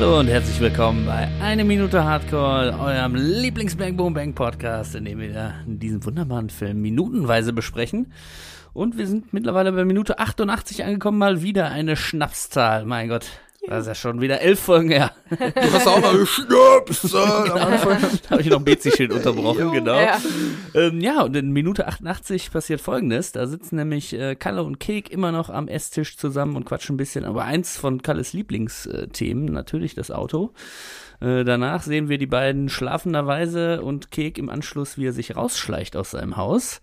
Hallo 0.00 0.18
und 0.18 0.28
herzlich 0.28 0.58
willkommen 0.60 1.04
bei 1.04 1.28
Eine 1.42 1.62
Minute 1.62 2.02
Hardcore, 2.02 2.74
eurem 2.80 3.14
Lieblings-Bang 3.16 3.98
Boom 3.98 4.14
Bang 4.14 4.32
Podcast, 4.32 4.94
in 4.94 5.04
dem 5.04 5.18
wir 5.18 5.56
diesen 5.66 6.02
wunderbaren 6.02 6.48
Film 6.48 6.80
minutenweise 6.80 7.52
besprechen. 7.52 8.10
Und 8.72 8.96
wir 8.96 9.06
sind 9.06 9.34
mittlerweile 9.34 9.72
bei 9.72 9.84
Minute 9.84 10.18
88 10.18 10.84
angekommen, 10.84 11.18
mal 11.18 11.42
wieder 11.42 11.70
eine 11.70 11.96
Schnapszahl. 11.96 12.86
Mein 12.86 13.10
Gott, 13.10 13.26
das 13.66 13.82
ist 13.82 13.86
ja 13.88 13.94
schon 13.94 14.20
wieder 14.20 14.40
elf 14.40 14.60
Folgen 14.60 14.90
her. 14.90 15.12
Du 15.30 15.72
hast 15.72 15.86
auch 15.86 16.00
mal 16.00 16.16
geschnapst. 16.16 17.12
da 17.14 18.30
habe 18.30 18.40
ich 18.40 18.48
noch 18.48 18.58
ein 18.58 18.64
Bezi-Schild 18.64 19.12
unterbrochen, 19.12 19.66
Jo. 19.66 19.70
genau. 19.70 20.00
Ja. 20.00 20.18
Ähm, 20.74 21.00
ja, 21.00 21.22
und 21.22 21.36
in 21.36 21.50
Minute 21.52 21.86
88 21.86 22.50
passiert 22.52 22.80
folgendes. 22.80 23.32
Da 23.32 23.46
sitzen 23.46 23.76
nämlich 23.76 24.12
äh, 24.12 24.34
Kalle 24.34 24.62
und 24.62 24.80
Kek 24.80 25.10
immer 25.10 25.32
noch 25.32 25.50
am 25.50 25.68
Esstisch 25.68 26.16
zusammen 26.16 26.56
und 26.56 26.64
quatschen 26.64 26.94
ein 26.94 26.98
bisschen. 26.98 27.24
Aber 27.24 27.44
eins 27.44 27.76
von 27.76 28.02
Kalles 28.02 28.32
Lieblingsthemen, 28.32 29.46
natürlich 29.46 29.94
das 29.94 30.10
Auto. 30.10 30.52
Äh, 31.20 31.44
danach 31.44 31.82
sehen 31.82 32.08
wir 32.08 32.18
die 32.18 32.26
beiden 32.26 32.68
schlafenderweise 32.68 33.82
und 33.82 34.10
Kek 34.10 34.38
im 34.38 34.48
Anschluss, 34.48 34.96
wie 34.96 35.06
er 35.06 35.12
sich 35.12 35.36
rausschleicht 35.36 35.96
aus 35.96 36.12
seinem 36.12 36.36
Haus. 36.36 36.80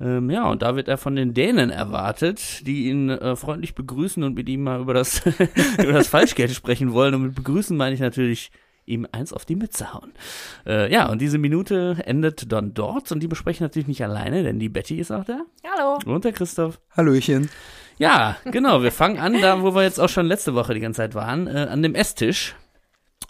Ähm, 0.00 0.30
ja, 0.30 0.48
und 0.50 0.62
da 0.62 0.74
wird 0.76 0.88
er 0.88 0.98
von 0.98 1.14
den 1.16 1.34
Dänen 1.34 1.70
erwartet, 1.70 2.66
die 2.66 2.88
ihn 2.88 3.08
äh, 3.10 3.36
freundlich 3.36 3.74
begrüßen 3.74 4.22
und 4.24 4.34
mit 4.34 4.48
ihm 4.48 4.64
mal 4.64 4.80
über 4.80 4.94
das, 4.94 5.22
über 5.78 5.92
das 5.92 6.08
Falschgeld 6.08 6.50
sprechen 6.52 6.92
wollen. 6.92 7.14
Und 7.14 7.22
mit 7.22 7.34
begrüßen 7.34 7.76
meine 7.76 7.94
ich 7.94 8.00
natürlich 8.00 8.50
ihm 8.84 9.06
eins 9.12 9.32
auf 9.32 9.44
die 9.44 9.54
Mütze 9.54 9.92
hauen. 9.94 10.12
Äh, 10.66 10.92
ja, 10.92 11.08
und 11.08 11.20
diese 11.20 11.38
Minute 11.38 11.98
endet 12.04 12.50
dann 12.50 12.74
dort 12.74 13.12
und 13.12 13.20
die 13.20 13.28
besprechen 13.28 13.64
natürlich 13.64 13.86
nicht 13.86 14.02
alleine, 14.02 14.42
denn 14.42 14.58
die 14.58 14.68
Betty 14.68 14.96
ist 14.98 15.12
auch 15.12 15.24
da 15.24 15.42
Hallo. 15.76 15.98
und 16.04 16.24
der 16.24 16.32
Christoph. 16.32 16.80
Hallöchen. 16.96 17.48
Ja, 17.98 18.36
genau, 18.50 18.82
wir 18.82 18.90
fangen 18.90 19.18
an, 19.20 19.40
da 19.40 19.62
wo 19.62 19.74
wir 19.76 19.84
jetzt 19.84 20.00
auch 20.00 20.08
schon 20.08 20.26
letzte 20.26 20.54
Woche 20.54 20.74
die 20.74 20.80
ganze 20.80 20.96
Zeit 20.96 21.14
waren, 21.14 21.46
äh, 21.46 21.68
an 21.70 21.82
dem 21.82 21.94
Esstisch. 21.94 22.56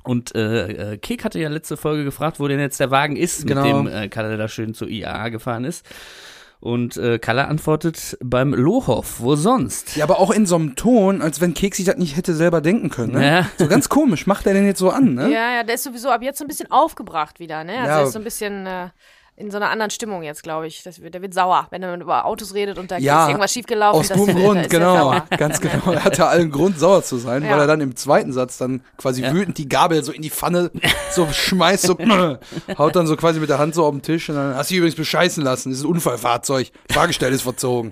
Und 0.04 0.34
äh, 0.34 0.92
äh, 0.94 0.96
Kek 0.98 1.22
hatte 1.24 1.38
ja 1.38 1.50
letzte 1.50 1.76
Folge 1.76 2.04
gefragt, 2.04 2.40
wo 2.40 2.48
denn 2.48 2.58
jetzt 2.58 2.80
der 2.80 2.90
Wagen 2.90 3.16
ist, 3.16 3.46
Genau. 3.46 3.82
mit 3.84 3.92
dem 3.92 4.02
äh, 4.02 4.08
Kalle 4.08 4.36
da 4.38 4.48
schön 4.48 4.72
zur 4.72 4.88
IAA 4.88 5.28
gefahren 5.28 5.64
ist. 5.64 5.84
Und 6.62 6.96
äh, 6.96 7.18
Kalle 7.18 7.48
antwortet 7.48 8.16
beim 8.22 8.54
Lohoff, 8.54 9.16
wo 9.18 9.34
sonst? 9.34 9.96
Ja, 9.96 10.04
aber 10.04 10.20
auch 10.20 10.30
in 10.30 10.46
so 10.46 10.54
einem 10.54 10.76
Ton, 10.76 11.20
als 11.20 11.40
wenn 11.40 11.54
Kek 11.54 11.74
sich 11.74 11.86
das 11.86 11.96
nicht 11.96 12.16
hätte 12.16 12.34
selber 12.34 12.60
denken 12.60 12.88
können. 12.88 13.14
Ne? 13.14 13.26
Ja. 13.26 13.46
So 13.58 13.66
ganz 13.66 13.88
komisch, 13.88 14.28
macht 14.28 14.46
er 14.46 14.54
denn 14.54 14.64
jetzt 14.64 14.78
so 14.78 14.88
an, 14.90 15.14
ne? 15.14 15.24
Ja, 15.28 15.54
ja, 15.56 15.62
der 15.64 15.74
ist 15.74 15.82
sowieso 15.82 16.10
ab 16.10 16.22
jetzt 16.22 16.38
so 16.38 16.44
ein 16.44 16.48
bisschen 16.48 16.70
aufgebracht 16.70 17.40
wieder, 17.40 17.64
ne? 17.64 17.78
Also 17.78 17.88
Ja. 17.88 18.02
ist 18.04 18.12
so 18.12 18.20
ein 18.20 18.24
bisschen 18.24 18.64
äh, 18.66 18.90
in 19.34 19.50
so 19.50 19.56
einer 19.56 19.70
anderen 19.70 19.90
Stimmung 19.90 20.22
jetzt, 20.22 20.42
glaube 20.42 20.66
ich. 20.66 20.82
Das 20.82 21.00
wird, 21.00 21.14
der 21.14 21.22
wird 21.22 21.32
sauer, 21.32 21.66
wenn 21.70 21.82
er 21.82 21.94
über 21.98 22.26
Autos 22.26 22.52
redet 22.54 22.78
und 22.78 22.90
da 22.90 22.98
Ja, 22.98 23.24
ist 23.24 23.28
irgendwas 23.30 23.52
schiefgelaufen. 23.52 24.00
Aus 24.00 24.08
das 24.08 24.18
gutem 24.18 24.36
Grund, 24.36 24.60
ist 24.60 24.72
er 24.72 24.78
genau. 24.78 25.16
Ganz 25.38 25.60
genau. 25.60 25.92
Er 25.92 26.04
hatte 26.04 26.26
allen 26.26 26.50
Grund, 26.50 26.78
sauer 26.78 27.02
zu 27.02 27.16
sein, 27.16 27.42
Ja. 27.42 27.50
weil 27.52 27.60
er 27.60 27.66
dann 27.66 27.80
im 27.80 27.96
zweiten 27.96 28.32
Satz 28.32 28.58
dann 28.58 28.82
quasi 28.98 29.22
wütend 29.24 29.56
die 29.58 29.68
Gabel 29.68 30.04
so 30.04 30.12
in 30.12 30.20
die 30.22 30.30
Pfanne 30.30 30.70
so 31.12 31.26
schmeißt, 31.32 31.84
so 31.86 31.96
haut 32.78 32.94
dann 32.94 33.06
so 33.06 33.16
quasi 33.16 33.40
mit 33.40 33.48
der 33.48 33.58
Hand 33.58 33.74
so 33.74 33.84
auf 33.84 33.90
den 33.92 34.02
Tisch 34.02 34.28
und 34.28 34.36
dann 34.36 34.54
hast 34.54 34.68
du 34.70 34.74
dich 34.74 34.78
übrigens 34.78 34.96
bescheißen 34.96 35.42
lassen. 35.42 35.70
Das 35.70 35.78
ist 35.78 35.84
ein 35.84 35.90
Unfallfahrzeug. 35.90 36.70
Fahrgestell 36.90 37.32
ist 37.32 37.42
verzogen. 37.42 37.90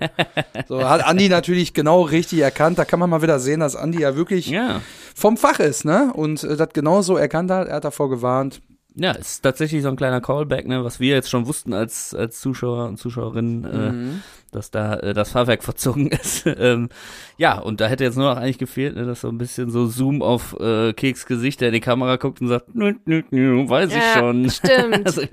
So 0.67 0.87
hat 0.87 1.03
Andi 1.05 1.27
natürlich 1.27 1.73
genau 1.73 2.03
richtig 2.03 2.39
erkannt. 2.39 2.77
Da 2.77 2.85
kann 2.85 2.99
man 2.99 3.09
mal 3.09 3.23
wieder 3.23 3.39
sehen, 3.39 3.59
dass 3.61 3.75
Andi 3.75 3.99
ja 4.01 4.15
wirklich 4.15 4.47
Ja. 4.47 4.81
vom 5.15 5.37
Fach 5.37 5.59
ist, 5.59 5.85
ne? 5.85 6.11
Und 6.13 6.43
äh, 6.43 6.55
das 6.55 6.69
genauso 6.73 7.17
erkannt 7.17 7.49
hat. 7.51 7.67
Er 7.67 7.77
hat 7.77 7.83
davor 7.83 8.09
gewarnt. 8.11 8.61
Ja, 8.95 9.11
ist 9.11 9.41
tatsächlich 9.41 9.83
so 9.83 9.87
ein 9.87 9.95
kleiner 9.95 10.19
Callback, 10.19 10.67
ne, 10.67 10.83
was 10.83 10.99
wir 10.99 11.15
jetzt 11.15 11.29
schon 11.29 11.47
wussten 11.47 11.73
als, 11.73 12.13
als 12.13 12.41
Zuschauer 12.41 12.87
und 12.89 12.97
Zuschauerinnen, 12.97 13.63
äh, 13.65 14.19
dass 14.51 14.69
da 14.69 14.95
äh, 14.97 15.13
das 15.13 15.31
Fahrwerk 15.31 15.63
verzogen 15.71 16.07
ist. 16.07 16.43
ähm, 16.45 16.89
ja, 17.37 17.57
und 17.57 17.79
da 17.79 17.87
hätte 17.87 18.03
jetzt 18.03 18.17
nur 18.17 18.29
noch 18.29 18.37
eigentlich 18.41 18.57
gefehlt, 18.57 18.97
ne, 18.97 19.05
dass 19.05 19.21
so 19.21 19.29
ein 19.29 19.37
bisschen 19.37 19.69
so 19.71 19.87
Zoom 19.87 20.21
auf 20.21 20.59
äh, 20.59 20.91
Keks 20.91 21.25
Gesicht, 21.25 21.61
der 21.61 21.69
in 21.69 21.75
die 21.75 21.79
Kamera 21.79 22.17
guckt 22.17 22.41
und 22.41 22.49
sagt, 22.49 22.75
nö, 22.75 22.93
nö, 23.05 23.21
nö, 23.31 23.69
weiß 23.69 23.91
ich 23.91 23.95
Ja, 23.95 24.19
schon. 24.19 24.49
stimmt. 24.49 25.05
Also, 25.05 25.21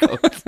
kommt. 0.00 0.44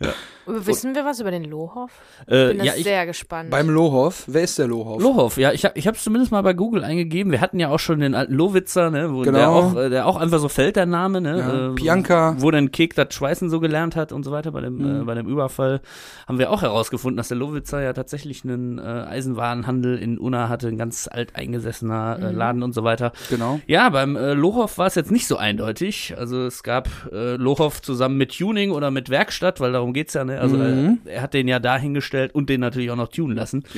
Ja. 0.00 0.10
Wissen 0.48 0.94
wir 0.94 1.04
was 1.04 1.18
über 1.20 1.30
den 1.32 1.42
Lohoff? 1.44 1.90
äh, 2.28 2.48
Bin 2.48 2.58
das 2.58 2.66
ja, 2.66 2.74
ich, 2.76 2.84
sehr 2.84 3.04
gespannt. 3.06 3.50
Beim 3.50 3.68
Lohoff, 3.68 4.24
wer 4.28 4.42
ist 4.42 4.58
der 4.58 4.68
Lohoff? 4.68 5.02
Lohoff, 5.02 5.38
ja, 5.38 5.50
ich 5.52 5.64
habe 5.64 5.76
ich 5.76 5.88
hab's 5.88 6.04
zumindest 6.04 6.30
mal 6.30 6.42
bei 6.42 6.52
Google 6.52 6.84
eingegeben. 6.84 7.32
Wir 7.32 7.40
hatten 7.40 7.58
ja 7.58 7.70
auch 7.70 7.78
schon 7.80 7.98
den 7.98 8.14
alten 8.14 8.34
Lowitzer, 8.34 8.90
ne, 8.90 9.12
wo 9.12 9.22
der 9.24 9.32
Genau. 9.32 9.52
auch 9.54 9.74
äh, 9.76 9.88
der 9.90 10.06
auch 10.06 10.16
einfach 10.16 10.38
so 10.38 10.48
fällt 10.48 10.76
der 10.76 10.86
Name, 10.86 11.20
ne? 11.20 11.38
Ja, 11.38 11.70
äh, 11.70 11.74
Pianka. 11.74 12.36
Wo 12.38 12.50
dann 12.52 12.70
Kek 12.70 12.94
das 12.94 13.12
Schweißen 13.14 13.50
so 13.50 13.58
gelernt 13.58 13.96
hat 13.96 14.12
und 14.12 14.22
so 14.24 14.30
weiter 14.30 14.52
bei 14.52 14.60
dem 14.60 14.76
Mhm. 14.76 15.00
äh, 15.00 15.04
bei 15.04 15.14
dem 15.14 15.26
Überfall, 15.26 15.80
haben 16.28 16.38
wir 16.38 16.50
auch 16.52 16.62
herausgefunden, 16.62 17.16
dass 17.16 17.28
der 17.28 17.38
Lowitzer 17.38 17.80
ja 17.82 17.92
tatsächlich 17.92 18.44
einen 18.44 18.78
äh, 18.78 18.82
Eisenwarenhandel 18.82 19.98
in 19.98 20.18
Unna 20.18 20.48
hatte, 20.48 20.68
ein 20.68 20.78
ganz 20.78 21.08
alteingesessener 21.10 22.18
äh, 22.20 22.30
Laden 22.32 22.62
und 22.62 22.72
so 22.72 22.84
weiter. 22.84 23.12
Genau. 23.30 23.60
Ja, 23.66 23.88
beim 23.88 24.14
äh, 24.16 24.34
Lohoff 24.34 24.78
war 24.78 24.86
es 24.86 24.94
jetzt 24.94 25.10
nicht 25.10 25.26
so 25.26 25.36
eindeutig. 25.38 26.14
Also 26.16 26.44
es 26.46 26.62
gab 26.62 26.88
äh, 27.12 27.36
Lohoff 27.36 27.82
zusammen 27.82 28.16
mit 28.16 28.36
Tuning 28.38 28.70
oder 28.70 28.90
mit 28.90 29.10
Werkstatt, 29.10 29.58
weil 29.60 29.72
darum 29.72 29.85
geht's 29.92 30.14
ja, 30.14 30.24
ne? 30.24 30.40
Also 30.40 30.56
Mhm. 30.56 30.98
äh, 31.06 31.10
er 31.14 31.22
hat 31.22 31.34
den 31.34 31.48
ja 31.48 31.58
dahingestellt 31.58 32.34
und 32.34 32.48
den 32.50 32.60
natürlich 32.60 32.90
auch 32.90 32.96
noch 32.96 33.08
tunen 33.08 33.36
lassen. 33.36 33.64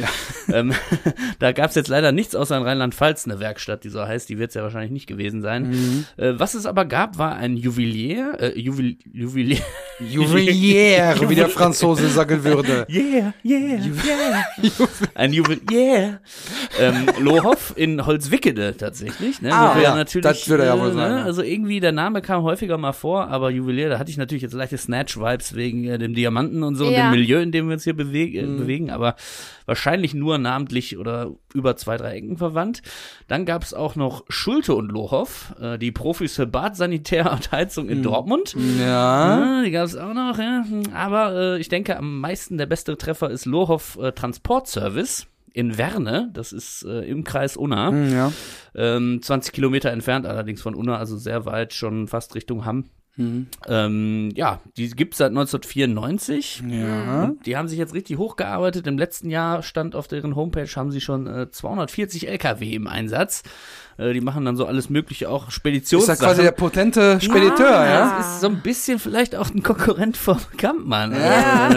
Ähm, 0.51 0.73
da 1.41 1.53
gab's 1.53 1.75
jetzt 1.75 1.89
leider 1.89 2.11
nichts 2.11 2.35
außer 2.35 2.57
in 2.57 2.63
Rheinland-Pfalz 2.63 3.27
eine 3.27 3.39
Werkstatt, 3.39 3.85
die 3.85 3.91
so 3.91 4.01
heißt. 4.03 4.31
Die 4.31 4.39
wird's 4.39 4.55
ja 4.55 4.63
wahrscheinlich 4.63 4.91
nicht 4.93 5.07
gewesen 5.07 5.43
sein. 5.43 5.69
Mhm. 5.69 6.05
Äh, 6.17 6.39
was 6.41 6.55
es 6.55 6.65
aber 6.65 6.87
gab, 6.87 7.19
war 7.19 7.37
ein 7.37 7.59
Juwelier, 7.59 8.39
äh, 8.41 8.59
Juwel, 8.59 8.97
Juwelier. 9.13 9.59
Juwelier, 10.01 11.17
wie 11.29 11.35
der 11.35 11.49
Franzose 11.51 12.09
sagen 12.09 12.45
würde. 12.45 12.87
Yeah, 12.89 13.35
yeah, 13.45 13.79
yeah. 13.79 14.45
Ein 15.15 15.33
Juwelier. 15.33 16.21
ähm, 16.81 17.07
Lohoff 17.21 17.75
in 17.77 18.05
Holzwickede 18.07 18.77
tatsächlich. 18.77 19.43
Ne? 19.43 19.53
Ah, 19.53 19.77
ja, 19.81 19.95
natürlich, 19.95 20.23
das 20.25 20.49
würde 20.49 20.65
ja 20.65 20.79
wohl 20.81 20.91
äh, 20.91 20.95
sein, 20.95 21.13
Ne? 21.13 21.19
ja. 21.19 21.25
Also 21.25 21.43
irgendwie 21.43 21.81
der 21.81 21.93
Name 21.93 22.23
kam 22.23 22.43
häufiger 22.43 22.79
mal 22.79 22.93
vor, 22.93 23.29
aber 23.29 23.51
Juwelier, 23.51 23.89
da 23.91 23.99
hatte 23.99 24.11
ich 24.11 24.17
natürlich 24.17 24.43
jetzt 24.43 24.53
leichte 24.55 24.79
Snatch-Vibes 24.79 25.55
wegen 25.55 25.85
äh, 25.85 25.98
dem 25.99 26.15
Diamanten 26.15 26.63
und 26.63 26.75
so 26.77 26.87
und 26.87 26.93
Ja. 26.93 27.11
dem 27.11 27.19
Milieu, 27.19 27.41
in 27.41 27.53
dem 27.53 27.67
wir 27.69 27.75
uns 27.75 27.85
hier 27.85 27.95
beweg 27.97 28.35
äh, 28.35 28.43
Mhm. 28.43 28.59
bewegen, 28.59 28.91
aber 28.91 29.17
wahrscheinlich 29.67 30.15
nur 30.15 30.39
namentlich 30.39 30.97
oder 30.99 31.33
über 31.55 31.77
zwei, 31.77 31.97
drei 31.97 32.15
Ecken 32.17 32.37
verwandt. 32.39 32.83
Dann 33.27 33.45
gab 33.45 33.63
es 33.63 33.75
auch 33.75 33.97
noch 33.97 34.25
Schulte 34.29 34.75
und 34.75 34.91
Lohoff, 34.91 35.55
äh, 35.61 35.79
die 35.79 35.93
Profis 35.93 36.37
für 36.37 36.47
Bad, 36.47 36.77
Sanitär 36.77 37.31
und 37.33 37.53
Heizung 37.53 37.87
Mhm. 37.87 37.91
in 37.93 38.03
Dortmund. 38.03 38.55
Ja. 38.79 39.59
Ja, 39.59 39.63
die 39.65 39.71
gab 39.71 39.85
es 39.87 39.97
auch 39.97 40.15
noch, 40.15 40.39
ja. 40.39 40.65
Aber 40.95 41.35
äh, 41.57 41.61
ich 41.61 41.69
denke, 41.69 41.97
am 41.97 42.21
meisten 42.21 42.59
der 42.59 42.67
beste 42.67 42.97
Treffer 42.97 43.31
ist 43.31 43.45
Lohoff 43.47 43.99
äh, 44.01 44.13
Transportservice 44.13 45.27
in 45.53 45.77
Werne. 45.79 46.31
Das 46.35 46.53
ist 46.53 46.85
äh, 46.85 47.01
im 47.01 47.25
Kreis 47.25 47.57
Unna. 47.57 47.89
Hm, 47.91 48.13
ja. 48.13 48.33
Ähm, 48.75 49.21
20 49.23 49.53
Kilometer 49.53 49.91
entfernt 49.91 50.27
allerdings 50.27 50.63
von 50.63 50.75
Unna, 50.75 50.97
also 50.97 51.17
sehr 51.17 51.47
weit, 51.47 51.73
schon 51.75 52.07
fast 52.09 52.35
Richtung 52.35 52.65
Hamm. 52.65 52.85
Hm. 53.19 53.49
Ähm, 53.67 54.31
ja, 54.37 54.61
die 54.77 54.89
gibt's 54.91 55.19
seit 55.19 55.31
1994. 55.31 56.63
Ja. 56.69 57.33
Die 57.45 57.57
haben 57.57 57.67
sich 57.67 57.77
jetzt 57.77 57.93
richtig 57.93 58.17
hochgearbeitet. 58.17 58.87
Im 58.87 58.97
letzten 58.97 59.29
Jahr 59.29 59.65
stand 59.65 59.97
auf 59.97 60.07
deren 60.07 60.37
Homepage, 60.37 60.69
haben 60.77 60.93
sie 60.93 61.01
schon 61.01 61.27
äh, 61.27 61.51
240 61.51 62.29
LKW 62.29 62.75
im 62.75 62.87
Einsatz. 62.87 63.43
Äh, 63.99 64.13
die 64.13 64.21
machen 64.21 64.45
dann 64.45 64.57
so 64.57 64.65
alles 64.65 64.89
mögliche, 64.91 65.29
auch 65.29 65.49
Ist 65.49 65.55
Speditionssachen. 65.55 66.21
ja 66.21 66.27
quasi 66.29 66.43
der 66.43 66.53
potente 66.53 67.21
Spediteur, 67.21 67.69
ja, 67.71 67.85
ja? 67.87 68.17
Das 68.19 68.35
ist 68.35 68.41
so 68.43 68.47
ein 68.47 68.61
bisschen 68.63 68.99
vielleicht 69.01 69.35
auch 69.35 69.51
ein 69.51 69.63
Konkurrent 69.63 70.17
vom 70.17 70.39
Kampmann. 70.57 71.13
Ja. 71.13 71.69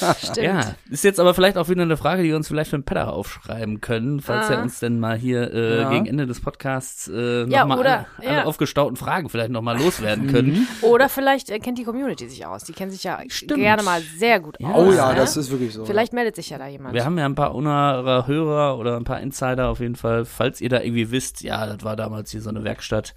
Also, 0.00 0.14
Stimmt. 0.32 0.36
ja, 0.38 0.74
ist 0.90 1.04
jetzt 1.04 1.20
aber 1.20 1.34
vielleicht 1.34 1.58
auch 1.58 1.68
wieder 1.68 1.82
eine 1.82 1.96
Frage, 1.98 2.22
die 2.22 2.30
wir 2.30 2.36
uns 2.36 2.48
vielleicht 2.48 2.70
für 2.70 2.78
den 2.78 2.84
Pedder 2.84 3.12
aufschreiben 3.12 3.80
können, 3.82 4.20
falls 4.20 4.48
Ah. 4.48 4.54
er 4.54 4.62
uns 4.62 4.78
denn 4.80 4.98
mal 4.98 5.16
hier 5.18 5.52
äh, 5.52 5.80
Ja. 5.82 5.90
gegen 5.90 6.06
Ende 6.06 6.26
des 6.26 6.40
Podcasts 6.40 7.08
äh, 7.08 7.44
Ja, 7.48 7.66
nochmal 7.66 7.86
alle, 7.86 8.06
alle 8.26 8.46
aufgestauten 8.46 8.96
Fragen 8.96 9.28
vielleicht 9.28 9.50
nochmal 9.50 9.78
loswerden 9.78 10.28
können. 10.32 10.66
Oder 10.82 11.08
vielleicht 11.10 11.50
äh, 11.50 11.58
kennt 11.58 11.76
die 11.78 11.84
Community 11.84 12.26
sich 12.28 12.46
aus. 12.46 12.64
Die 12.64 12.72
kennen 12.72 12.90
sich 12.90 13.04
ja 13.04 13.18
Stimmt. 13.28 13.60
gerne 13.60 13.82
mal 13.82 14.00
sehr 14.18 14.40
gut 14.40 14.56
Ja. 14.60 14.70
aus. 14.72 14.88
Oh 14.88 14.92
ja, 14.92 15.10
ne? 15.10 15.16
das 15.16 15.36
ist 15.36 15.50
wirklich 15.50 15.74
so. 15.74 15.84
Vielleicht 15.84 16.14
meldet 16.14 16.36
sich 16.36 16.48
ja 16.48 16.56
da 16.58 16.66
jemand. 16.68 16.94
Wir 16.94 17.04
haben 17.04 17.18
ja 17.18 17.26
ein 17.26 17.34
paar 17.34 17.54
unserer 17.54 18.26
Hörer 18.26 18.78
oder 18.78 18.96
ein 18.96 19.04
paar 19.04 19.20
Insider 19.20 19.68
auf 19.68 19.80
jeden 19.80 19.96
Fall. 19.96 20.24
Falls 20.24 20.60
ihr 20.62 20.70
da 20.70 20.80
irgendwie 20.80 21.10
wisst, 21.10 21.42
ja, 21.42 21.65
das 21.66 21.84
war 21.84 21.96
damals 21.96 22.30
hier 22.30 22.40
so 22.40 22.50
eine 22.50 22.64
Werkstatt. 22.64 23.14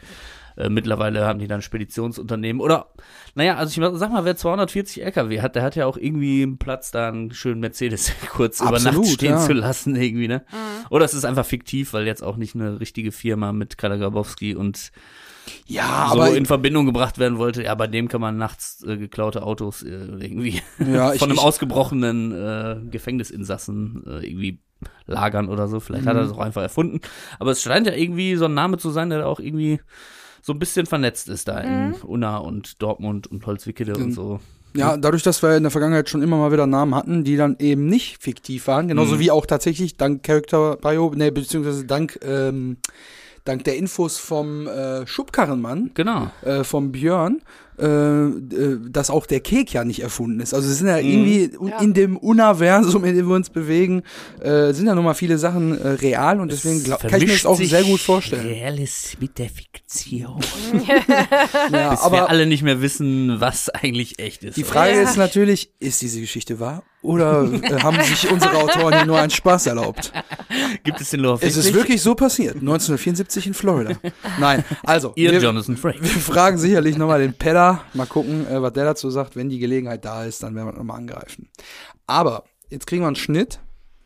Äh, 0.59 0.69
mittlerweile 0.69 1.25
haben 1.25 1.39
die 1.39 1.47
dann 1.47 1.61
Speditionsunternehmen. 1.61 2.61
Oder, 2.61 2.87
naja, 3.33 3.55
also 3.55 3.81
ich 3.81 3.99
sag 3.99 4.11
mal, 4.11 4.25
wer 4.25 4.35
240 4.35 5.03
LKW 5.03 5.41
hat, 5.41 5.55
der 5.55 5.63
hat 5.63 5.75
ja 5.75 5.85
auch 5.85 5.95
irgendwie 5.95 6.43
einen 6.43 6.57
Platz, 6.57 6.91
da 6.91 7.07
einen 7.07 7.31
schönen 7.31 7.61
Mercedes 7.61 8.11
kurz 8.29 8.59
über 8.59 8.71
Absolut, 8.71 9.05
Nacht 9.05 9.13
stehen 9.13 9.31
ja. 9.31 9.39
zu 9.39 9.53
lassen, 9.53 9.95
irgendwie, 9.95 10.27
ne? 10.27 10.43
Oder 10.89 11.05
es 11.05 11.13
ist 11.13 11.23
einfach 11.23 11.45
fiktiv, 11.45 11.93
weil 11.93 12.05
jetzt 12.05 12.23
auch 12.23 12.35
nicht 12.35 12.55
eine 12.55 12.79
richtige 12.79 13.11
Firma 13.11 13.53
mit 13.53 13.77
Kalle 13.77 13.97
Grabowski 13.97 14.55
und 14.55 14.91
ja, 15.65 16.09
so 16.11 16.21
aber 16.21 16.35
in 16.35 16.45
Verbindung 16.45 16.85
gebracht 16.85 17.17
werden 17.19 17.37
wollte. 17.37 17.63
Ja, 17.63 17.75
bei 17.75 17.87
dem 17.87 18.07
kann 18.07 18.21
man 18.21 18.37
nachts 18.37 18.83
äh, 18.87 18.97
geklaute 18.97 19.43
Autos 19.43 19.83
äh, 19.83 19.89
irgendwie 19.89 20.61
ja, 20.79 21.13
ich, 21.13 21.19
von 21.19 21.29
einem 21.29 21.37
ich, 21.37 21.43
ausgebrochenen 21.43 22.31
äh, 22.31 22.77
Gefängnisinsassen 22.89 24.03
äh, 24.07 24.25
irgendwie 24.27 24.59
lagern 25.07 25.49
oder 25.49 25.67
so. 25.67 25.79
Vielleicht 25.79 26.05
hat 26.05 26.13
Mhm. 26.15 26.19
er 26.21 26.23
das 26.23 26.33
auch 26.33 26.39
einfach 26.39 26.61
erfunden. 26.61 27.01
Aber 27.39 27.51
es 27.51 27.61
scheint 27.61 27.87
ja 27.87 27.93
irgendwie 27.93 28.35
so 28.35 28.45
ein 28.45 28.53
Name 28.53 28.77
zu 28.77 28.89
sein, 28.91 29.09
der 29.09 29.27
auch 29.27 29.39
irgendwie 29.39 29.79
so 30.41 30.53
ein 30.53 30.59
bisschen 30.59 30.85
vernetzt 30.85 31.27
ist 31.29 31.47
da 31.47 31.59
in 31.59 31.93
Unna 32.03 32.37
und 32.37 32.81
Dortmund 32.81 33.27
und 33.27 33.45
Holzwickede 33.45 33.95
und 33.95 34.13
so. 34.13 34.39
Ja, 34.75 34.97
dadurch, 34.97 35.23
dass 35.23 35.41
wir 35.43 35.57
in 35.57 35.63
der 35.63 35.71
Vergangenheit 35.71 36.09
schon 36.09 36.21
immer 36.21 36.37
mal 36.37 36.51
wieder 36.51 36.67
Namen 36.67 36.93
hatten, 36.95 37.23
die 37.23 37.35
dann 37.37 37.55
eben 37.59 37.87
nicht 37.87 38.21
fiktiv 38.21 38.67
waren, 38.67 38.87
genauso 38.87 39.15
Mhm. 39.15 39.19
wie 39.19 39.31
auch 39.31 39.45
tatsächlich 39.47 39.97
dank 39.97 40.23
Character 40.23 40.77
Bio, 40.77 41.11
nee, 41.15 41.31
beziehungsweise 41.31 41.85
dank, 41.85 42.19
ähm, 42.21 42.77
dank 43.45 43.63
der 43.63 43.77
Infos 43.77 44.17
vom 44.17 44.67
äh, 44.67 45.05
Schubkarrenmann, 45.07 45.91
Genau. 45.93 46.29
äh, 46.43 46.63
vom 46.63 46.91
Björn, 46.91 47.41
dass 47.79 49.09
auch 49.09 49.25
der 49.25 49.39
Kek 49.39 49.71
ja 49.73 49.83
nicht 49.83 50.01
erfunden 50.01 50.39
ist. 50.39 50.53
Also 50.53 50.69
es 50.69 50.77
sind 50.79 50.87
ja 50.87 50.97
irgendwie 50.97 51.55
un- 51.57 51.67
Ja. 51.69 51.79
in 51.79 51.93
dem 51.93 52.17
Universum, 52.17 53.05
in 53.05 53.15
dem 53.15 53.27
wir 53.27 53.35
uns 53.35 53.49
bewegen, 53.49 54.03
äh, 54.41 54.73
sind 54.73 54.87
ja 54.87 54.95
nun 54.95 55.05
mal 55.05 55.13
viele 55.13 55.37
Sachen 55.37 55.77
äh, 55.79 55.87
real 55.89 56.39
und 56.41 56.51
deswegen 56.51 56.83
glaub, 56.83 56.99
kann 57.01 57.21
ich 57.21 57.27
mir 57.27 57.33
das 57.33 57.45
auch 57.45 57.57
sehr 57.59 57.83
gut 57.83 57.99
vorstellen. 58.01 58.45
Reales 58.47 59.13
mit 59.19 59.37
der 59.39 59.49
Fiktion. 59.49 60.39
Ja, 61.71 61.91
Bis 61.91 61.99
wir 61.99 62.03
aber 62.03 62.29
alle 62.29 62.45
nicht 62.45 62.63
mehr 62.63 62.81
wissen, 62.81 63.39
was 63.39 63.69
eigentlich 63.69 64.19
echt 64.19 64.43
ist. 64.43 64.57
die 64.57 64.63
Frage 64.63 64.93
Ja. 64.95 65.01
ist 65.01 65.17
natürlich, 65.17 65.71
ist 65.79 66.01
diese 66.01 66.19
Geschichte 66.21 66.59
wahr 66.59 66.83
oder 67.01 67.43
äh, 67.63 67.79
haben 67.81 67.97
sich 68.03 68.29
unsere 68.31 68.55
Autoren 68.57 68.93
hier 68.95 69.05
nur 69.05 69.19
einen 69.19 69.29
Spaß 69.29 69.67
erlaubt? 69.67 70.11
Gibt 70.83 70.99
es 71.01 71.09
den 71.11 71.21
Lore 71.21 71.39
Es 71.45 71.55
ist 71.57 71.73
wirklich 71.73 72.01
so 72.01 72.15
passiert, 72.15 72.55
1974 72.55 73.47
in 73.47 73.53
Florida. 73.53 73.95
Nein, 74.39 74.63
also 74.83 75.13
Ihr 75.15 75.31
wir, 75.31 75.39
Jonathan 75.39 75.77
Frakes. 75.77 76.01
wir 76.01 76.09
fragen 76.21 76.57
sicherlich 76.57 76.97
nochmal 76.97 77.19
den 77.19 77.33
Pedder, 77.33 77.68
mal 77.93 78.05
gucken, 78.05 78.47
äh, 78.47 78.61
was 78.61 78.73
der 78.73 78.85
dazu 78.85 79.09
sagt. 79.09 79.35
Wenn 79.35 79.49
die 79.49 79.59
Gelegenheit 79.59 80.05
da 80.05 80.25
ist, 80.25 80.43
dann 80.43 80.55
werden 80.55 80.67
wir 80.67 80.73
nochmal 80.73 80.97
angreifen. 80.97 81.49
Aber 82.07 82.43
jetzt 82.69 82.87
kriegen 82.87 83.03
wir 83.03 83.07
einen 83.07 83.15
Schnitt 83.15 83.59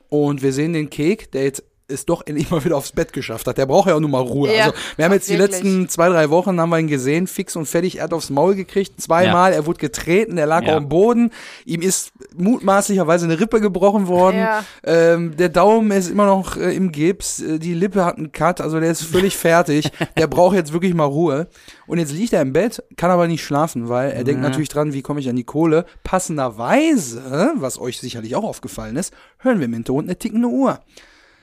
und 0.09 0.41
wir 0.41 0.53
sehen 0.53 0.73
den 0.73 0.89
Kek, 0.89 1.31
der 1.31 1.43
jetzt 1.43 1.63
es 1.87 2.05
doch 2.05 2.23
endlich 2.25 2.49
mal 2.49 2.63
wieder 2.63 2.77
aufs 2.77 2.91
Bett 2.93 3.13
geschafft 3.13 3.45
hat. 3.47 3.57
Der 3.57 3.65
braucht 3.65 3.89
ja 3.89 3.95
auch 3.95 3.99
nur 3.99 4.09
mal 4.09 4.21
Ruhe. 4.21 4.53
Ja, 4.55 4.65
also 4.65 4.75
wir 4.95 5.05
haben 5.05 5.11
jetzt 5.13 5.29
die 5.29 5.37
wirklich. 5.37 5.61
letzten 5.63 5.89
zwei, 5.89 6.09
drei 6.09 6.29
Wochen 6.29 6.59
haben 6.59 6.69
wir 6.69 6.79
ihn 6.79 6.87
gesehen, 6.87 7.27
fix 7.27 7.55
und 7.55 7.65
fertig. 7.65 7.97
Er 7.97 8.05
hat 8.05 8.13
aufs 8.13 8.29
Maul 8.29 8.55
gekriegt, 8.55 9.01
zweimal. 9.01 9.53
Er 9.53 9.65
wurde 9.65 9.79
getreten, 9.79 10.37
er 10.37 10.45
lag 10.47 10.63
Ja. 10.63 10.73
auf 10.75 10.79
dem 10.83 10.89
Boden. 10.89 11.31
Ihm 11.65 11.81
ist 11.81 12.11
mutmaßlicherweise 12.35 13.25
eine 13.25 13.39
Rippe 13.39 13.59
gebrochen 13.61 14.07
worden. 14.07 14.37
Ja. 14.39 14.63
Ähm, 14.83 15.35
der 15.37 15.49
Daumen 15.49 15.91
ist 15.91 16.09
immer 16.09 16.25
noch 16.25 16.57
äh, 16.57 16.73
im 16.75 16.91
Gips. 16.91 17.41
Äh, 17.41 17.59
die 17.59 17.73
Lippe 17.73 18.05
hat 18.05 18.17
einen 18.17 18.31
Cut, 18.31 18.61
also 18.61 18.79
der 18.79 18.91
ist 18.91 19.03
völlig 19.03 19.35
fertig. 19.37 19.91
Der 20.17 20.27
braucht 20.27 20.55
jetzt 20.55 20.73
wirklich 20.73 20.93
mal 20.93 21.03
Ruhe. 21.05 21.47
Und 21.87 21.97
jetzt 21.97 22.11
liegt 22.13 22.33
er 22.33 22.41
im 22.41 22.53
Bett, 22.53 22.81
kann 22.97 23.11
aber 23.11 23.27
nicht 23.27 23.43
schlafen, 23.43 23.89
weil 23.89 24.11
er 24.11 24.23
denkt 24.23 24.41
Ja. 24.43 24.49
natürlich 24.49 24.69
dran, 24.69 24.93
wie 24.93 25.01
komme 25.01 25.19
ich 25.19 25.27
an 25.29 25.35
die 25.35 25.43
Kohle. 25.43 25.85
Passenderweise, 26.03 27.51
was 27.55 27.79
euch 27.79 27.99
sicherlich 27.99 28.35
auch 28.35 28.43
aufgefallen 28.43 28.95
ist, 28.95 29.13
hören 29.39 29.59
wir 29.59 29.65
im 29.65 29.73
Hintergrund 29.73 30.07
eine 30.07 30.17
tickende 30.17 30.47
Uhr. 30.47 30.79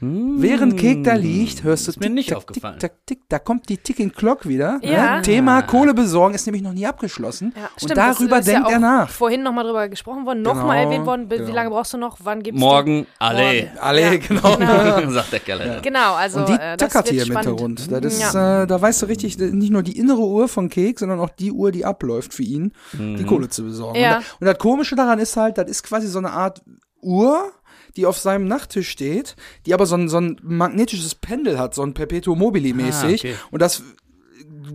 Während 0.01 0.79
Kek 0.79 1.05
da 1.05 1.15
liegt, 1.15 1.63
hörst 1.63 1.87
du 1.87 1.91
Ist 1.91 2.01
mir 2.01 2.09
nicht 2.09 2.29
tick, 2.29 2.37
aufgefallen. 2.37 2.79
Tick, 2.79 2.93
tick, 3.07 3.19
tick, 3.21 3.29
da 3.29 3.39
kommt 3.39 3.69
die 3.69 3.77
Ticking 3.77 4.13
Clock 4.13 4.49
wieder. 4.49 4.79
Ja. 4.83 5.17
Ne? 5.17 5.23
Thema 5.23 5.61
Kohle 5.63 5.93
besorgen 5.93 6.35
ist 6.35 6.47
nämlich 6.47 6.63
noch 6.63 6.73
nie 6.73 6.87
abgeschlossen. 6.87 7.53
Ja, 7.55 7.65
und 7.65 7.71
stimmt, 7.77 7.97
das 7.99 8.17
darüber 8.17 8.39
ist 8.39 8.47
ja 8.47 8.53
denkt 8.55 8.67
auch 8.69 8.73
er 8.73 8.79
nach. 8.79 9.11
Vorhin 9.11 9.43
nochmal 9.43 9.65
drüber 9.65 9.89
gesprochen 9.89 10.25
worden, 10.25 10.43
Genau, 10.43 10.55
nochmal 10.55 10.79
erwähnt 10.79 11.05
worden. 11.05 11.31
Wie 11.31 11.37
genau. 11.37 11.53
lange 11.55 11.71
brauchst 11.71 11.93
du 11.93 11.99
noch? 11.99 12.17
Wann 12.23 12.43
gibt's 12.43 12.61
Morgen, 12.61 13.07
alle. 13.19 13.71
Alle, 13.81 14.01
Ja. 14.01 14.17
genau. 14.17 15.11
sagt 15.13 15.33
der 15.33 15.41
Kerl. 15.41 15.59
Den? 15.59 15.83
Genau, 15.83 16.15
also 16.15 16.41
Und 16.41 16.49
die 16.49 16.53
äh, 16.55 16.77
das 16.77 16.93
tackert 16.93 17.09
hier 17.11 17.23
im. 17.23 17.33
Hintergrund. 17.33 17.93
Das 17.93 18.05
ist, 18.05 18.33
Ja. 18.35 18.63
äh, 18.63 18.67
da 18.67 18.81
weißt 18.81 19.03
du 19.03 19.07
richtig, 19.07 19.39
nicht 19.39 19.71
nur 19.71 19.83
die 19.83 19.99
innere 19.99 20.21
Uhr 20.21 20.49
von 20.49 20.69
Kek, 20.71 20.99
sondern 20.99 21.21
auch 21.21 21.31
die 21.31 21.53
Uhr, 21.53 21.73
die 21.73 21.85
abläuft 21.85 22.33
für 22.33 22.43
ihn, 22.43 22.73
die 22.93 23.25
Kohle 23.25 23.49
zu 23.49 23.65
besorgen. 23.65 23.99
Ja. 24.01 24.17
Und, 24.17 24.23
da, 24.23 24.29
und 24.41 24.47
das 24.47 24.59
Komische 24.59 24.97
daran 24.97 25.19
ist 25.19 25.37
halt, 25.37 25.59
das 25.59 25.69
ist 25.71 25.83
quasi 25.83 26.07
so 26.07 26.19
eine 26.19 26.31
Art 26.31 26.63
Uhr, 27.03 27.51
die 27.97 28.07
auf 28.07 28.19
seinem 28.19 28.47
Nachttisch 28.47 28.89
steht, 28.89 29.37
die 29.67 29.75
aber 29.75 29.87
so 29.87 29.97
ein, 29.97 30.09
so 30.09 30.19
ein 30.19 30.39
magnetisches 30.43 31.15
Pendel 31.15 31.59
hat, 31.59 31.75
so 31.75 31.83
ein 31.83 31.95
Perpetuum 31.95 32.39
mobile 32.39 32.75
mäßig. 32.75 33.25
Ah, 33.25 33.29
okay. 33.29 33.35
Und 33.51 33.63
das 33.63 33.83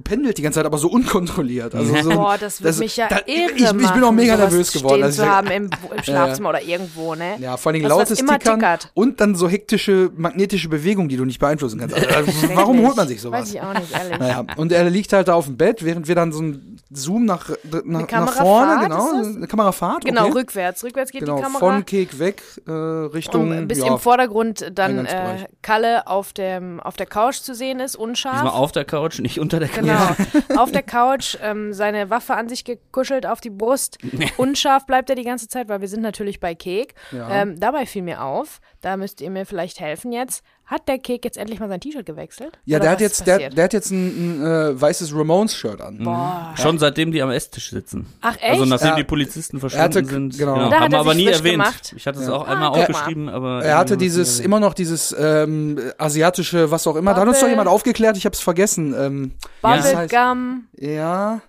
pendelt 0.03 0.37
die 0.37 0.41
ganze 0.41 0.59
Zeit 0.59 0.65
aber 0.65 0.77
so 0.77 0.87
unkontrolliert. 0.89 1.73
Also 1.75 1.95
so, 2.01 2.09
Boah, 2.15 2.37
das 2.37 2.61
wird 2.61 2.69
das- 2.69 2.79
mich 2.79 2.97
ja 2.97 3.07
da- 3.07 3.19
irre 3.25 3.51
ich- 3.55 3.63
ich 3.63 3.91
bin 3.91 4.03
auch 4.03 4.11
mega 4.11 4.35
nervös 4.37 4.71
geworden, 4.71 4.93
Stehen 4.95 5.03
als 5.03 5.15
zu 5.17 5.23
ich- 5.23 5.27
haben 5.29 5.47
im, 5.47 5.69
im 5.97 6.03
Schlafzimmer 6.03 6.49
oder 6.49 6.61
irgendwo, 6.61 7.15
ne? 7.15 7.35
Ja, 7.39 7.57
vor 7.57 7.71
allem 7.71 7.83
was 7.83 7.89
lautes 7.89 8.19
immer 8.19 8.39
Tickern 8.39 8.59
tickert. 8.59 8.91
und 8.93 9.19
dann 9.21 9.35
so 9.35 9.47
hektische 9.49 10.11
magnetische 10.15 10.69
Bewegungen, 10.69 11.09
die 11.09 11.17
du 11.17 11.25
nicht 11.25 11.39
beeinflussen 11.39 11.79
kannst. 11.79 11.95
Also, 11.95 12.31
warum 12.55 12.85
holt 12.85 12.95
man 12.95 13.07
sich 13.07 13.21
sowas? 13.21 13.41
Weiß 13.41 13.53
ich 13.53 13.61
auch 13.61 13.73
nicht, 13.73 13.91
ehrlich. 13.93 14.19
Naja, 14.19 14.45
und 14.57 14.71
er 14.71 14.89
liegt 14.89 15.13
halt 15.13 15.27
da 15.27 15.33
auf 15.35 15.45
dem 15.45 15.57
Bett, 15.57 15.83
während 15.83 16.07
wir 16.07 16.15
dann 16.15 16.31
so 16.31 16.41
ein 16.41 16.77
Zoom 16.91 17.25
nach, 17.25 17.49
nach, 17.83 18.09
nach 18.09 18.33
vorne, 18.33 18.83
genau, 18.83 19.11
eine 19.23 19.47
Kamerafahrt. 19.47 20.05
Genau, 20.05 20.25
okay. 20.25 20.31
rückwärts. 20.33 20.83
Rückwärts 20.83 21.11
geht 21.11 21.21
genau, 21.21 21.37
die 21.37 21.43
Kamera. 21.43 21.59
von 21.59 21.85
Kek 21.85 22.19
weg, 22.19 22.41
äh, 22.67 22.71
Richtung, 22.71 23.51
um, 23.51 23.67
bis 23.67 23.79
ja, 23.79 23.87
im 23.87 23.99
Vordergrund 23.99 24.71
dann 24.73 25.05
äh, 25.05 25.45
Kalle 25.61 26.07
auf, 26.07 26.31
dem, 26.33 26.79
auf 26.79 26.95
der 26.95 27.05
Couch 27.05 27.37
zu 27.37 27.53
sehen 27.55 27.79
ist, 27.79 27.95
unscharf. 27.95 28.35
Diesmal 28.35 28.53
auf 28.53 28.71
der 28.71 28.85
Couch, 28.85 29.19
nicht 29.19 29.39
unter 29.39 29.59
der 29.59 29.67
Kamera. 29.69 29.84
Genau. 29.85 30.15
Auf 30.61 30.71
der 30.71 30.83
Couch, 30.83 31.37
ähm, 31.41 31.73
seine 31.73 32.09
Waffe 32.09 32.35
an 32.35 32.49
sich 32.49 32.63
gekuschelt 32.63 33.25
auf 33.25 33.41
die 33.41 33.49
Brust. 33.49 33.97
Unscharf 34.37 34.85
bleibt 34.85 35.09
er 35.09 35.15
die 35.15 35.23
ganze 35.23 35.47
Zeit, 35.47 35.69
weil 35.69 35.81
wir 35.81 35.87
sind 35.87 36.01
natürlich 36.01 36.39
bei 36.39 36.55
Kek. 36.55 36.95
Ja. 37.11 37.29
Ähm, 37.29 37.59
dabei 37.59 37.85
fiel 37.85 38.01
mir 38.01 38.23
auf, 38.23 38.59
da 38.81 38.97
müsst 38.97 39.21
ihr 39.21 39.29
mir 39.29 39.45
vielleicht 39.45 39.79
helfen 39.79 40.11
jetzt. 40.11 40.43
Hat 40.67 40.87
der 40.87 40.97
Kek 40.97 41.23
jetzt 41.23 41.37
endlich 41.37 41.59
mal 41.59 41.69
sein 41.69 41.79
T-Shirt 41.79 42.05
gewechselt? 42.07 42.57
ja, 42.65 42.77
Oder 42.77 42.85
der 42.85 42.91
hat 42.93 43.01
jetzt, 43.01 43.27
der, 43.27 43.49
der 43.51 43.63
hat 43.65 43.73
jetzt 43.73 43.91
ein, 43.91 44.39
ein 44.41 44.45
äh, 44.45 44.81
weißes 44.81 45.15
Ramones-Shirt 45.15 45.79
an. 45.79 45.99
Boah. 46.03 46.55
Schon 46.59 46.79
seitdem 46.79 47.11
die 47.11 47.21
am 47.21 47.29
Esstisch 47.29 47.69
sitzen. 47.69 48.07
Ach, 48.21 48.35
echt? 48.37 48.43
Also 48.45 48.65
nachdem 48.65 48.87
Ja. 48.89 48.95
die 48.95 49.03
Polizisten 49.03 49.57
hatte- 49.61 49.69
verschwunden 49.69 50.31
sind. 50.31 50.39
genau. 50.39 50.55
Da 50.55 50.65
hat 50.65 50.73
haben 50.81 50.91
wir 50.91 50.97
er 50.97 50.99
aber 51.01 51.13
sich 51.13 51.25
nie 51.25 51.31
erwähnt. 51.31 51.51
gemacht. 51.53 51.93
Ich 51.95 52.07
hatte 52.07 52.19
es 52.19 52.27
Ja. 52.27 52.33
auch 52.33 52.47
einmal 52.47 52.69
Ah, 52.69 52.71
guck 52.71 52.89
mal. 52.89 52.95
aufgeschrieben, 52.95 53.29
aber. 53.29 53.63
Er 53.63 53.77
hatte 53.77 53.95
dieses, 53.97 54.39
immer 54.39 54.59
noch 54.59 54.73
dieses 54.73 55.15
ähm, 55.19 55.79
asiatische, 55.99 56.71
was 56.71 56.87
auch 56.87 56.95
immer. 56.95 57.13
Da 57.13 57.21
hat 57.21 57.27
uns 57.27 57.37
doch 57.37 57.41
Bubble. 57.43 57.51
jemand 57.51 57.69
aufgeklärt, 57.69 58.17
ich 58.17 58.25
hab's 58.25 58.39
vergessen. 58.39 58.95
Ähm, 58.97 59.31
das 59.61 59.85
heißt- 59.93 60.01
Bubblegum. 60.09 60.67
Ja. 60.77 61.41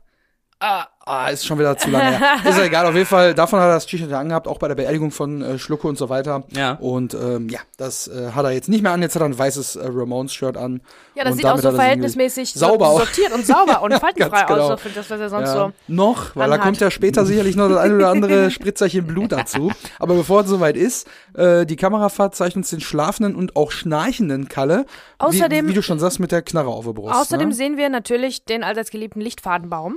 Ah, 0.60 0.86
ah, 1.06 1.28
ist 1.28 1.46
schon 1.46 1.58
wieder 1.58 1.76
zu 1.78 1.88
lange 1.90 2.18
her. 2.18 2.36
Ist 2.44 2.58
ja 2.58 2.64
egal, 2.64 2.84
auf 2.86 2.94
jeden 2.94 3.06
Fall, 3.06 3.32
davon 3.34 3.60
hat 3.60 3.68
er 3.68 3.74
das 3.74 3.86
T-Shirt 3.86 4.10
ja 4.10 4.18
angehabt, 4.20 4.46
auch 4.48 4.58
bei 4.58 4.68
der 4.68 4.74
Beerdigung 4.74 5.10
von 5.10 5.40
äh, 5.40 5.58
Schlucke 5.58 5.86
und 5.88 5.96
so 5.96 6.08
weiter. 6.08 6.44
Ja. 6.50 6.72
Und 6.72 7.14
ähm, 7.14 7.48
ja, 7.48 7.60
das 7.76 8.08
äh, 8.08 8.32
hat 8.34 8.44
er 8.44 8.50
jetzt 8.50 8.68
nicht 8.68 8.82
mehr 8.82 8.92
an, 8.92 9.00
jetzt 9.02 9.14
hat 9.14 9.22
er 9.22 9.26
ein 9.26 9.38
weißes 9.38 9.76
äh, 9.76 9.86
Ramones-Shirt 9.86 10.56
an. 10.56 10.80
Ja, 11.14 11.24
das 11.24 11.32
Und 11.32 11.36
sieht 11.38 11.46
auch 11.46 11.58
so 11.58 11.68
er 11.68 11.74
verhältnismäßig 11.74 12.52
Sauber 12.52 12.88
aus. 12.88 12.98
sortiert 12.98 13.32
und 13.32 13.46
sauber 13.46 13.82
und 13.82 13.94
faltenfrei 14.00 14.44
genau. 14.44 14.72
aus, 14.72 14.80
das, 14.94 15.08
was 15.10 15.20
er 15.20 15.28
sonst 15.30 15.48
Ja, 15.48 15.54
so. 15.54 15.72
noch, 15.88 16.34
weil 16.36 16.48
da 16.48 16.54
anhat. 16.54 16.66
kommt 16.66 16.80
ja 16.80 16.90
später 16.90 17.24
sicherlich 17.24 17.56
noch 17.56 17.68
das 17.68 17.78
ein 17.78 17.94
oder 17.94 18.10
andere 18.10 18.50
Spritzerchen 18.50 19.06
Blut 19.06 19.32
dazu. 19.32 19.72
Aber 19.98 20.14
bevor 20.14 20.42
es 20.42 20.48
soweit 20.48 20.76
ist, 20.76 21.08
äh, 21.34 21.64
die 21.66 21.76
Kamerafahrt 21.76 22.34
zeigt 22.34 22.56
uns 22.56 22.70
den 22.70 22.80
schlafenden 22.80 23.34
und 23.36 23.56
auch 23.56 23.70
schnarchenden 23.70 24.48
Kalle. 24.48 24.86
Außerdem- 25.18 25.64
wie, 25.64 25.68
wie 25.68 25.74
du 25.74 25.82
schon 25.82 25.98
sagst, 25.98 26.20
mit 26.20 26.32
der 26.32 26.42
Knarre 26.42 26.68
auf 26.68 26.84
der 26.84 26.92
Brust. 26.92 27.14
Außerdem 27.14 27.48
ne? 27.48 27.54
sehen 27.54 27.76
wir 27.76 27.88
natürlich 27.88 28.44
den 28.44 28.64
allseits 28.64 28.90
geliebten 28.90 29.20
Lichtfadenbaum. 29.20 29.96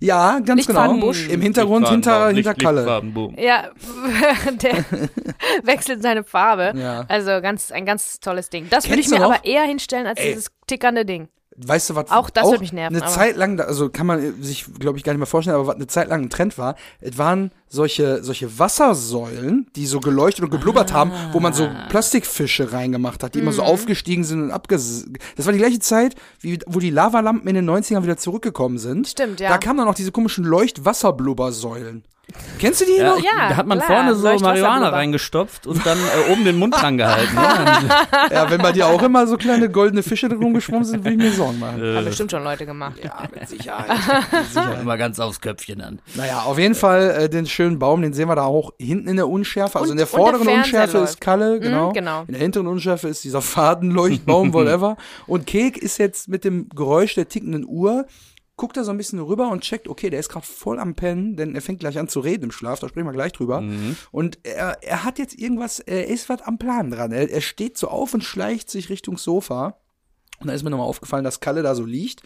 Ja, 0.00 0.40
ganz 0.40 0.66
genau. 0.66 1.10
Im 1.10 1.40
Hintergrund 1.40 1.88
hinter, 1.88 2.28
hinter 2.30 2.54
Kalle. 2.54 3.02
Ja, 3.38 3.70
der 4.62 4.84
wechselt 5.62 6.02
seine 6.02 6.24
Farbe. 6.24 6.72
Ja. 6.76 7.04
Also 7.08 7.40
ganz, 7.40 7.72
ein 7.72 7.86
ganz 7.86 8.20
tolles 8.20 8.50
Ding. 8.50 8.66
Das 8.70 8.88
würde 8.88 9.00
ich 9.00 9.08
mir 9.08 9.18
noch? 9.18 9.26
aber 9.32 9.44
eher 9.44 9.62
hinstellen 9.64 10.06
als 10.06 10.20
Ey. 10.20 10.28
dieses 10.30 10.48
tickernde 10.66 11.04
Ding. 11.04 11.28
Weißt 11.58 11.88
du, 11.88 11.94
was 11.94 12.10
Auch 12.10 12.28
das 12.28 12.50
wird 12.50 12.60
mich 12.60 12.74
nerven, 12.74 12.96
Eine 12.96 13.04
aber- 13.04 13.12
Zeit 13.14 13.36
lang, 13.36 13.58
also 13.60 13.88
kann 13.88 14.06
man 14.06 14.42
sich, 14.42 14.66
glaube 14.78 14.98
ich, 14.98 15.04
gar 15.04 15.12
nicht 15.14 15.20
mehr 15.20 15.26
vorstellen, 15.26 15.56
aber 15.56 15.66
was 15.66 15.76
eine 15.76 15.86
Zeit 15.86 16.08
lang 16.08 16.22
ein 16.24 16.30
Trend 16.30 16.58
war, 16.58 16.74
es 17.00 17.16
waren 17.16 17.50
solche, 17.68 18.22
solche 18.22 18.58
Wassersäulen, 18.58 19.66
die 19.76 19.86
so 19.86 20.00
geleuchtet 20.00 20.44
und 20.44 20.50
geblubbert 20.50 20.92
haben, 20.92 21.10
wo 21.32 21.40
man 21.40 21.52
so 21.52 21.64
Ah. 21.64 21.86
Plastikfische 21.88 22.72
reingemacht 22.72 23.22
hat, 23.22 23.34
die 23.34 23.40
immer 23.40 23.52
so 23.52 23.62
Mhm. 23.62 23.68
aufgestiegen 23.68 24.24
sind 24.24 24.42
und 24.44 24.50
abges... 24.50 25.06
Das 25.36 25.46
war 25.46 25.52
die 25.52 25.58
gleiche 25.58 25.80
Zeit, 25.80 26.14
wie, 26.40 26.58
wo 26.66 26.78
die 26.78 26.90
Lavalampen 26.90 27.48
in 27.48 27.54
den 27.56 27.68
90ern 27.68 28.02
wieder 28.02 28.16
zurückgekommen 28.16 28.78
sind. 28.78 29.08
Stimmt, 29.08 29.40
ja. 29.40 29.48
Da 29.50 29.58
kamen 29.58 29.78
dann 29.78 29.88
auch 29.88 29.94
diese 29.94 30.12
komischen 30.12 30.44
Leuchtwasserblubbersäulen. 30.44 32.04
Kennst 32.58 32.80
du 32.80 32.84
die 32.86 32.96
Ja, 32.96 33.10
noch? 33.10 33.18
Ja, 33.22 33.50
da 33.50 33.56
hat 33.56 33.68
man 33.68 33.78
klar, 33.78 33.88
vorne 34.12 34.16
so. 34.16 34.44
Marihuana 34.44 34.88
reingestopft 34.88 35.64
und 35.68 35.86
dann 35.86 35.96
äh, 35.96 36.32
oben 36.32 36.44
den 36.44 36.58
Mund 36.58 36.74
dran 36.74 36.96
gehalten. 36.98 37.32
ne? 37.36 37.88
Ja, 38.32 38.50
wenn 38.50 38.60
bei 38.60 38.72
dir 38.72 38.88
auch 38.88 39.00
immer 39.00 39.28
so 39.28 39.36
kleine 39.36 39.70
goldene 39.70 40.02
Fische 40.02 40.28
drin 40.28 40.42
rumgeschwommen 40.42 40.84
sind, 40.84 41.04
würde 41.04 41.12
ich 41.12 41.18
mir 41.22 41.30
Sorgen 41.32 41.60
machen. 41.60 41.80
Äh, 41.80 41.94
Haben 41.96 42.04
bestimmt 42.06 42.32
schon 42.32 42.42
Leute 42.42 42.66
gemacht. 42.66 42.96
Ja, 43.02 43.28
mit 43.32 43.48
Sicherheit. 43.48 43.88
Mit 44.32 44.46
Sicherheit. 44.48 44.80
Immer 44.82 44.96
ganz 44.96 45.20
aufs 45.20 45.40
Köpfchen 45.40 45.80
an. 45.80 46.00
Naja, 46.16 46.40
auf 46.42 46.58
jeden 46.58 46.74
Fall 46.74 47.10
äh, 47.12 47.28
den 47.28 47.46
schönen 47.56 47.78
Baum, 47.78 48.02
den 48.02 48.12
sehen 48.12 48.28
wir 48.28 48.36
da 48.36 48.44
auch 48.44 48.72
hinten 48.78 49.08
in 49.08 49.16
der 49.16 49.28
Unschärfe. 49.28 49.78
Also 49.78 49.90
Und- 49.90 49.92
in 49.92 49.96
der 49.98 50.06
der 50.06 50.18
vorderen 50.18 50.44
Fernseher 50.44 50.62
Unschärfe 50.82 50.98
läuft. 50.98 51.10
ist 51.14 51.20
Kalle, 51.20 51.58
genau. 51.60 51.92
genau. 51.92 52.20
In 52.28 52.32
der 52.34 52.40
hinteren 52.42 52.66
Unschärfe 52.68 53.08
ist 53.08 53.24
dieser 53.24 53.42
Fadenleuchtbaum, 53.42 54.52
whatever. 54.52 54.96
Und 55.26 55.46
Kek 55.46 55.76
ist 55.78 55.98
jetzt 55.98 56.28
mit 56.28 56.44
dem 56.44 56.68
Geräusch 56.68 57.14
der 57.14 57.28
tickenden 57.28 57.64
Uhr, 57.66 58.06
guckt 58.56 58.76
er 58.76 58.84
so 58.84 58.90
ein 58.90 58.96
bisschen 58.96 59.18
rüber 59.18 59.48
und 59.50 59.62
checkt, 59.62 59.86
okay, 59.88 60.08
der 60.08 60.20
ist 60.20 60.28
gerade 60.30 60.46
voll 60.46 60.78
am 60.78 60.94
Pennen, 60.94 61.36
denn 61.36 61.54
er 61.54 61.60
fängt 61.60 61.80
gleich 61.80 61.98
an 61.98 62.08
zu 62.08 62.20
reden 62.20 62.44
im 62.44 62.50
Schlaf, 62.52 62.78
da 62.80 62.88
sprechen 62.88 63.06
wir 63.06 63.12
gleich 63.12 63.32
drüber. 63.32 63.62
Und 64.12 64.38
er, 64.44 64.78
er 64.82 65.04
hat 65.04 65.18
jetzt 65.18 65.38
irgendwas, 65.38 65.78
er 65.78 66.06
ist 66.06 66.28
was 66.30 66.40
am 66.42 66.56
Plan 66.58 66.90
dran. 66.90 67.12
Er, 67.12 67.30
er 67.30 67.40
steht 67.42 67.76
so 67.76 67.88
auf 67.88 68.14
und 68.14 68.24
schleicht 68.24 68.70
sich 68.70 68.88
Richtung 68.88 69.18
Sofa. 69.18 69.76
Und 70.40 70.46
da 70.48 70.54
ist 70.54 70.62
mir 70.62 70.70
nochmal 70.70 70.86
aufgefallen, 70.86 71.24
dass 71.24 71.40
Kalle 71.40 71.62
da 71.62 71.74
so 71.74 71.84
liegt 71.84 72.22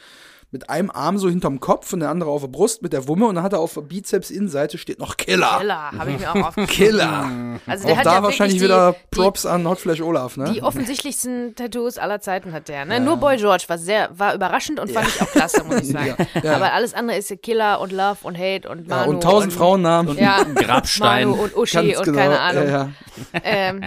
mit 0.53 0.69
einem 0.69 0.91
Arm 0.91 1.19
so 1.19 1.29
hinterm 1.29 1.61
Kopf 1.61 1.93
und 1.93 2.01
der 2.01 2.11
andere 2.11 2.31
auf 2.31 2.41
der 2.41 2.49
Brust 2.49 2.83
mit 2.83 2.93
der 2.93 3.07
Wumme 3.07 3.27
und 3.27 3.37
dann 3.37 3.45
hat 3.45 3.53
er 3.53 3.61
auf 3.61 3.75
der 3.75 3.83
Bizeps-Innenseite 3.83 4.79
steht 4.79 4.99
noch 4.99 5.17
Killer. 5.17 5.59
Killer, 5.59 5.93
habe 5.93 6.11
ich 6.11 6.19
mir 6.19 6.31
auch 6.31 6.35
aufgeschrieben. 6.49 6.91
Killer. 6.91 7.61
Also 7.67 7.87
der 7.87 7.95
Auch 7.95 7.99
hat 7.99 8.07
da 8.07 8.15
ja 8.15 8.23
wahrscheinlich 8.23 8.61
wirklich 8.61 8.77
wieder 8.77 8.93
die, 8.93 9.17
Props 9.17 9.47
an 9.47 9.69
Hotflash 9.69 10.01
Olaf, 10.01 10.37
ne? 10.37 10.47
Die, 10.47 10.55
die 10.55 10.63
offensichtlichsten 10.63 11.55
Tattoos 11.55 11.99
aller 11.99 12.21
Zeiten 12.21 12.53
hat 12.53 12.69
der. 12.69 12.85
Ne? 12.85 13.01
Nur 13.01 13.17
Boy 13.17 13.37
George 13.37 13.65
war 13.69 13.79
sehr, 13.79 14.11
war 14.19 14.35
überraschend 14.35 14.81
und 14.81 14.91
fand 14.91 15.09
ich 15.09 15.23
auch 15.23 15.31
klasse, 15.31 15.65
muss 15.65 15.83
ich 15.83 15.89
sagen. 15.93 16.17
Ja, 16.35 16.41
ja. 16.43 16.57
Aber 16.57 16.73
alles 16.73 16.95
andere 16.95 17.19
ist 17.19 17.31
ja 17.31 17.37
Killer 17.37 17.81
und 17.81 17.93
Love 17.93 18.19
und 18.23 18.37
Hate 18.37 18.69
und 18.69 18.89
ja, 18.89 18.97
Manu. 18.97 19.11
und 19.11 19.23
tausend 19.23 19.53
Frauennamen. 19.53 20.19
Ja, 20.19 20.43
Grabstein. 20.43 21.31
Manu 21.31 21.45
und 21.45 21.57
Uschi 21.57 21.93
Ganz 21.93 21.99
und 21.99 22.05
genau. 22.05 22.19
keine 22.19 22.41
Ahnung. 22.41 22.65
Ja, 22.67 22.73
ja. 22.73 22.91
Ähm, 23.43 23.85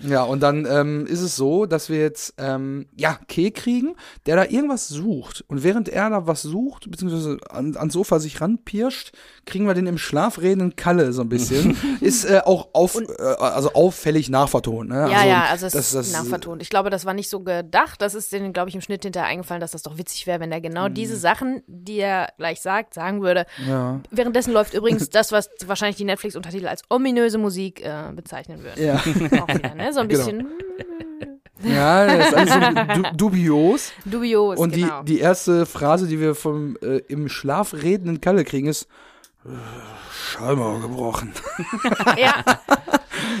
ja. 0.00 0.24
Und 0.24 0.40
dann 0.40 0.66
ähm, 0.68 1.06
ist 1.06 1.20
es 1.20 1.36
so, 1.36 1.66
dass 1.66 1.88
wir 1.88 1.98
jetzt 1.98 2.34
ähm, 2.38 2.86
ja 2.96 3.18
Keh 3.28 3.52
kriegen, 3.52 3.94
der 4.26 4.36
da 4.36 4.44
irgendwas 4.44 4.88
sucht. 4.88 5.44
Und 5.46 5.62
während 5.62 5.88
er 5.88 6.10
da 6.10 6.26
was 6.26 6.42
sucht, 6.42 6.90
beziehungsweise 6.90 7.38
an, 7.48 7.76
ans 7.76 7.92
Sofa 7.92 8.18
sich 8.18 8.40
ranpirscht, 8.40 9.12
kriegen 9.46 9.66
wir 9.66 9.74
den 9.74 9.86
im 9.86 9.98
Schlaf 9.98 10.40
redenden 10.40 10.74
Kalle 10.74 11.12
so 11.12 11.22
ein 11.22 11.28
bisschen. 11.28 11.76
ist 12.00 12.24
äh, 12.24 12.40
auch 12.44 12.70
auf, 12.72 12.96
äh, 12.96 13.22
also 13.22 13.72
auffällig 13.74 14.28
nachvertont. 14.30 14.90
Ne? 14.90 14.96
Ja, 14.96 15.18
also, 15.18 15.28
ja, 15.28 15.44
also 15.44 15.66
es 15.66 15.72
das, 15.72 15.86
ist 15.86 15.94
das, 15.94 16.12
nachvertont. 16.12 16.60
Ich 16.60 16.70
glaube, 16.70 16.90
das 16.90 17.04
war 17.04 17.14
nicht 17.14 17.30
so 17.30 17.40
gedacht. 17.40 18.02
Das 18.02 18.14
ist 18.14 18.32
denen, 18.32 18.52
glaube 18.52 18.70
ich, 18.70 18.74
im 18.74 18.80
Schnitt 18.80 19.04
hinterher 19.04 19.28
eingefallen, 19.28 19.60
dass 19.60 19.70
das 19.70 19.82
doch 19.82 19.96
witzig 19.96 20.26
wäre, 20.26 20.40
wenn 20.40 20.50
er 20.50 20.60
genau 20.60 20.88
diese 20.88 21.16
Sachen, 21.16 21.62
die 21.66 21.98
er 21.98 22.30
gleich 22.36 22.60
sagt, 22.60 22.94
sagen 22.94 23.22
würde. 23.22 23.46
Mhm. 23.58 23.68
Ja. 23.70 24.00
Währenddessen 24.10 24.52
läuft 24.52 24.74
übrigens 24.74 25.08
das, 25.10 25.30
was 25.30 25.48
wahrscheinlich 25.66 25.96
die 25.96 26.04
Netflix-Untertitel 26.04 26.66
als 26.66 26.82
ominöse 26.90 27.38
Musik 27.38 27.84
äh, 27.84 28.12
bezeichnen 28.12 28.62
würden. 28.64 28.82
Ja. 28.82 28.96
Auch 29.40 29.48
wieder, 29.48 29.74
ne? 29.74 29.83
So 29.92 30.00
ein 30.00 30.08
Genau. 30.08 30.24
bisschen 30.24 30.46
ja, 31.64 32.06
das 32.06 32.28
ist 32.28 32.34
alles 32.34 32.52
so 32.96 33.02
du 33.02 33.16
dubios. 33.16 33.92
dubios, 34.04 34.58
Und 34.58 34.74
genau. 34.74 35.02
die, 35.02 35.14
die 35.14 35.20
erste 35.20 35.66
Phrase, 35.66 36.06
die 36.06 36.20
wir 36.20 36.34
vom 36.34 36.76
äh, 36.82 36.98
im 37.08 37.28
Schlaf 37.28 37.72
redenden 37.74 38.20
Kalle 38.20 38.44
kriegen, 38.44 38.68
ist 38.68 38.86
Schallmauer 40.32 40.80
gebrochen. 40.80 41.32
ja, 42.16 42.34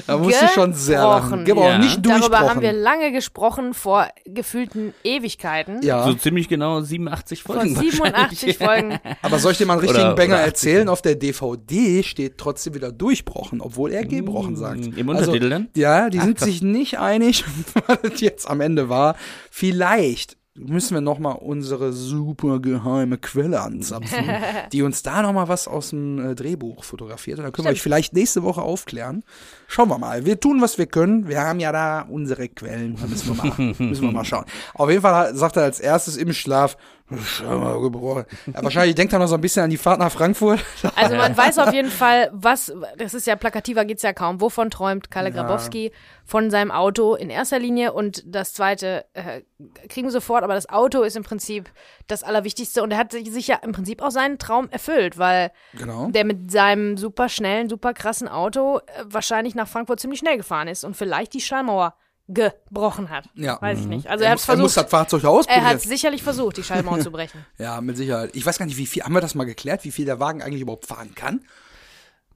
Da 0.06 0.18
musste 0.18 0.44
ich 0.44 0.50
schon 0.50 0.72
sehr 0.74 1.00
lachen. 1.02 1.44
Gebrochen, 1.44 1.66
Ja. 1.68 1.78
nicht 1.78 2.04
durchbrochen. 2.04 2.30
darüber 2.32 2.50
haben 2.50 2.60
wir 2.60 2.72
lange 2.72 3.10
gesprochen, 3.12 3.74
vor 3.74 4.08
gefühlten 4.26 4.92
Ewigkeiten. 5.02 5.80
ja. 5.82 6.04
So 6.04 6.14
ziemlich 6.14 6.48
genau 6.48 6.80
87 6.80 7.42
Vor 7.42 7.56
Folgen. 7.56 7.74
87 7.76 8.58
Folgen. 8.58 8.98
Aber 9.22 9.38
soll 9.38 9.52
ich 9.52 9.58
dir 9.58 9.66
mal 9.66 9.74
einen 9.74 9.82
richtigen 9.82 10.04
Oder- 10.06 10.14
Banger 10.14 10.34
oder 10.34 10.42
80. 10.44 10.46
erzählen? 10.52 10.88
Auf 10.88 11.02
der 11.02 11.14
DVD 11.14 12.02
steht 12.02 12.38
trotzdem 12.38 12.74
wieder 12.74 12.92
durchbrochen, 12.92 13.60
obwohl 13.60 13.92
er 13.92 14.04
gebrochen 14.04 14.56
sagt. 14.56 14.80
Mm, 14.80 14.98
Im 14.98 15.08
Untertitel 15.08 15.48
dann? 15.48 15.68
Ja, 15.74 16.10
die 16.10 16.20
sind 16.20 16.38
sich 16.38 16.62
nicht 16.62 16.98
einig, 16.98 17.44
was 17.86 17.98
es 18.02 18.20
jetzt 18.20 18.48
am 18.48 18.60
Ende 18.60 18.88
war. 18.88 19.16
Vielleicht 19.50 20.36
müssen 20.56 20.94
wir 20.94 21.00
noch 21.00 21.18
mal 21.18 21.32
unsere 21.32 21.92
super 21.92 22.60
geheime 22.60 23.18
Quelle 23.18 23.60
anzapfen, 23.60 24.24
die 24.72 24.82
uns 24.82 25.02
da 25.02 25.22
noch 25.22 25.32
mal 25.32 25.48
was 25.48 25.66
aus 25.66 25.90
dem 25.90 26.30
äh, 26.30 26.34
Drehbuch 26.34 26.84
fotografiert. 26.84 27.38
Und 27.38 27.44
dann 27.44 27.52
können 27.52 27.66
wir 27.66 27.72
euch 27.72 27.82
vielleicht 27.82 28.12
nächste 28.12 28.42
Woche 28.44 28.62
aufklären. 28.62 29.24
Schauen 29.66 29.88
wir 29.88 29.98
mal. 29.98 30.24
Wir 30.24 30.38
tun, 30.38 30.62
was 30.62 30.78
wir 30.78 30.86
können. 30.86 31.28
Wir 31.28 31.40
haben 31.40 31.58
ja 31.58 31.72
da 31.72 32.02
unsere 32.02 32.48
Quellen. 32.48 32.96
Da 32.96 33.06
müssen 33.06 33.36
wir 33.36 33.44
mal, 33.44 33.74
müssen 33.78 34.02
wir 34.02 34.12
mal 34.12 34.24
schauen. 34.24 34.44
Auf 34.74 34.88
jeden 34.88 35.02
Fall 35.02 35.34
sagt 35.34 35.56
er 35.56 35.64
als 35.64 35.80
erstes 35.80 36.16
im 36.16 36.32
Schlaf. 36.32 36.76
Ja, 37.10 38.62
wahrscheinlich 38.62 38.94
denkt 38.94 39.12
er 39.12 39.18
noch 39.18 39.26
so 39.26 39.34
ein 39.34 39.40
bisschen 39.40 39.62
an 39.64 39.70
die 39.70 39.76
Fahrt 39.76 39.98
nach 39.98 40.10
Frankfurt. 40.10 40.60
Also 40.96 41.16
man 41.16 41.36
weiß 41.36 41.58
auf 41.58 41.72
jeden 41.72 41.90
Fall, 41.90 42.30
was, 42.32 42.72
das 42.96 43.14
ist 43.14 43.26
ja 43.26 43.36
plakativer 43.36 43.84
geht's 43.84 44.02
ja 44.02 44.12
kaum. 44.12 44.40
Wovon 44.40 44.70
träumt 44.70 45.10
Kalle 45.10 45.28
Ja. 45.30 45.34
Grabowski? 45.42 45.92
Von 46.24 46.50
seinem 46.50 46.70
Auto 46.70 47.14
in 47.14 47.28
erster 47.28 47.58
Linie 47.58 47.92
und 47.92 48.22
das 48.26 48.54
zweite 48.54 49.04
äh, 49.12 49.42
kriegen 49.88 50.06
wir 50.06 50.12
sofort, 50.12 50.42
aber 50.44 50.54
das 50.54 50.68
Auto 50.70 51.02
ist 51.02 51.16
im 51.16 51.22
Prinzip 51.24 51.70
das 52.06 52.22
Allerwichtigste 52.22 52.82
und 52.82 52.90
er 52.92 52.98
hat 52.98 53.12
sich 53.12 53.46
ja 53.48 53.56
im 53.56 53.72
Prinzip 53.72 54.00
auch 54.00 54.10
seinen 54.10 54.38
Traum 54.38 54.68
erfüllt, 54.70 55.18
weil 55.18 55.50
Genau. 55.74 56.08
der 56.10 56.24
mit 56.24 56.50
seinem 56.50 56.96
super 56.96 57.28
schnellen, 57.28 57.68
super 57.68 57.92
krassen 57.92 58.28
Auto 58.28 58.78
äh, 58.78 58.80
wahrscheinlich 59.04 59.54
nach 59.54 59.68
Frankfurt 59.68 60.00
ziemlich 60.00 60.20
schnell 60.20 60.38
gefahren 60.38 60.68
ist 60.68 60.84
und 60.84 60.96
vielleicht 60.96 61.34
die 61.34 61.40
Schallmauer 61.42 61.94
gebrochen 62.28 63.10
hat. 63.10 63.24
Ja. 63.34 63.60
Weiß 63.60 63.80
ich 63.80 63.86
nicht. 63.86 64.06
Also 64.08 64.24
er 64.24 64.30
hat 64.32 64.38
es 64.38 64.48
er 64.48 64.56
muss 64.56 64.72
versucht. 64.72 64.84
das 64.86 64.90
Fahrzeug 64.90 65.24
Er 65.24 65.30
ausprobieren. 65.30 65.64
hat 65.66 65.80
sicherlich 65.82 66.22
versucht, 66.22 66.56
die 66.56 66.62
Schallmauer 66.62 67.00
zu 67.00 67.10
brechen. 67.10 67.44
Ja, 67.58 67.80
mit 67.80 67.96
Sicherheit. 67.96 68.30
Ich 68.34 68.46
weiß 68.46 68.58
gar 68.58 68.66
nicht, 68.66 68.78
wie 68.78 68.86
viel, 68.86 69.02
haben 69.02 69.12
wir 69.14 69.20
das 69.20 69.34
mal 69.34 69.44
geklärt, 69.44 69.84
wie 69.84 69.90
viel 69.90 70.06
der 70.06 70.20
Wagen 70.20 70.42
eigentlich 70.42 70.62
überhaupt 70.62 70.86
fahren 70.86 71.14
kann? 71.14 71.40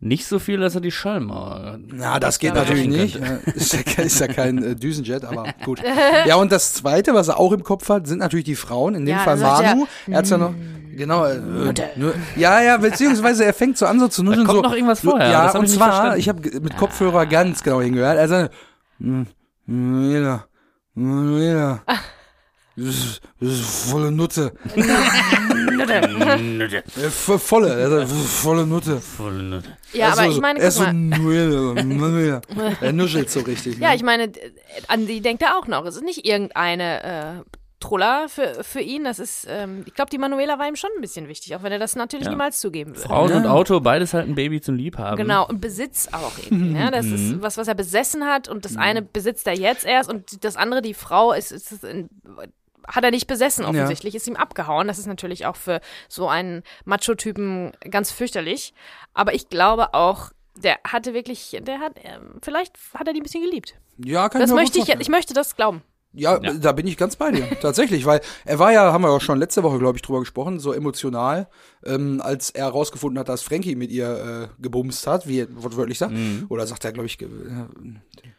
Nicht 0.01 0.27
so 0.27 0.39
viel, 0.39 0.59
dass 0.61 0.75
er 0.77 0.81
die 0.81 0.93
Schallmauer. 0.93 1.79
Na, 1.89 2.21
das 2.21 2.39
geht 2.39 2.55
natürlich 2.55 2.87
nicht. 2.87 3.17
Ja, 3.19 3.39
Ist 3.53 3.73
ja, 3.73 3.83
kein- 3.83 4.07
ist 4.07 4.21
ja 4.21 4.29
kein 4.29 4.63
äh, 4.63 4.77
Düsenjet, 4.77 5.25
aber 5.25 5.47
gut. 5.65 5.83
Ja, 6.27 6.37
und 6.37 6.53
das 6.53 6.75
Zweite, 6.75 7.15
was 7.15 7.27
er 7.29 7.39
auch 7.41 7.51
im 7.53 7.65
Kopf 7.65 7.89
hat, 7.89 8.07
sind 8.07 8.19
natürlich 8.19 8.45
die 8.45 8.55
Frauen. 8.55 8.95
In 8.95 9.07
dem 9.07 9.17
Ja, 9.17 9.25
Fall 9.25 9.39
sagt 9.39 9.63
er, 9.65 9.75
Manu. 9.75 9.87
Er 10.07 10.19
hat's 10.19 10.31
ja 10.31 10.39
noch, 10.39 10.55
genau. 10.97 11.25
Äh, 11.25 11.41
nur, 11.97 12.15
ja, 12.37 12.61
ja, 12.63 12.77
beziehungsweise 12.77 13.45
er 13.45 13.55
fängt 13.55 13.77
so 13.77 13.87
an, 13.87 13.99
so 13.99 14.07
zu 14.07 14.23
nuscheln. 14.23 14.47
kommt 14.47 14.59
so, 14.59 14.63
noch 14.63 14.73
irgendwas 14.73 15.01
vorher, 15.01 15.31
Ja, 15.33 15.51
und 15.59 15.65
ich 15.65 15.73
zwar, 15.73 15.89
verstanden. 15.89 16.21
ich 16.21 16.29
habe 16.29 16.43
mit 16.61 16.77
Kopfhörer 16.77 17.27
ganz 17.27 17.65
genau 17.65 17.81
hingehört. 17.81 18.19
Also, 18.19 18.49
Manuela, 19.69 20.47
Manuela. 20.95 21.83
Das 22.77 22.87
ist, 22.95 23.21
das 23.41 23.49
ist 23.51 23.91
volle 23.91 24.11
Nutte. 24.13 24.53
Äh, 25.77 27.09
vo- 27.11 27.39
volle, 27.39 27.73
also 27.75 28.07
volle 28.07 28.67
Nutte. 28.67 29.01
Ja, 29.93 30.11
Also 30.11 30.23
aber 30.23 30.31
ich 30.31 30.41
meine, 30.41 30.59
er 30.61 30.65
guck 30.65 30.69
ist 30.69 30.75
so 30.77 30.83
mal. 30.83 30.93
Er 32.81 32.93
nuschelt 32.93 33.31
so 33.31 33.41
richtig. 33.41 33.79
Ja, 33.79 33.91
ne? 33.91 33.97
ich 33.97 34.03
meine, 34.03 34.29
d- 34.29 34.41
an 34.89 35.07
die 35.07 35.21
denkt 35.21 35.43
er 35.43 35.57
auch 35.59 35.67
noch. 35.67 35.85
Es 35.87 35.97
ist 35.97 36.05
nicht 36.05 36.25
irgendeine 36.25 37.03
äh, 37.03 37.58
Truller 37.81 38.29
für, 38.29 38.65
für 38.65 38.81
ihn. 38.81 39.05
Das 39.05 39.19
ist, 39.19 39.47
ähm, 39.49 39.83
ich 39.87 39.95
glaube, 39.95 40.11
die 40.11 40.19
Manuela 40.19 40.59
war 40.59 40.67
ihm 40.67 40.77
schon 40.77 40.91
ein 40.97 41.01
bisschen 41.01 41.29
wichtig, 41.29 41.55
auch 41.55 41.63
wenn 41.63 41.73
er 41.73 41.79
das 41.79 41.95
natürlich 41.97 42.25
Ja. 42.27 42.31
niemals 42.33 42.61
zugeben 42.61 42.91
würde. 42.97 43.01
Frauen 43.09 43.31
Ja. 43.31 43.37
und 43.37 43.47
Auto, 43.47 43.81
beides 43.81 44.15
halt 44.15 44.27
ein 44.29 44.35
Baby 44.35 44.61
zum 44.61 44.75
Liebhaben. 44.77 45.17
Genau, 45.17 45.47
und 45.47 45.61
Besitz 45.61 46.09
auch 46.13 46.33
irgendwie. 46.39 46.73
Ne? 46.75 46.91
Das 46.91 47.07
Mhm. 47.07 47.15
ist 47.15 47.43
was, 47.43 47.57
was 47.57 47.69
er 47.69 47.75
besessen 47.75 48.25
hat 48.27 48.49
und 48.49 48.65
das 48.65 48.77
eine 48.77 49.03
besitzt 49.03 49.47
er 49.47 49.55
jetzt 49.57 49.85
erst 49.87 50.11
und 50.11 50.45
das 50.45 50.57
andere, 50.57 50.83
die 50.83 50.95
Frau, 50.95 51.33
ist, 51.33 51.53
ist, 51.53 51.71
ist 51.73 51.85
in, 51.85 52.09
hat 52.87 53.05
er 53.05 53.11
nicht 53.11 53.27
besessen 53.27 53.65
offensichtlich, 53.65 54.15
ist 54.15 54.27
ihm 54.27 54.37
abgehauen. 54.37 54.89
Das 54.89 54.99
ist 54.99 55.07
natürlich 55.07 55.45
auch 55.47 55.57
für 55.57 55.81
so 56.09 56.29
einen 56.29 56.63
Macho-Typen 56.87 57.73
ganz 57.91 58.11
fürchterlich. 58.11 58.73
Aber 59.15 59.35
ich 59.35 59.49
glaube 59.51 59.95
auch, 59.95 60.31
der 60.57 60.79
hatte 60.85 61.15
wirklich, 61.15 61.57
der 61.63 61.79
hat, 61.81 61.93
ähm, 62.03 62.39
vielleicht 62.43 62.77
hat 62.95 63.07
er 63.07 63.13
die 63.13 63.21
ein 63.21 63.23
bisschen 63.23 63.45
geliebt. 63.45 63.75
Ja, 63.99 64.29
kann 64.29 64.41
Das 64.41 64.51
ich 64.51 64.57
möchte 64.57 64.79
gut 64.81 64.89
ich, 64.89 65.01
ich 65.01 65.09
möchte 65.09 65.35
das 65.35 65.55
glauben. 65.55 65.83
Ja, 66.19 66.41
Ja. 66.43 66.53
da 66.55 66.73
bin 66.73 66.87
ich 66.87 66.97
ganz 66.97 67.17
bei 67.17 67.31
dir. 67.31 67.47
Tatsächlich, 67.61 68.05
weil 68.07 68.21
er 68.45 68.59
war 68.59 68.73
ja, 68.73 68.93
haben 68.93 69.03
wir 69.05 69.11
auch 69.11 69.21
schon 69.21 69.39
letzte 69.39 69.63
Woche, 69.63 69.79
glaube 69.79 69.97
ich, 69.97 70.03
drüber 70.03 70.21
gesprochen, 70.21 70.59
so 70.61 70.73
emotional, 70.73 71.49
ähm, 71.85 72.21
als 72.23 72.51
er 72.51 72.65
herausgefunden 72.67 73.19
hat, 73.19 73.29
dass 73.29 73.43
Frankie 73.43 73.75
mit 73.77 73.91
ihr 73.91 74.49
äh, 74.59 74.63
gebumst 74.63 75.07
hat, 75.07 75.27
wie 75.27 75.41
er 75.41 75.49
wortwörtlich 75.63 75.99
sagt. 75.99 76.13
Mhm. 76.13 76.47
Oder 76.49 76.67
sagt 76.67 76.85
er, 76.85 76.93
glaube 76.93 77.07
ich, 77.07 77.21
äh, 77.23 77.27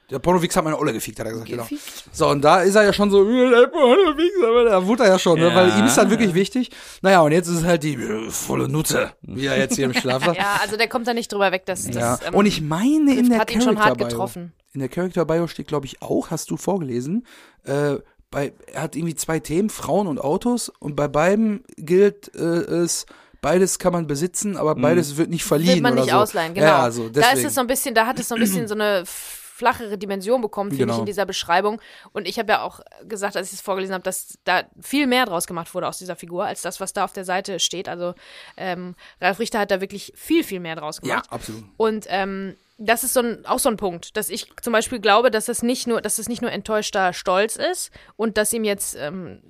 der 0.09 0.17
Pornowix 0.17 0.55
hat 0.55 0.63
meine 0.63 0.77
Olle 0.79 0.91
gefickt, 0.91 1.19
hat 1.19 1.27
er 1.27 1.33
gesagt, 1.33 1.49
genau. 1.49 1.67
So, 2.11 2.29
und 2.29 2.41
da 2.43 2.61
ist 2.61 2.73
er 2.73 2.83
ja 2.83 2.93
schon 2.93 3.11
so, 3.11 3.29
äh, 3.29 3.49
der 3.51 3.67
Pornowix, 3.67 4.31
aber 4.43 4.63
da 4.65 4.85
wurde 4.85 5.03
er 5.03 5.09
ja 5.09 5.19
schon, 5.19 5.39
ne, 5.39 5.49
Ja. 5.49 5.55
weil 5.55 5.69
ihm 5.79 5.85
ist 5.85 5.97
das 5.97 6.09
wirklich 6.09 6.33
wichtig. 6.33 6.71
Naja, 7.03 7.21
und 7.21 7.31
jetzt 7.31 7.47
ist 7.47 7.57
es 7.59 7.63
halt 7.63 7.83
die 7.83 7.93
äh, 7.93 8.29
volle 8.31 8.67
Nutte, 8.67 9.11
wie 9.21 9.45
er 9.45 9.57
jetzt 9.59 9.75
hier 9.75 9.85
im 9.85 9.93
Schlaf 9.93 10.25
sagt. 10.25 10.37
Ja, 10.37 10.59
also 10.61 10.77
der 10.77 10.87
kommt 10.87 11.07
da 11.07 11.13
nicht 11.13 11.31
drüber 11.31 11.51
weg, 11.51 11.65
dass 11.67 11.85
das 11.85 11.95
Ja. 11.95 12.19
ähm, 12.27 12.33
und 12.33 12.47
ich 12.47 12.61
meine, 12.61 13.15
in 13.15 13.29
der 13.29 13.39
hat 13.39 13.51
ihn 13.51 13.61
schon 13.61 13.79
hart 13.79 13.99
getroffen. 13.99 14.53
In 14.73 14.79
der 14.79 14.89
Character 14.89 15.25
Bio 15.25 15.47
steht, 15.47 15.67
glaube 15.67 15.85
ich, 15.85 16.01
auch, 16.01 16.29
hast 16.31 16.51
du 16.51 16.57
vorgelesen, 16.57 17.25
äh, 17.63 17.95
bei, 18.31 18.53
er 18.71 18.83
hat 18.83 18.95
irgendwie 18.95 19.15
zwei 19.15 19.39
Themen, 19.39 19.69
Frauen 19.69 20.05
und 20.07 20.19
Autos, 20.19 20.69
und 20.79 20.95
bei 20.95 21.07
beiden 21.07 21.63
gilt 21.77 22.33
äh, 22.35 22.39
es, 22.39 23.07
beides 23.41 23.79
kann 23.79 23.93
man 23.93 24.05
besitzen, 24.05 24.55
aber 24.57 24.75
beides 24.75 25.17
wird 25.17 25.29
nicht 25.31 25.43
verliehen 25.43 25.75
Will 25.75 25.81
man 25.81 25.93
oder 25.93 26.01
nicht 26.03 26.11
so. 26.11 26.17
ausleihen, 26.17 26.53
genau. 26.53 26.67
Ja, 26.67 26.79
also 26.83 27.09
da 27.09 27.31
ist 27.31 27.43
es 27.45 27.55
so 27.55 27.61
ein 27.61 27.67
bisschen, 27.67 27.95
da 27.95 28.05
hat 28.05 28.19
es 28.19 28.27
so 28.27 28.35
ein 28.35 28.41
bisschen 28.41 28.67
so 28.67 28.75
eine 28.75 29.03
flachere 29.05 29.97
Dimension 29.97 30.39
bekommen, 30.41 30.69
finde 30.69 30.85
Genau. 30.85 30.93
ich, 30.93 30.99
in 30.99 31.05
dieser 31.05 31.25
Beschreibung. 31.25 31.81
Und 32.13 32.27
ich 32.29 32.39
habe 32.39 32.51
ja 32.53 32.61
auch 32.61 32.79
gesagt, 33.07 33.35
als 33.35 33.47
ich 33.47 33.55
es 33.55 33.61
vorgelesen 33.61 33.93
habe, 33.93 34.03
dass 34.03 34.37
da 34.45 34.63
viel 34.79 35.05
mehr 35.05 35.25
draus 35.25 35.47
gemacht 35.47 35.73
wurde 35.73 35.87
aus 35.87 35.97
dieser 35.97 36.15
Figur, 36.15 36.45
als 36.45 36.61
das, 36.61 36.79
was 36.79 36.93
da 36.93 37.03
auf 37.03 37.11
der 37.11 37.25
Seite 37.25 37.59
steht. 37.59 37.89
Also 37.89 38.13
ähm, 38.55 38.95
Ralf 39.19 39.37
Richter 39.39 39.59
hat 39.59 39.71
da 39.71 39.81
wirklich 39.81 40.13
viel, 40.15 40.45
viel 40.45 40.61
mehr 40.61 40.77
draus 40.77 41.01
ja, 41.03 41.15
gemacht. 41.15 41.31
absolut. 41.31 41.63
Und 41.75 42.05
ähm, 42.07 42.55
das 42.79 43.03
ist 43.03 43.13
so 43.13 43.19
ein, 43.19 43.45
auch 43.45 43.59
so 43.59 43.69
ein 43.69 43.77
Punkt, 43.77 44.15
dass 44.15 44.29
ich 44.29 44.47
zum 44.61 44.73
Beispiel 44.73 44.99
glaube, 44.99 45.29
dass 45.31 45.49
es 45.49 45.61
nicht 45.61 45.85
nur, 45.85 46.01
dass 46.01 46.17
es 46.17 46.29
nicht 46.29 46.41
nur 46.41 46.51
enttäuschter 46.51 47.11
Stolz 47.13 47.57
ist 47.57 47.91
und 48.15 48.37
dass 48.37 48.53
ihm 48.53 48.63
jetzt, 48.63 48.95
ähm, 48.95 49.41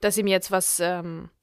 dass 0.00 0.16
ihm 0.16 0.28
jetzt 0.28 0.52
was 0.52 0.78
ähm, 0.80 1.28
äh, 1.28 1.35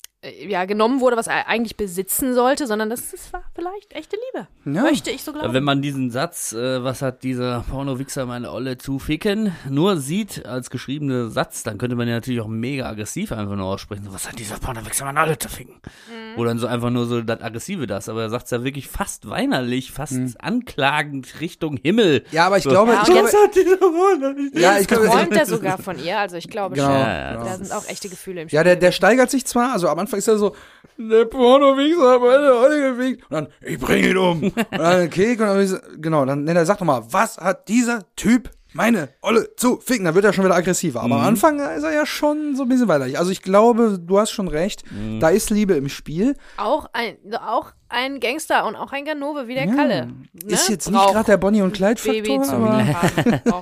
ja, 0.48 0.66
genommen 0.66 1.00
wurde, 1.02 1.18
was 1.18 1.28
er 1.28 1.48
eigentlich 1.48 1.76
besitzen 1.78 2.34
sollte, 2.34 2.66
sondern 2.68 2.90
dass 2.90 3.14
es 3.14 3.32
war 3.34 3.44
vielleicht 3.56 3.94
echte 3.94 4.16
Liebe. 4.34 4.48
Ja. 4.66 4.84
Möchte 4.84 5.12
ich 5.12 5.24
so 5.24 5.34
glauben. 5.34 5.54
Wenn 5.54 5.64
man 5.64 5.82
diesen 5.82 6.12
Satz, 6.12 6.54
äh, 6.54 6.84
was 6.84 7.02
hat 7.02 7.24
dieser 7.24 7.66
Porno-Wichser 7.70 8.26
meine 8.26 8.52
Olle 8.52 8.78
zu 8.78 9.00
ficken, 9.00 9.54
nur 9.70 9.98
sieht 9.98 10.46
als 10.46 10.70
geschriebenen 10.70 11.30
Satz, 11.32 11.64
dann 11.64 11.78
könnte 11.78 11.96
man 11.96 12.08
ja 12.08 12.16
natürlich 12.16 12.42
auch 12.42 12.48
mega 12.48 12.88
aggressiv 12.90 13.32
einfach 13.32 13.56
nur 13.56 13.66
aussprechen. 13.66 14.06
So, 14.06 14.14
was 14.14 14.28
hat 14.28 14.40
dieser 14.40 14.58
Porno-Wichser 14.58 15.06
meine 15.06 15.20
Olle 15.22 15.38
zu 15.38 15.50
ficken? 15.50 15.76
Mhm. 15.76 16.40
Oder 16.40 16.50
dann 16.52 16.60
so 16.60 16.68
einfach 16.68 16.90
nur 16.90 17.06
so 17.06 17.22
das 17.22 17.42
Aggressive 17.42 17.86
das. 17.88 18.08
Aber 18.10 18.22
er 18.24 18.30
sagt 18.30 18.46
es 18.46 18.52
ja 18.52 18.64
wirklich 18.64 18.88
fast 18.88 19.30
weinerlich, 19.30 19.92
fast 19.92 20.14
anklagend 20.40 21.42
Richtung 21.42 21.78
Himmel. 21.82 22.24
Ja, 22.32 22.48
aber 22.48 22.58
ich 22.58 22.64
So. 22.64 22.70
glaube, 22.70 22.94
Ja, 22.94 23.02
ich 23.02 23.08
glaube, 23.08 23.28
hat 23.28 23.56
dieser 23.56 23.78
Porno? 23.78 24.34
ja, 24.54 24.80
ich 24.80 24.88
glaube, 24.88 25.06
Träumt 25.08 25.34
er 25.36 25.46
sogar 25.48 25.78
von 25.78 26.00
ihr, 26.04 26.18
also 26.20 26.38
ich 26.38 26.48
glaube 26.50 26.76
Genau. 26.76 26.88
schon. 26.88 26.96
Ja, 26.98 27.14
ja, 27.32 27.34
Da 27.38 27.44
das 27.44 27.58
sind 27.58 27.72
auch 27.74 27.88
echte 27.88 28.10
Gefühle 28.10 28.42
im 28.42 28.48
Spiel. 28.50 28.58
Ja, 28.58 28.64
der, 28.64 28.76
der 28.78 28.92
steigert 28.92 29.30
sich 29.30 29.46
zwar, 29.46 29.74
also 29.74 29.90
am 29.90 30.00
Anfang 30.00 30.13
Anfang 30.14 30.20
ist 30.20 30.28
er 30.28 30.38
so, 30.38 30.56
der 30.98 31.26
Porno-Wichser 31.26 32.12
hat 32.12 32.22
meine 32.22 32.56
Olle 32.56 32.94
gewiegt. 32.94 33.24
Und 33.24 33.32
dann, 33.32 33.48
ich 33.62 33.80
bring 33.80 34.04
ihn 34.04 34.18
um. 34.18 34.44
und 34.44 34.56
dann 34.72 35.10
Kek 35.10 35.40
und 35.40 35.48
dann, 35.48 35.82
genau, 36.00 36.26
dann, 36.26 36.46
dann 36.46 36.66
sagt 36.66 36.82
doch 36.82 36.86
mal, 36.86 37.04
was 37.10 37.38
hat 37.38 37.68
dieser 37.68 38.04
Typ 38.16 38.52
meine 38.74 39.10
Olle 39.22 39.56
zu 39.56 39.80
ficken? 39.80 40.06
Dann 40.06 40.14
wird 40.16 40.26
er 40.26 40.34
schon 40.34 40.46
wieder 40.46 40.56
aggressiver. 40.56 41.02
Aber 41.02 41.16
am 41.16 41.22
Anfang 41.22 41.60
ist 41.60 41.84
er 41.84 41.94
ja 41.94 42.06
schon 42.06 42.56
so 42.56 42.64
ein 42.64 42.70
bisschen 42.70 42.88
weinerlich. 42.88 43.18
Also 43.18 43.32
ich 43.32 43.42
glaube, 43.42 44.00
du 44.00 44.20
hast 44.20 44.32
schon 44.32 44.48
recht, 44.48 44.84
da 45.20 45.30
ist 45.30 45.50
Liebe 45.50 45.74
im 45.74 45.90
Spiel. 45.90 46.36
Auch 46.58 46.88
ein, 46.94 47.18
auch 47.36 47.72
ein 47.90 48.20
Gangster 48.20 48.66
und 48.68 48.76
auch 48.76 48.92
ein 48.92 49.06
Ganove 49.06 49.48
wie 49.48 49.56
der 49.56 49.68
Kalle. 49.68 50.08
Ne? 50.08 50.14
Ist 50.46 50.70
jetzt 50.70 50.90
nicht 50.92 51.08
gerade 51.08 51.26
der 51.26 51.38
Bonnie 51.38 51.62
und 51.62 51.74
Clyde 51.74 52.00
Faktor, 52.00 52.50
aber 52.50 52.84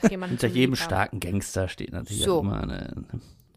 Hinter 0.28 0.48
jedem 0.48 0.76
starken 0.76 1.20
Gangster 1.22 1.68
steht 1.70 1.94
natürlich 1.94 2.24
So. 2.24 2.40
auch 2.40 2.44
immer 2.44 2.62
eine. 2.64 3.06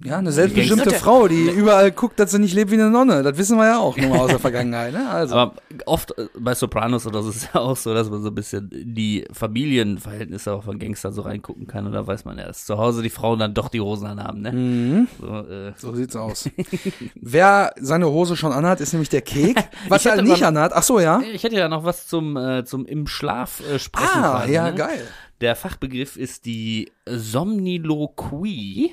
Ja, 0.04 0.18
eine 0.18 0.32
selbstbestimmte 0.32 0.90
Frau, 0.90 1.28
die 1.28 1.48
überall 1.48 1.90
guckt, 1.90 2.20
dass 2.20 2.30
sie 2.30 2.38
nicht 2.38 2.54
lebt 2.54 2.70
wie 2.70 2.74
eine 2.74 2.90
Nonne. 2.90 3.22
Das 3.22 3.38
wissen 3.38 3.56
wir 3.56 3.64
ja 3.64 3.78
auch 3.78 3.96
nur 3.96 4.10
mal 4.10 4.18
aus 4.20 4.30
der 4.30 4.38
Vergangenheit. 4.40 4.92
Ne? 4.92 5.08
Also. 5.08 5.34
Aber 5.34 5.54
oft 5.86 6.16
äh, 6.18 6.26
bei 6.38 6.54
Sopranos 6.54 7.06
oder 7.06 7.22
so 7.22 7.30
ist 7.34 7.36
es 7.36 7.48
ja 7.54 7.60
auch 7.60 7.76
so, 7.76 7.94
dass 7.94 8.10
man 8.10 8.22
so 8.22 8.28
ein 8.28 8.34
bisschen 8.34 8.68
die 8.70 9.24
Familienverhältnisse 9.32 10.52
auch 10.52 10.64
von 10.64 10.78
Gangstern 10.78 11.14
so 11.14 11.22
reingucken 11.22 11.66
kann. 11.66 11.86
Und 11.86 11.92
da 11.92 12.06
weiß 12.06 12.26
man 12.26 12.36
ja, 12.36 12.46
dass 12.46 12.66
zu 12.66 12.76
Hause 12.76 13.02
die 13.02 13.08
Frauen 13.08 13.38
dann 13.38 13.54
doch 13.54 13.70
die 13.70 13.80
Hosen 13.80 14.06
anhaben, 14.06 14.42
ne? 14.42 14.52
Mhm. 14.52 15.08
So, 15.18 15.26
äh, 15.26 15.72
So 15.76 15.94
sieht's 15.94 16.16
aus. 16.16 16.50
Wer 17.14 17.72
seine 17.80 18.06
Hose 18.10 18.36
schon 18.36 18.52
anhat, 18.52 18.82
ist 18.82 18.92
nämlich 18.92 19.08
der 19.08 19.22
Kek. 19.22 19.56
Was 19.88 20.04
er 20.04 20.20
nicht 20.20 20.42
anhat, 20.44 20.72
ach 20.74 20.82
so, 20.82 21.00
ja. 21.00 21.22
Ich 21.32 21.44
hätte 21.44 21.56
ja 21.56 21.68
noch 21.68 21.84
was 21.84 22.06
zum, 22.08 22.36
äh, 22.36 22.64
zum 22.66 22.84
im 22.84 23.06
Schlaf 23.06 23.62
äh, 23.68 23.78
sprechen. 23.78 24.08
Ah, 24.12 24.40
quasi, 24.40 24.52
ja, 24.52 24.70
ne? 24.70 24.74
geil. 24.76 25.08
Der 25.40 25.56
Fachbegriff 25.56 26.16
ist 26.16 26.46
die 26.46 26.92
Somniloquie. 27.06 28.92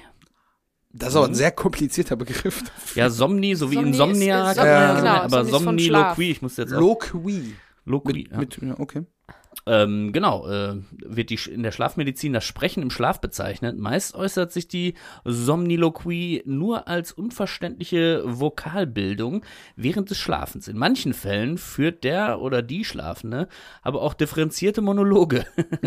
Das 0.94 1.10
ist 1.10 1.16
aber 1.16 1.28
ein 1.28 1.34
sehr 1.36 1.52
komplizierter 1.52 2.16
Begriff. 2.16 2.62
Ja, 2.96 3.10
Somni, 3.10 3.56
so 3.56 3.72
wie 3.72 3.76
Somni 3.76 3.92
ist- 3.92 3.96
Insomniac, 4.00 4.50
ist- 4.52 4.56
Somni, 4.58 4.70
äh, 4.70 4.96
genau, 4.98 5.10
aber 5.16 5.42
ist 5.42 5.50
Somniloquie, 5.52 6.32
ich 6.32 6.42
muss 6.42 6.58
jetzt 6.58 6.74
auch 6.74 6.80
Loqui. 6.80 7.56
Loquie, 7.86 8.28
ja. 8.32 8.38
Mit, 8.38 8.58
ja, 8.62 8.76
okay. 8.80 9.04
Ähm, 9.68 10.12
genau, 10.12 10.48
äh, 10.48 10.76
wird 11.06 11.30
die, 11.30 11.38
in 11.50 11.62
der 11.62 11.72
Schlafmedizin 11.72 12.34
das 12.34 12.46
Sprechen 12.46 12.82
im 12.82 12.90
Schlaf 12.90 13.22
bezeichnet. 13.22 13.78
Meist 13.78 14.16
äußert 14.16 14.52
sich 14.52 14.68
die 14.68 14.96
Somniloquie 15.24 16.42
nur 16.46 16.88
als 16.88 17.12
unverständliche 17.12 18.24
Vokalbildung 18.26 19.44
während 19.76 20.10
des 20.10 20.18
Schlafens. 20.18 20.68
In 20.68 20.78
manchen 20.78 21.14
Fällen 21.14 21.58
führt 21.58 22.04
der 22.04 22.42
oder 22.42 22.62
die 22.62 22.86
Schlafende 22.86 23.48
aber 23.84 24.02
auch 24.02 24.14
differenzierte 24.14 24.82
Monologe. 24.82 25.46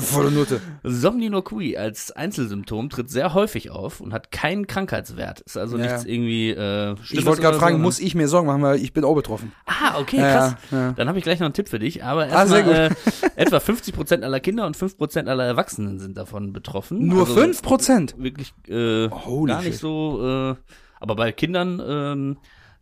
Volle 0.00 0.30
Note. 0.30 0.60
Somniloquie 0.82 1.76
als 1.76 2.12
Einzelsymptom 2.12 2.90
tritt 2.90 3.10
sehr 3.10 3.34
häufig 3.34 3.70
auf 3.70 4.00
und 4.00 4.12
hat 4.12 4.30
keinen 4.30 4.66
Krankheitswert. 4.66 5.40
Ist 5.40 5.56
also 5.56 5.78
Ja, 5.78 5.84
nichts 5.86 6.04
irgendwie 6.04 6.50
äh, 6.50 6.94
Ich 7.10 7.24
wollte 7.26 7.42
gerade 7.42 7.58
fragen, 7.58 7.76
so, 7.76 7.78
ne? 7.78 7.84
muss 7.84 8.00
ich 8.00 8.14
mir 8.14 8.28
Sorgen 8.28 8.46
machen, 8.46 8.62
weil 8.62 8.80
ich 8.80 8.92
bin 8.92 9.04
auch 9.04 9.14
betroffen. 9.14 9.52
Ah, 9.66 9.98
okay, 9.98 10.18
krass. 10.18 10.54
ja, 10.70 10.78
ja. 10.78 10.92
Dann 10.92 11.05
habe 11.08 11.18
ich 11.18 11.24
gleich 11.24 11.38
noch 11.40 11.46
einen 11.46 11.54
Tipp 11.54 11.68
für 11.68 11.78
dich. 11.78 12.02
Aber 12.04 12.22
Ah, 12.24 12.44
erstmal, 12.46 12.68
äh, 12.70 12.90
etwa 13.36 13.56
50% 13.58 14.22
aller 14.22 14.40
Kinder 14.40 14.66
und 14.66 14.76
5% 14.76 15.28
aller 15.28 15.44
Erwachsenen 15.44 15.98
sind 15.98 16.16
davon 16.16 16.52
betroffen. 16.52 17.06
Nur 17.06 17.20
Also 17.26 17.34
fünf 17.34 17.62
Prozent. 17.62 18.14
Wirklich 18.18 18.52
äh, 18.68 19.08
Holy 19.10 19.52
gar 19.52 19.62
nicht 19.62 19.72
shit. 19.72 19.80
so. 19.80 20.52
Äh, 20.52 20.54
aber 21.00 21.14
bei 21.16 21.32
Kindern 21.32 21.82
ähm, 21.86 22.36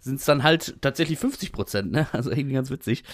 sind 0.04 0.20
es 0.20 0.26
dann 0.26 0.42
halt 0.42 0.76
tatsächlich 0.82 1.18
50%, 1.18 1.90
ne? 1.90 2.06
Also 2.12 2.30
irgendwie 2.30 2.52
ganz 2.52 2.70
witzig. 2.70 3.04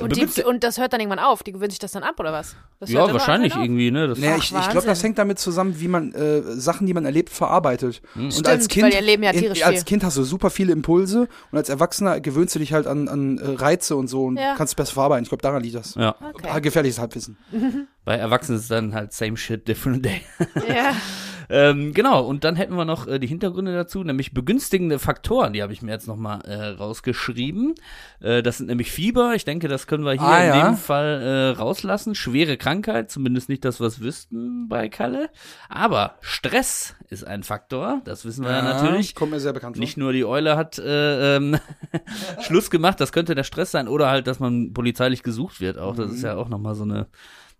Und, 0.00 0.16
die, 0.16 0.42
und 0.42 0.64
das 0.64 0.78
hört 0.78 0.92
dann 0.92 1.00
irgendwann 1.00 1.20
auf. 1.20 1.44
Die 1.44 1.52
gewöhnt 1.52 1.70
sich 1.70 1.78
das 1.78 1.92
dann 1.92 2.02
ab, 2.02 2.18
oder 2.18 2.32
was? 2.32 2.56
Das 2.80 2.90
ja, 2.90 3.12
wahrscheinlich 3.12 3.54
irgendwie, 3.54 3.92
ne? 3.92 4.08
Das 4.08 4.18
Naja, 4.18 4.32
Ach, 4.36 4.42
ich, 4.42 4.52
ich 4.52 4.70
glaube, 4.70 4.86
das 4.86 5.02
hängt 5.02 5.16
damit 5.18 5.38
zusammen, 5.38 5.78
wie 5.78 5.86
man 5.86 6.12
äh, 6.12 6.42
Sachen, 6.42 6.88
die 6.88 6.94
man 6.94 7.04
erlebt, 7.04 7.30
verarbeitet. 7.30 8.02
Und 8.16 8.32
Stimmt, 8.32 8.48
als 8.48 8.66
Kind, 8.66 8.86
weil 8.86 8.94
ihr 8.94 9.00
Leben 9.00 9.22
ja 9.22 9.30
in, 9.30 9.62
als. 9.62 9.84
Kind 9.84 10.02
hast 10.02 10.16
du 10.16 10.24
super 10.24 10.50
viele 10.50 10.72
Impulse 10.72 11.28
und 11.52 11.58
als 11.58 11.68
Erwachsener 11.68 12.20
gewöhnst 12.20 12.54
du 12.56 12.58
dich 12.58 12.72
halt 12.72 12.88
an, 12.88 13.06
an 13.08 13.38
äh, 13.38 13.46
Reize 13.46 13.94
und 13.94 14.08
so 14.08 14.24
und 14.24 14.36
Ja. 14.36 14.54
kannst 14.56 14.72
es 14.72 14.74
besser 14.74 14.94
verarbeiten. 14.94 15.22
Ich 15.22 15.28
glaube, 15.28 15.42
daran 15.42 15.62
liegt 15.62 15.76
das. 15.76 15.94
ja. 15.94 16.16
Okay. 16.34 16.60
Gefährliches 16.60 16.98
Halbwissen. 16.98 17.38
Bei 18.04 18.16
Erwachsenen 18.16 18.56
ist 18.56 18.64
es 18.64 18.68
dann 18.68 18.92
halt 18.92 19.12
same 19.12 19.36
shit, 19.36 19.68
different 19.68 20.04
day. 20.04 20.22
Ja. 20.68 20.94
Ähm, 21.50 21.92
genau, 21.92 22.24
und 22.24 22.44
dann 22.44 22.54
hätten 22.56 22.74
wir 22.76 22.84
noch 22.84 23.06
äh, 23.08 23.18
die 23.18 23.26
Hintergründe 23.26 23.74
dazu, 23.74 24.04
nämlich 24.04 24.32
begünstigende 24.32 24.98
Faktoren, 24.98 25.52
die 25.52 25.62
habe 25.62 25.72
ich 25.72 25.82
mir 25.82 25.90
jetzt 25.90 26.06
nochmal 26.06 26.40
äh, 26.42 26.66
rausgeschrieben. 26.68 27.74
Äh, 28.20 28.42
das 28.42 28.58
sind 28.58 28.66
nämlich 28.68 28.92
Fieber, 28.92 29.34
ich 29.34 29.44
denke, 29.44 29.66
das 29.68 29.86
können 29.86 30.04
wir 30.04 30.12
hier 30.12 30.22
Ah, 30.22 30.40
in 30.42 30.48
ja. 30.54 30.66
dem 30.68 30.76
Fall 30.76 31.20
äh, 31.22 31.48
rauslassen. 31.58 32.14
Schwere 32.14 32.56
Krankheit, 32.56 33.10
zumindest 33.10 33.48
nicht, 33.48 33.64
dass 33.64 33.80
wir 33.80 33.86
es 33.88 34.00
wüssten 34.00 34.68
bei 34.68 34.88
Kalle. 34.88 35.28
Aber 35.68 36.14
Stress 36.20 36.94
ist 37.08 37.26
ein 37.26 37.42
Faktor, 37.42 38.00
das 38.04 38.24
wissen 38.24 38.44
wir 38.44 38.52
ja, 38.52 38.62
natürlich. 38.62 39.14
Kommt 39.14 39.32
mir 39.32 39.40
sehr 39.40 39.52
bekannt 39.52 39.76
vor. 39.76 39.80
Nicht 39.80 39.96
nur 39.96 40.12
die 40.12 40.24
Eule 40.24 40.56
hat 40.56 40.78
äh, 40.78 41.36
ähm, 41.36 41.58
Schluss 42.42 42.70
gemacht, 42.70 43.00
das 43.00 43.12
könnte 43.12 43.34
der 43.34 43.44
Stress 43.44 43.70
sein 43.72 43.88
oder 43.88 44.08
halt, 44.10 44.26
dass 44.26 44.38
man 44.40 44.72
polizeilich 44.72 45.22
gesucht 45.22 45.60
wird 45.60 45.78
auch. 45.78 45.96
Das 45.96 46.08
Mhm. 46.10 46.14
ist 46.14 46.22
ja 46.22 46.36
auch 46.36 46.48
nochmal 46.48 46.74
so 46.74 46.84
eine 46.84 47.06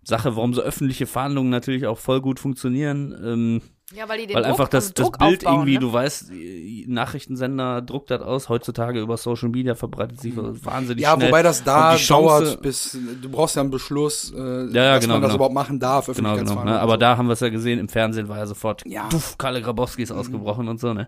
Sache, 0.03 0.35
warum 0.35 0.53
so 0.53 0.61
öffentliche 0.61 1.05
Fahndungen 1.05 1.51
natürlich 1.51 1.85
auch 1.85 1.97
voll 1.99 2.21
gut 2.21 2.39
funktionieren. 2.39 3.15
Ähm, 3.23 3.61
ja, 3.95 4.07
weil 4.09 4.19
die 4.19 4.27
den 4.27 4.35
weil 4.35 4.43
Druck, 4.43 4.51
einfach 4.51 4.67
das, 4.69 4.85
also 4.85 4.93
das 4.93 5.03
Druck 5.05 5.19
Bild 5.19 5.45
aufbauen, 5.45 5.53
irgendwie, 5.67 5.73
ne? 5.73 5.79
du 5.79 5.93
weißt, 5.93 6.31
Nachrichtensender 6.87 7.81
druckt 7.81 8.11
das 8.11 8.21
aus. 8.21 8.49
Heutzutage 8.49 8.99
über 9.01 9.17
Social 9.17 9.49
Media 9.49 9.75
verbreitet 9.75 10.19
sich 10.19 10.33
wahnsinnig 10.35 10.97
Mhm. 10.97 11.03
ja, 11.03 11.15
schnell. 11.15 11.27
wobei 11.29 11.43
das 11.43 11.63
da 11.63 11.95
Chance- 11.95 12.07
dauert, 12.13 12.61
bis 12.61 12.97
du 13.21 13.29
brauchst 13.29 13.55
ja 13.55 13.61
einen 13.61 13.71
Beschluss, 13.71 14.33
äh, 14.35 14.37
ja, 14.71 14.95
dass 14.95 15.01
genau, 15.03 15.15
man 15.15 15.21
das 15.23 15.29
genau. 15.29 15.35
überhaupt 15.35 15.53
machen 15.55 15.79
darf. 15.79 16.07
Genau, 16.07 16.35
genau. 16.35 16.63
Ne? 16.63 16.79
Aber 16.79 16.93
so. 16.93 16.97
da 16.97 17.17
haben 17.17 17.27
wir 17.27 17.33
es 17.33 17.39
ja 17.39 17.49
gesehen, 17.49 17.79
im 17.79 17.89
Fernsehen 17.89 18.27
war 18.29 18.37
ja 18.37 18.45
sofort, 18.45 18.83
Ja. 18.85 19.03
Mhm. 19.05 19.09
puff, 19.09 19.37
Kalle 19.37 19.61
Grabowski 19.61 20.03
ist 20.03 20.11
ausgebrochen 20.11 20.67
und 20.67 20.79
so, 20.79 20.93
ne? 20.93 21.07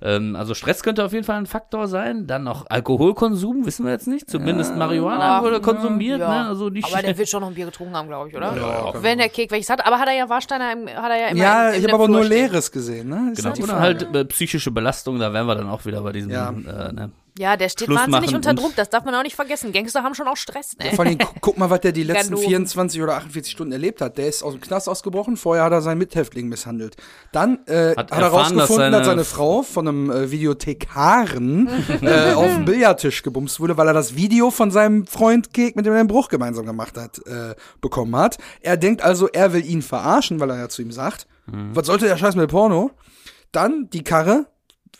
Ähm, 0.00 0.36
also 0.36 0.54
Stress 0.54 0.82
könnte 0.82 1.04
auf 1.04 1.12
jeden 1.12 1.24
Fall 1.24 1.36
ein 1.36 1.46
Faktor 1.46 1.86
sein. 1.88 2.26
Dann 2.26 2.44
noch 2.44 2.66
Alkoholkonsum, 2.68 3.66
wissen 3.66 3.84
wir 3.84 3.92
jetzt 3.92 4.08
nicht. 4.08 4.28
Zumindest 4.28 4.76
Marihuana 4.76 5.38
Ach, 5.38 5.42
wurde 5.42 5.60
konsumiert, 5.60 6.20
ja. 6.20 6.28
ne? 6.42 6.48
Also 6.48 6.68
nicht 6.70 6.92
Aber 6.92 7.02
der 7.02 7.16
wird 7.16 7.28
schon 7.28 7.40
noch 7.40 7.48
ein 7.48 7.54
Bier 7.54 7.66
getrunken 7.66 7.94
haben, 7.96 8.08
glaube 8.08 8.28
ich, 8.28 8.36
oder? 8.36 8.56
Ja, 8.56 8.92
Wenn 9.02 9.18
der 9.18 9.28
Kek 9.28 9.50
welches 9.50 9.70
hat. 9.70 9.86
Aber 9.86 9.98
hat 9.98 10.08
er 10.08 10.14
ja 10.14 10.28
Warsteiner, 10.28 10.72
im, 10.72 10.88
hat 10.88 11.10
er 11.10 11.20
ja 11.20 11.26
immer 11.28 11.40
ja, 11.42 11.72
ich 11.72 11.82
habe 11.84 11.94
aber 11.94 12.08
nur 12.08 12.21
Leeres 12.28 12.70
gesehen. 12.72 13.08
Ne? 13.08 13.32
Ist 13.32 13.42
Genau, 13.42 13.78
halt 13.78 14.04
halt 14.06 14.16
äh, 14.16 14.24
psychische 14.26 14.70
Belastung, 14.70 15.18
da 15.18 15.32
wären 15.32 15.46
wir 15.46 15.54
dann 15.54 15.68
auch 15.68 15.84
wieder 15.86 16.00
bei 16.02 16.12
diesem, 16.12 16.30
Ja. 16.30 16.50
äh, 16.50 16.92
ne? 16.92 17.10
Ja, 17.38 17.56
der 17.56 17.70
steht 17.70 17.86
Schluss 17.86 17.98
wahnsinnig 17.98 18.26
machen 18.26 18.36
unter 18.36 18.52
Druck. 18.54 18.76
Das 18.76 18.90
darf 18.90 19.04
man 19.04 19.14
auch 19.14 19.22
nicht 19.22 19.34
vergessen. 19.36 19.72
Gangster 19.72 20.02
haben 20.02 20.14
schon 20.14 20.28
auch 20.28 20.36
Stress, 20.36 20.76
ne? 20.78 20.90
Vor 20.94 21.06
allem, 21.06 21.16
gu- 21.16 21.26
guck 21.40 21.56
mal, 21.56 21.70
was 21.70 21.80
der 21.80 21.92
die 21.92 22.02
letzten 22.04 22.30
Ganoven. 22.34 22.46
24 22.48 23.02
oder 23.02 23.14
48 23.16 23.50
Stunden 23.52 23.72
erlebt 23.72 24.02
hat. 24.02 24.18
Der 24.18 24.28
ist 24.28 24.42
aus 24.42 24.52
dem 24.52 24.60
Knast 24.60 24.86
ausgebrochen, 24.88 25.38
vorher 25.38 25.64
hat 25.64 25.72
er 25.72 25.80
seinen 25.80 25.96
Mithäftling 25.98 26.48
misshandelt. 26.48 26.96
Dann 27.32 27.60
äh, 27.66 27.92
hat, 27.96 27.96
Hat 27.96 28.10
er 28.10 28.18
erfahren, 28.18 28.32
dass 28.58 28.68
rausgefunden, 28.68 28.92
dass 28.92 28.92
seine- 28.92 29.04
seine 29.06 29.24
Frau 29.24 29.62
von 29.62 29.88
einem 29.88 30.10
äh, 30.10 30.30
Videothekaren 30.30 31.68
äh, 32.02 32.32
auf 32.34 32.46
dem 32.46 32.64
Billardtisch 32.64 33.22
gebumst 33.22 33.60
wurde, 33.60 33.76
weil 33.76 33.86
er 33.88 33.94
das 33.94 34.14
Video 34.16 34.50
von 34.50 34.70
seinem 34.70 35.06
Freund 35.06 35.52
Kek, 35.54 35.76
mit 35.76 35.86
dem 35.86 35.92
er 35.94 36.00
einen 36.00 36.08
Bruch 36.08 36.28
gemeinsam 36.28 36.66
gemacht 36.66 36.96
hat, 36.98 37.18
äh, 37.26 37.54
bekommen 37.80 38.14
hat. 38.16 38.38
Er 38.60 38.76
denkt 38.76 39.02
also, 39.02 39.28
er 39.28 39.52
will 39.52 39.64
ihn 39.64 39.82
verarschen, 39.82 40.40
weil 40.40 40.50
er 40.50 40.58
ja 40.58 40.68
zu 40.68 40.82
ihm 40.82 40.92
sagt, 40.92 41.26
was 41.46 41.86
sollte 41.86 42.04
der 42.06 42.16
Scheiß 42.16 42.36
mit 42.36 42.50
Porno? 42.50 42.92
Dann 43.50 43.90
die 43.90 44.04
Karre, 44.04 44.46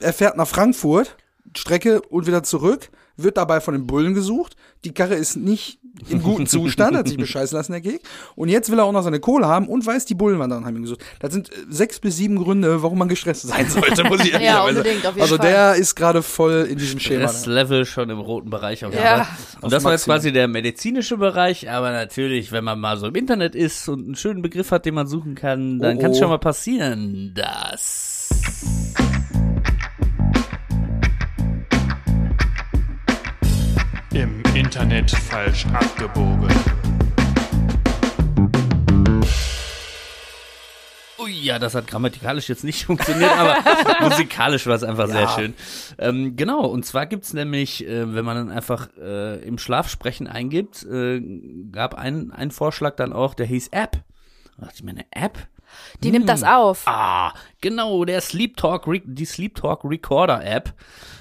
er 0.00 0.12
fährt 0.12 0.36
nach 0.36 0.48
Frankfurt, 0.48 1.16
Strecke 1.56 2.00
und 2.02 2.26
wieder 2.26 2.42
zurück, 2.42 2.88
wird 3.16 3.36
dabei 3.36 3.60
von 3.60 3.74
den 3.74 3.86
Bullen 3.86 4.14
gesucht. 4.14 4.56
Die 4.84 4.94
Karre 4.94 5.14
ist 5.16 5.36
nicht 5.36 5.78
im 6.08 6.22
guten 6.22 6.46
Zustand, 6.46 6.96
hat 6.96 7.06
sich 7.06 7.16
bescheißen 7.18 7.54
lassen, 7.54 7.72
der 7.72 7.82
Geg. 7.82 8.00
Und 8.34 8.48
jetzt 8.48 8.70
will 8.70 8.78
er 8.78 8.84
auch 8.86 8.92
noch 8.92 9.02
seine 9.02 9.20
Kohle 9.20 9.46
haben 9.46 9.68
und 9.68 9.84
weiß, 9.84 10.06
die 10.06 10.14
Bullen 10.14 10.38
waren 10.38 10.48
dann 10.48 10.64
haben 10.64 10.76
ihn 10.76 10.82
gesucht. 10.82 11.02
Das 11.20 11.32
sind 11.34 11.52
äh, 11.52 11.56
sechs 11.68 12.00
bis 12.00 12.16
sieben 12.16 12.36
Gründe, 12.42 12.82
warum 12.82 12.98
man 12.98 13.08
gestresst 13.08 13.42
sein 13.42 13.68
sollte, 13.68 14.04
muss 14.04 14.24
ich 14.24 14.32
ehrlicherweise 14.32 14.78
unbedingt, 14.78 15.04
auf 15.06 15.12
jeden 15.12 15.20
Also 15.22 15.36
Fall. 15.36 15.46
der 15.50 15.74
ist 15.74 15.94
gerade 15.94 16.22
voll 16.22 16.66
in 16.70 16.78
diesem 16.78 16.98
Schema. 16.98 17.24
Das 17.24 17.44
Level 17.44 17.84
schon 17.84 18.08
im 18.08 18.18
roten 18.18 18.48
Bereich 18.48 18.84
auf 18.86 18.94
Ja. 18.94 19.28
Und 19.60 19.70
das 19.72 19.84
war 19.84 19.92
jetzt 19.92 20.06
quasi 20.06 20.32
der 20.32 20.48
medizinische 20.48 21.18
Bereich, 21.18 21.68
aber 21.70 21.90
natürlich, 21.92 22.50
wenn 22.50 22.64
man 22.64 22.80
mal 22.80 22.96
so 22.96 23.06
im 23.06 23.14
Internet 23.14 23.54
ist 23.54 23.86
und 23.90 24.06
einen 24.06 24.16
schönen 24.16 24.40
Begriff 24.40 24.70
hat, 24.70 24.86
den 24.86 24.94
man 24.94 25.06
suchen 25.06 25.34
kann, 25.34 25.78
dann 25.78 25.98
Oh, 25.98 26.00
kann 26.00 26.10
es 26.12 26.16
oh. 26.16 26.20
schon 26.20 26.30
mal 26.30 26.38
passieren, 26.38 27.34
dass 27.34 28.30
Internet 34.82 35.12
falsch 35.12 35.64
abgebogen. 35.66 36.50
Ui, 41.20 41.30
ja, 41.30 41.60
das 41.60 41.76
hat 41.76 41.86
grammatikalisch 41.86 42.48
jetzt 42.48 42.64
nicht 42.64 42.84
funktioniert, 42.86 43.30
aber 43.30 43.58
musikalisch 44.00 44.66
war 44.66 44.74
es 44.74 44.82
einfach 44.82 45.06
sehr 45.06 45.28
schön. 45.28 45.54
Ähm, 45.98 46.34
genau, 46.34 46.66
und 46.66 46.84
zwar 46.84 47.06
gibt's 47.06 47.32
nämlich, 47.32 47.86
äh, 47.86 48.12
wenn 48.12 48.24
man 48.24 48.36
dann 48.36 48.50
einfach 48.50 48.88
äh, 49.00 49.40
im 49.44 49.56
Schlafsprechen 49.56 50.26
eingibt, 50.26 50.82
äh, 50.82 51.22
gab 51.70 51.94
ein, 51.94 52.32
ein 52.32 52.50
Vorschlag 52.50 52.96
dann 52.96 53.12
auch, 53.12 53.34
der 53.34 53.46
hieß 53.46 53.68
App. 53.68 54.02
Da 54.56 54.64
dachte 54.64 54.74
ich 54.78 54.82
mir, 54.82 54.90
eine 54.90 55.06
App? 55.12 55.38
Die 56.02 56.10
nimmt 56.10 56.28
das 56.28 56.42
auf. 56.44 56.82
Ah, 56.86 57.32
genau, 57.60 58.04
der 58.04 58.20
Sleep 58.20 58.56
Talk, 58.56 58.86
Re- 58.86 59.02
die 59.04 59.24
Sleep 59.24 59.54
Talk 59.54 59.80
Recorder 59.84 60.44
App. 60.44 60.72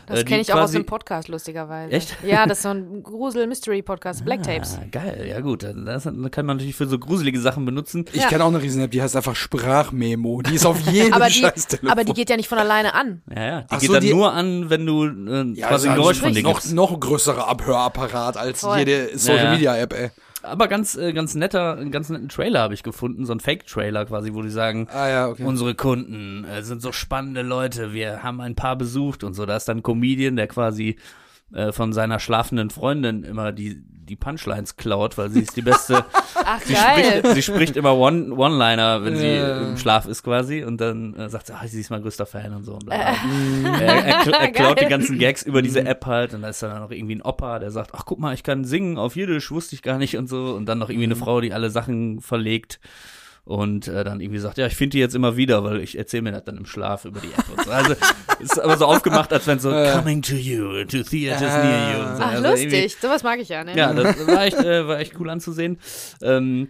Das 0.07 0.21
äh, 0.21 0.23
kenne 0.25 0.41
ich 0.41 0.51
auch 0.51 0.59
aus 0.59 0.71
dem 0.71 0.85
Podcast, 0.85 1.29
lustigerweise. 1.29 1.93
Echt? 1.93 2.17
Ja, 2.25 2.45
das 2.45 2.57
ist 2.57 2.63
so 2.63 2.69
ein 2.73 3.01
Grusel-Mystery-Podcast, 3.03 4.25
Black 4.25 4.43
Tapes. 4.43 4.77
Ah, 4.81 4.85
geil, 4.91 5.25
ja 5.29 5.39
gut. 5.39 5.63
Das 5.63 6.03
kann 6.03 6.45
man 6.45 6.57
natürlich 6.57 6.75
für 6.75 6.87
so 6.87 6.99
gruselige 6.99 7.39
Sachen 7.39 7.63
benutzen. 7.65 8.05
Ich 8.11 8.21
Ja. 8.23 8.27
kenne 8.27 8.43
auch 8.43 8.49
eine 8.49 8.61
Riesen-App, 8.61 8.91
die 8.91 9.01
heißt 9.01 9.15
einfach 9.15 9.35
Sprachmemo. 9.35 10.41
Die 10.41 10.55
ist 10.55 10.65
auf 10.65 10.79
jedem 10.91 11.13
Aber 11.13 11.27
die, 11.29 11.45
aber 11.87 12.03
die 12.03 12.13
geht 12.13 12.29
ja 12.29 12.35
nicht 12.35 12.49
von 12.49 12.57
alleine 12.57 12.93
an. 12.93 13.21
Ja, 13.33 13.41
ja. 13.43 13.61
Die 13.61 13.65
Ach 13.69 13.79
geht 13.79 13.87
so, 13.87 13.93
dann 13.93 14.03
die- 14.03 14.13
nur 14.13 14.33
an, 14.33 14.69
wenn 14.69 14.85
du 14.85 15.05
äh, 15.05 15.53
ja, 15.53 15.67
quasi 15.67 15.87
ist 15.87 15.91
ein 15.93 15.97
Geräusch 15.97 16.19
von 16.19 16.33
dir 16.33 16.43
noch, 16.43 16.53
gibst. 16.55 16.73
noch 16.73 16.99
größerer 16.99 17.47
Abhörapparat 17.47 18.35
als 18.37 18.61
Voll. 18.61 18.79
jede 18.79 19.17
Social-Media-App, 19.17 19.93
ey. 19.93 20.09
Aber 20.43 20.67
ganz, 20.67 20.95
äh, 20.95 21.13
ganz 21.13 21.35
netter, 21.35 21.77
einen 21.77 21.91
ganz 21.91 22.09
netten 22.09 22.29
Trailer 22.29 22.61
habe 22.61 22.73
ich 22.73 22.83
gefunden, 22.83 23.25
so 23.25 23.33
ein 23.33 23.39
Fake-Trailer 23.39 24.05
quasi, 24.05 24.33
wo 24.33 24.41
die 24.41 24.49
sagen, 24.49 24.87
Ah 24.91 25.07
ja, 25.09 25.27
okay. 25.27 25.43
unsere 25.43 25.75
Kunden 25.75 26.45
äh, 26.45 26.63
sind 26.63 26.81
so 26.81 26.91
spannende 26.91 27.41
Leute, 27.41 27.93
wir 27.93 28.23
haben 28.23 28.41
ein 28.41 28.55
paar 28.55 28.75
besucht 28.75 29.23
und 29.23 29.33
so. 29.33 29.45
Da 29.45 29.55
ist 29.57 29.67
dann 29.67 29.77
ein 29.77 29.83
Comedian, 29.83 30.35
der 30.35 30.47
quasi 30.47 30.97
äh, 31.53 31.71
von 31.71 31.93
seiner 31.93 32.19
schlafenden 32.19 32.69
Freundin 32.69 33.23
immer 33.23 33.51
die, 33.51 33.81
die 33.85 34.15
Punchlines 34.15 34.75
klaut, 34.77 35.17
weil 35.17 35.29
sie 35.29 35.41
ist 35.41 35.55
die 35.55 35.61
beste. 35.61 36.03
Ach, 36.43 36.59
sie, 36.61 36.73
geil. 36.73 37.19
spricht, 37.19 37.35
sie 37.35 37.41
spricht 37.41 37.77
immer 37.77 37.95
One- 37.95 38.33
One-Liner, 38.35 39.03
wenn 39.05 39.15
sie 39.15 39.27
Ja. 39.27 39.69
im 39.69 39.77
Schlaf 39.77 40.05
ist 40.05 40.23
quasi 40.23 40.63
und 40.63 40.81
dann 40.81 41.13
äh, 41.15 41.29
sagt 41.29 41.47
sie, 41.47 41.53
ah, 41.53 41.65
sie 41.67 41.79
ist 41.79 41.89
mein 41.91 42.01
größter 42.01 42.25
Fan 42.25 42.53
und 42.53 42.63
so. 42.63 42.73
Und 42.73 42.85
bla, 42.85 42.95
bla. 43.61 43.79
er, 43.79 44.05
er, 44.05 44.21
kl- 44.23 44.31
er 44.39 44.47
klaut 44.51 44.81
die 44.81 44.85
ganzen 44.87 45.17
Gags 45.19 45.43
über 45.43 45.61
diese 45.61 45.85
App 45.85 46.05
halt 46.05 46.33
und 46.33 46.41
da 46.41 46.49
ist 46.49 46.61
dann 46.63 46.79
noch 46.81 46.91
irgendwie 46.91 47.15
ein 47.15 47.21
Opa, 47.21 47.59
der 47.59 47.71
sagt, 47.71 47.91
ach 47.93 48.03
guck 48.05 48.19
mal, 48.19 48.33
ich 48.33 48.43
kann 48.43 48.65
singen 48.65 48.97
auf 48.97 49.15
Jiddisch, 49.15 49.51
wusste 49.51 49.75
ich 49.75 49.81
gar 49.81 49.97
nicht 49.97 50.17
und 50.17 50.27
so 50.27 50.55
und 50.55 50.65
dann 50.65 50.79
noch 50.79 50.89
irgendwie 50.89 51.05
eine 51.05 51.15
Frau, 51.15 51.39
die 51.41 51.53
alle 51.53 51.69
Sachen 51.69 52.19
verlegt 52.21 52.79
und 53.43 53.87
äh, 53.87 54.03
dann 54.03 54.21
irgendwie 54.21 54.39
sagt, 54.39 54.57
ja, 54.57 54.67
ich 54.67 54.75
finde 54.75 54.91
die 54.91 54.99
jetzt 54.99 55.15
immer 55.15 55.35
wieder, 55.35 55.63
weil 55.63 55.81
ich 55.81 55.97
erzähle 55.97 56.23
mir 56.23 56.31
das 56.31 56.43
dann 56.43 56.57
im 56.57 56.65
Schlaf 56.65 57.05
über 57.05 57.19
die 57.19 57.27
App 57.27 57.45
und 57.55 57.65
so. 57.65 57.71
Also 57.71 57.95
ist 58.39 58.59
aber 58.59 58.77
so 58.77 58.85
aufgemacht, 58.85 59.33
als 59.33 59.47
wenn 59.47 59.59
so 59.59 59.71
coming 59.71 60.21
to 60.21 60.35
you, 60.35 60.83
to 60.85 61.03
theaters 61.03 61.41
near 61.41 61.91
you. 61.93 62.09
Und 62.09 62.17
so. 62.17 62.23
Ach, 62.23 62.31
Also 62.33 62.49
lustig. 62.49 62.97
Sowas 63.01 63.23
mag 63.23 63.39
ich 63.39 63.49
ja, 63.49 63.63
ne? 63.63 63.75
ja, 63.75 63.93
das 63.93 64.27
war 64.27 64.43
echt, 64.45 64.57
äh, 64.57 64.87
war 64.87 64.99
echt 64.99 65.19
cool 65.19 65.29
anzusehen. 65.29 65.79
Ähm, 66.21 66.69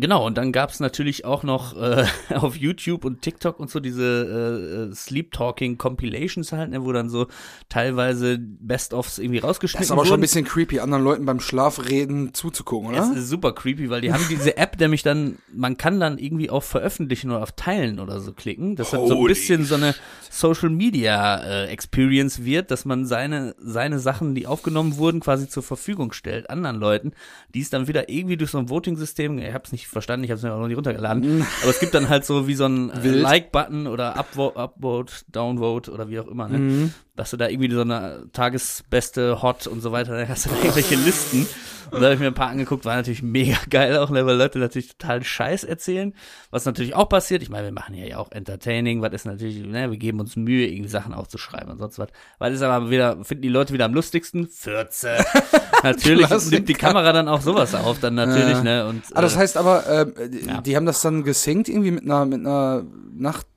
genau, 0.00 0.26
und 0.26 0.36
dann 0.36 0.52
gab's 0.52 0.80
natürlich 0.80 1.24
auch 1.24 1.42
noch 1.42 1.76
äh, 1.76 2.04
auf 2.34 2.56
YouTube 2.56 3.04
und 3.04 3.22
TikTok 3.22 3.60
und 3.60 3.70
so 3.70 3.80
diese 3.80 4.90
äh, 4.90 4.94
Sleep 4.94 5.32
Talking 5.32 5.78
Compilations 5.78 6.52
halt, 6.52 6.70
ne, 6.70 6.84
wo 6.84 6.92
dann 6.92 7.08
so 7.08 7.26
teilweise 7.68 8.38
Best-ofs 8.38 9.18
irgendwie 9.18 9.40
Das 9.40 9.48
rausgeschnitten 9.50 9.84
ist 9.84 9.90
aber 9.90 10.00
wurden. 10.00 10.08
schon 10.08 10.18
ein 10.18 10.22
bisschen 10.22 10.44
creepy, 10.44 10.80
anderen 10.80 11.04
Leuten 11.04 11.24
beim 11.26 11.40
Schlafreden 11.40 12.34
zuzugucken, 12.34 12.88
oder? 12.90 13.12
ist 13.16 13.28
super 13.28 13.52
creepy, 13.52 13.90
weil 13.90 14.00
die 14.00 14.12
haben 14.12 14.24
diese 14.28 14.56
App, 14.56 14.78
nämlich 14.78 15.02
dann, 15.02 15.38
man 15.52 15.76
kann 15.76 16.00
dann 16.00 16.18
irgendwie 16.18 16.50
auf 16.50 16.64
Veröffentlichen 16.64 17.30
oder 17.30 17.42
auf 17.42 17.52
Teilen 17.52 18.00
oder 18.00 18.20
so 18.20 18.32
klicken. 18.32 18.76
Das 18.76 18.92
hat 18.92 19.06
so 19.06 19.18
ein 19.18 19.26
bisschen 19.26 19.64
so 19.64 19.74
eine 19.74 19.94
Social 20.30 20.70
Media 20.70 21.38
äh, 21.42 21.66
Experience 21.66 22.44
wird, 22.44 22.70
dass 22.70 22.84
man 22.84 23.06
seine, 23.06 23.54
seine 23.58 23.98
Sachen, 23.98 24.34
die 24.34 24.46
aufgenommen 24.46 24.96
wurden, 24.96 25.20
quasi 25.20 25.48
zur 25.48 25.62
Verfügung 25.62 26.12
stellt, 26.12 26.50
anderen 26.50 26.76
Leuten, 26.76 27.12
die 27.54 27.60
es 27.60 27.70
dann 27.70 27.88
wieder 27.88 28.08
irgendwie 28.08 28.36
durch 28.36 28.50
so 28.50 28.58
ein 28.58 28.68
Voting-System, 28.68 29.38
ich 29.38 29.52
hab's 29.52 29.72
nicht 29.72 29.85
verstanden, 29.88 30.24
ich 30.24 30.30
hab's 30.30 30.42
mir 30.42 30.52
auch 30.52 30.58
noch 30.58 30.68
nicht 30.68 30.76
runtergeladen, 30.76 31.46
aber 31.62 31.70
es 31.70 31.80
gibt 31.80 31.94
dann 31.94 32.08
halt 32.08 32.24
so 32.24 32.46
wie 32.46 32.54
so 32.54 32.66
ein 32.66 32.90
äh. 32.90 33.08
Like-Button 33.08 33.86
oder 33.86 34.16
Upvote, 34.18 34.58
Upvote, 34.58 35.12
Downvote 35.30 35.90
oder 35.90 36.08
wie 36.08 36.20
auch 36.20 36.28
immer, 36.28 36.48
ne? 36.48 36.90
Dass 37.16 37.30
du 37.30 37.36
da 37.36 37.48
irgendwie 37.48 37.70
so 37.74 37.80
eine 37.80 38.28
Tagesbeste, 38.32 39.42
Hot 39.42 39.66
und 39.66 39.80
so 39.80 39.90
weiter, 39.92 40.16
da 40.18 40.28
hast 40.28 40.46
du 40.46 40.50
da 40.50 40.56
irgendwelche 40.56 40.94
Listen. 40.96 41.46
Und 41.90 42.00
da 42.00 42.06
habe 42.06 42.14
ich 42.14 42.20
mir 42.20 42.26
ein 42.26 42.34
paar 42.34 42.48
angeguckt, 42.48 42.84
war 42.84 42.96
natürlich 42.96 43.22
mega 43.22 43.56
geil 43.70 43.96
auch, 43.96 44.10
weil 44.10 44.24
Leute 44.36 44.58
natürlich 44.58 44.88
total 44.96 45.22
Scheiß 45.22 45.62
erzählen. 45.64 46.14
Was 46.50 46.64
natürlich 46.64 46.94
auch 46.96 47.08
passiert, 47.08 47.42
ich 47.42 47.48
meine, 47.48 47.66
wir 47.68 47.72
machen 47.72 47.94
ja 47.94 48.18
auch 48.18 48.32
Entertaining, 48.32 49.02
was 49.02 49.12
ist 49.12 49.24
natürlich, 49.24 49.64
ne, 49.64 49.90
wir 49.90 49.96
geben 49.96 50.18
uns 50.18 50.34
Mühe, 50.34 50.66
irgendwie 50.66 50.88
Sachen 50.90 51.14
aufzuschreiben 51.14 51.70
und 51.70 51.78
sonst 51.78 51.98
was. 52.00 52.08
Was 52.38 52.52
ist 52.52 52.62
aber 52.62 52.90
wieder, 52.90 53.24
finden 53.24 53.42
die 53.42 53.48
Leute 53.48 53.72
wieder 53.72 53.84
am 53.84 53.94
lustigsten? 53.94 54.48
Fürze. 54.48 55.16
natürlich 55.84 56.28
nimmt 56.50 56.68
die 56.68 56.74
Kamera 56.74 57.12
dann 57.12 57.28
auch 57.28 57.40
sowas 57.40 57.74
auf, 57.74 58.00
dann 58.00 58.14
natürlich, 58.16 58.56
Ja. 58.58 58.62
ne, 58.62 58.86
und. 58.88 59.04
Ah, 59.14 59.22
das 59.22 59.36
äh, 59.36 59.38
heißt 59.38 59.56
aber, 59.56 59.86
äh, 59.86 60.28
die, 60.28 60.44
Ja. 60.46 60.60
die 60.60 60.76
haben 60.76 60.86
das 60.86 61.00
dann 61.00 61.22
gesinkt 61.22 61.68
irgendwie 61.68 61.92
mit 61.92 62.04
einer, 62.04 62.26
mit 62.26 62.40
einer 62.40 62.84
Nachtsichtkamera 63.14 63.55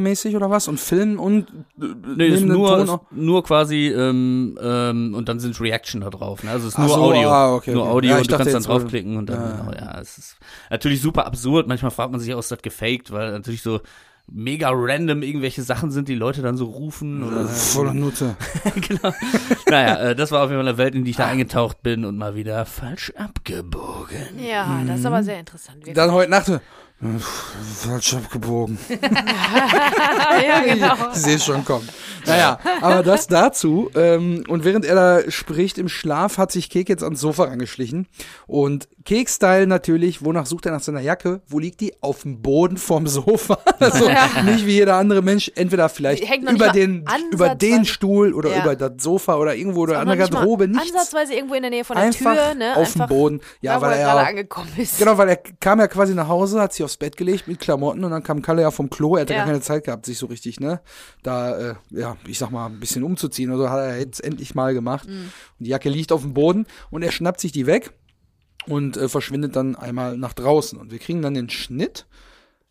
mäßig 0.00 0.36
oder 0.36 0.50
was? 0.50 0.68
Und 0.68 0.78
filmen 0.80 1.18
und 1.18 1.48
äh, 1.80 1.84
Nee, 2.16 2.26
ist 2.28 2.44
nur, 2.44 2.78
ist 2.82 2.98
nur 3.10 3.42
quasi, 3.44 3.88
ähm, 3.88 4.58
ähm, 4.62 5.14
und 5.14 5.28
dann 5.28 5.40
sind 5.40 5.60
Reaction 5.60 6.00
da 6.02 6.10
drauf, 6.10 6.42
ne? 6.42 6.50
Also 6.50 6.68
es 6.68 6.74
ist 6.74 6.78
Ach 6.78 6.86
nur 6.86 6.94
so, 6.96 7.02
Audio. 7.02 7.28
ah, 7.30 7.54
okay, 7.54 7.72
nur 7.72 7.82
okay. 7.84 7.92
Audio 7.92 8.10
Ja, 8.10 8.16
ich 8.16 8.22
und 8.22 8.30
du 8.32 8.36
kannst 8.36 8.54
dann 8.54 8.62
draufklicken 8.62 9.16
und 9.16 9.26
dann, 9.28 9.40
Ja. 9.40 9.56
genau, 9.56 9.72
ja, 9.72 10.00
es 10.00 10.18
ist 10.18 10.36
natürlich 10.70 11.00
super 11.00 11.26
absurd. 11.26 11.68
Manchmal 11.68 11.90
fragt 11.90 12.12
man 12.12 12.20
sich 12.20 12.32
auch, 12.34 12.38
ist 12.38 12.50
das 12.50 12.62
gefaked, 12.62 13.12
weil 13.12 13.32
natürlich 13.32 13.62
so 13.62 13.80
mega 14.30 14.70
random 14.72 15.22
irgendwelche 15.22 15.62
Sachen 15.62 15.90
sind, 15.90 16.08
die 16.08 16.14
Leute 16.14 16.42
dann 16.42 16.56
so 16.56 16.66
rufen 16.66 17.24
oder 17.24 17.46
Voller 17.48 17.92
Nutte. 17.92 18.36
genau. 18.88 19.12
Naja, 19.68 19.96
äh, 20.10 20.16
das 20.16 20.30
war 20.30 20.44
auf 20.44 20.50
jeden 20.50 20.60
Fall 20.62 20.68
eine 20.68 20.78
Welt, 20.78 20.94
in 20.94 21.04
die 21.04 21.10
ich 21.10 21.16
da 21.16 21.26
eingetaucht 21.26 21.82
bin 21.82 22.04
und 22.04 22.16
mal 22.16 22.34
wieder 22.36 22.64
falsch 22.64 23.12
abgebogen. 23.16 24.38
Ja, 24.38 24.82
das 24.86 25.00
ist 25.00 25.06
aber 25.06 25.22
sehr 25.24 25.40
interessant. 25.40 25.78
wirklich. 25.78 25.94
Dann 25.96 26.12
heute 26.12 26.30
Nacht. 26.30 26.60
Falsch 27.80 28.14
abgebogen. 28.14 28.78
ja, 28.90 30.60
genau. 30.64 30.94
Ich 31.12 31.18
sehe 31.18 31.36
es 31.36 31.44
schon 31.44 31.64
kommen. 31.64 31.88
Naja, 32.24 32.60
aber 32.80 33.02
das 33.02 33.26
dazu. 33.26 33.90
Ähm, 33.96 34.44
und 34.46 34.64
während 34.64 34.84
er 34.84 34.94
da 34.94 35.30
spricht 35.30 35.78
im 35.78 35.88
Schlaf, 35.88 36.38
hat 36.38 36.52
sich 36.52 36.70
Kek 36.70 36.88
jetzt 36.88 37.02
ans 37.02 37.20
Sofa 37.20 37.44
rangeschlichen. 37.44 38.06
Und 38.46 38.88
Kek-Style 39.04 39.66
natürlich, 39.66 40.24
wonach 40.24 40.46
sucht 40.46 40.66
er 40.66 40.72
nach 40.72 40.80
seiner 40.80 41.00
Jacke? 41.00 41.40
Wo 41.48 41.58
liegt 41.58 41.80
die? 41.80 42.00
Auf 42.00 42.22
dem 42.22 42.40
Boden 42.40 42.76
vorm 42.76 43.06
Sofa. 43.08 43.58
Also 43.82 44.08
nicht 44.44 44.64
wie 44.64 44.74
jeder 44.74 44.94
andere 44.94 45.22
Mensch, 45.22 45.50
entweder 45.56 45.88
vielleicht 45.88 46.22
nicht 46.22 46.52
über 46.52 46.68
den, 46.68 47.04
über 47.32 47.56
den 47.56 47.84
Stuhl 47.84 48.32
oder 48.32 48.50
Ja. 48.50 48.62
über 48.62 48.76
das 48.76 49.02
Sofa 49.02 49.34
oder 49.36 49.56
irgendwo 49.56 49.80
oder 49.80 49.98
an 49.98 50.06
der 50.06 50.14
nicht 50.16 50.30
Garderobe. 50.30 50.68
Nichts. 50.68 50.92
Ansatzweise 50.94 51.34
irgendwo 51.34 51.54
in 51.54 51.62
der 51.62 51.70
Nähe 51.72 51.84
von 51.84 51.96
der 51.96 52.04
Einfach 52.06 52.32
Tür, 52.34 52.54
ne? 52.54 52.76
auf 52.76 52.92
dem 52.92 53.06
Boden. 53.08 53.40
Ja, 53.60 53.80
weil 53.80 53.90
er 53.94 53.98
er 53.98 54.04
gerade 54.04 54.20
ja- 54.22 54.28
angekommen 54.28 54.68
ist. 54.76 54.98
Genau, 54.98 55.18
weil 55.18 55.30
er 55.30 55.36
kam 55.58 55.80
ja 55.80 55.88
quasi 55.88 56.14
nach 56.14 56.28
Hause, 56.28 56.60
hat 56.60 56.72
sich 56.72 56.84
aufs 56.84 56.91
Bett 56.96 57.16
gelegt 57.16 57.48
mit 57.48 57.60
Klamotten 57.60 58.04
und 58.04 58.10
dann 58.10 58.22
kam 58.22 58.42
Kalle 58.42 58.62
ja 58.62 58.70
vom 58.70 58.90
Klo. 58.90 59.16
Er 59.16 59.22
hatte 59.22 59.32
Ja. 59.32 59.40
gar 59.40 59.46
keine 59.46 59.60
Zeit 59.60 59.84
gehabt, 59.84 60.06
sich 60.06 60.18
so 60.18 60.26
richtig, 60.26 60.60
ne, 60.60 60.80
da, 61.22 61.58
äh, 61.70 61.74
ja, 61.90 62.16
ich 62.26 62.38
sag 62.38 62.50
mal, 62.50 62.66
ein 62.66 62.80
bisschen 62.80 63.02
umzuziehen. 63.04 63.50
Also 63.50 63.68
hat 63.70 63.78
er 63.80 63.98
jetzt 63.98 64.22
endlich 64.22 64.54
mal 64.54 64.74
gemacht. 64.74 65.08
Mhm. 65.08 65.30
Und 65.58 65.64
die 65.66 65.70
Jacke 65.70 65.88
liegt 65.88 66.12
auf 66.12 66.22
dem 66.22 66.34
Boden 66.34 66.66
und 66.90 67.02
er 67.02 67.12
schnappt 67.12 67.40
sich 67.40 67.52
die 67.52 67.66
weg 67.66 67.92
und 68.66 68.96
äh, 68.96 69.08
verschwindet 69.08 69.56
dann 69.56 69.76
einmal 69.76 70.16
nach 70.16 70.32
draußen. 70.32 70.78
Und 70.78 70.90
wir 70.90 70.98
kriegen 70.98 71.22
dann 71.22 71.34
den 71.34 71.50
Schnitt. 71.50 72.06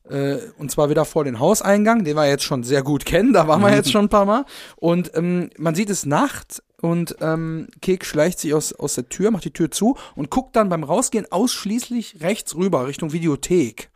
Äh, 0.09 0.37
und 0.57 0.71
zwar 0.71 0.89
wieder 0.89 1.05
vor 1.05 1.23
den 1.25 1.39
Hauseingang, 1.39 2.03
den 2.03 2.15
wir 2.15 2.27
jetzt 2.27 2.43
schon 2.43 2.63
sehr 2.63 2.81
gut 2.81 3.05
kennen, 3.05 3.33
da 3.33 3.47
waren 3.47 3.61
wir 3.61 3.73
jetzt 3.73 3.91
schon 3.91 4.05
ein 4.05 4.09
paar 4.09 4.25
Mal. 4.25 4.45
Und 4.77 5.11
ähm, 5.15 5.51
man 5.59 5.75
sieht 5.75 5.91
es 5.91 6.07
nachts 6.07 6.63
und 6.81 7.15
ähm, 7.21 7.67
Kek 7.83 8.03
schleicht 8.03 8.39
sich 8.39 8.55
aus, 8.55 8.73
aus 8.73 8.95
der 8.95 9.09
Tür, 9.09 9.29
macht 9.29 9.45
die 9.45 9.53
Tür 9.53 9.69
zu 9.69 9.95
und 10.15 10.31
guckt 10.31 10.55
dann 10.55 10.69
beim 10.69 10.83
Rausgehen 10.83 11.31
ausschließlich 11.31 12.17
rechts 12.21 12.55
rüber, 12.55 12.87
Richtung 12.87 13.13
Videothek. 13.13 13.90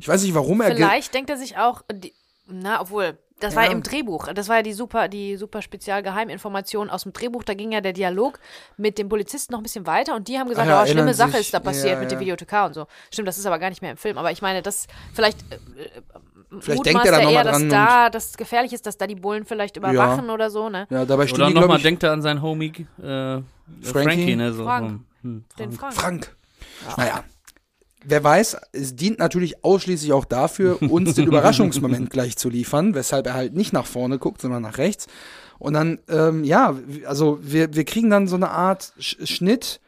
Ich 0.00 0.08
weiß 0.08 0.22
nicht, 0.22 0.34
warum 0.34 0.60
er. 0.60 0.74
Vielleicht 0.74 1.12
denkt 1.14 1.30
er 1.30 1.36
sich 1.36 1.56
auch, 1.58 1.82
die, 1.92 2.12
na, 2.46 2.80
obwohl, 2.80 3.18
das 3.40 3.54
war 3.56 3.62
Ja. 3.64 3.70
ja 3.70 3.76
im 3.76 3.82
Drehbuch. 3.82 4.28
Das 4.34 4.48
war 4.48 4.56
ja 4.56 4.62
die 4.62 4.72
super, 4.72 5.08
die 5.08 5.36
super 5.36 5.62
Spezialgeheiminformation 5.62 6.90
aus 6.90 7.02
dem 7.04 7.12
Drehbuch. 7.12 7.42
Da 7.44 7.54
ging 7.54 7.72
ja 7.72 7.80
der 7.80 7.92
Dialog 7.92 8.38
mit 8.76 8.98
dem 8.98 9.08
Polizisten 9.08 9.52
noch 9.52 9.60
ein 9.60 9.62
bisschen 9.62 9.86
weiter 9.86 10.14
und 10.14 10.28
die 10.28 10.38
haben 10.38 10.48
gesagt, 10.48 10.68
ja, 10.68 10.82
oh, 10.82 10.86
schlimme 10.86 11.14
Sache 11.14 11.32
sich. 11.32 11.40
ist 11.42 11.54
da 11.54 11.60
passiert 11.60 11.94
Ja, 11.94 12.00
mit 12.00 12.04
ja. 12.04 12.08
der 12.10 12.20
Videothekar 12.20 12.66
und 12.66 12.74
so. 12.74 12.86
Stimmt, 13.10 13.28
das 13.28 13.38
ist 13.38 13.46
aber 13.46 13.58
gar 13.58 13.70
nicht 13.70 13.80
mehr 13.82 13.92
im 13.92 13.96
Film. 13.96 14.18
Aber 14.18 14.30
ich 14.30 14.42
meine, 14.42 14.62
das 14.62 14.86
vielleicht. 15.14 15.40
Äh, 15.52 15.58
Vielleicht 16.58 16.78
mutmaßt 16.78 16.86
denkt 16.86 17.06
er 17.06 17.12
da 17.12 17.22
noch 17.22 17.30
eher, 17.30 17.44
mal 17.44 17.44
dass 17.44 17.58
dran 17.60 17.68
da 17.70 18.10
das 18.10 18.36
gefährlich 18.36 18.72
ist, 18.72 18.84
dass 18.84 18.98
da 18.98 19.06
die 19.06 19.14
Bullen 19.14 19.44
vielleicht 19.44 19.76
überwachen 19.76 20.30
oder 20.30 20.50
so, 20.50 20.68
ne? 20.68 20.88
Ja, 20.90 21.04
dabei 21.04 21.22
Oder 21.22 21.28
stehen 21.28 21.46
die, 21.46 21.54
nochmal 21.54 21.80
denkt 21.80 22.02
er 22.02 22.10
an 22.10 22.22
seinen 22.22 22.42
Homie 22.42 22.72
äh, 23.00 23.40
Frankie, 23.84 24.34
ne? 24.34 24.52
So, 24.52 24.64
Frank. 24.64 25.00
hm, 25.22 25.44
Den 25.60 25.70
Frank. 25.70 25.94
Frank. 25.94 26.36
Naja. 26.96 27.22
Wer 28.04 28.24
weiß, 28.24 28.56
es 28.72 28.96
dient 28.96 29.18
natürlich 29.18 29.64
ausschließlich 29.64 30.12
auch 30.12 30.24
dafür, 30.24 30.80
uns 30.90 31.14
den 31.14 31.26
Überraschungsmoment 31.26 32.10
gleich 32.10 32.36
zu 32.36 32.48
liefern, 32.48 32.94
weshalb 32.94 33.26
er 33.26 33.34
halt 33.34 33.54
nicht 33.54 33.72
nach 33.72 33.86
vorne 33.86 34.18
guckt, 34.18 34.40
sondern 34.40 34.62
nach 34.62 34.78
rechts. 34.78 35.06
Und 35.58 35.74
dann, 35.74 36.00
ähm, 36.08 36.42
ja, 36.44 36.74
also 37.06 37.38
wir, 37.42 37.74
wir 37.74 37.84
kriegen 37.84 38.08
dann 38.08 38.26
so 38.28 38.36
eine 38.36 38.50
Art 38.50 38.94
Sch 38.98 39.16
Schnitt. 39.24 39.80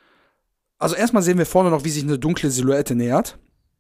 Also 0.78 0.94
erstmal 0.96 1.22
sehen 1.22 1.38
wir 1.38 1.46
vorne 1.46 1.70
noch, 1.70 1.84
wie 1.84 1.90
sich 1.90 2.02
eine 2.02 2.18
dunkle 2.18 2.50
Silhouette 2.50 2.94
nähert. 2.94 3.38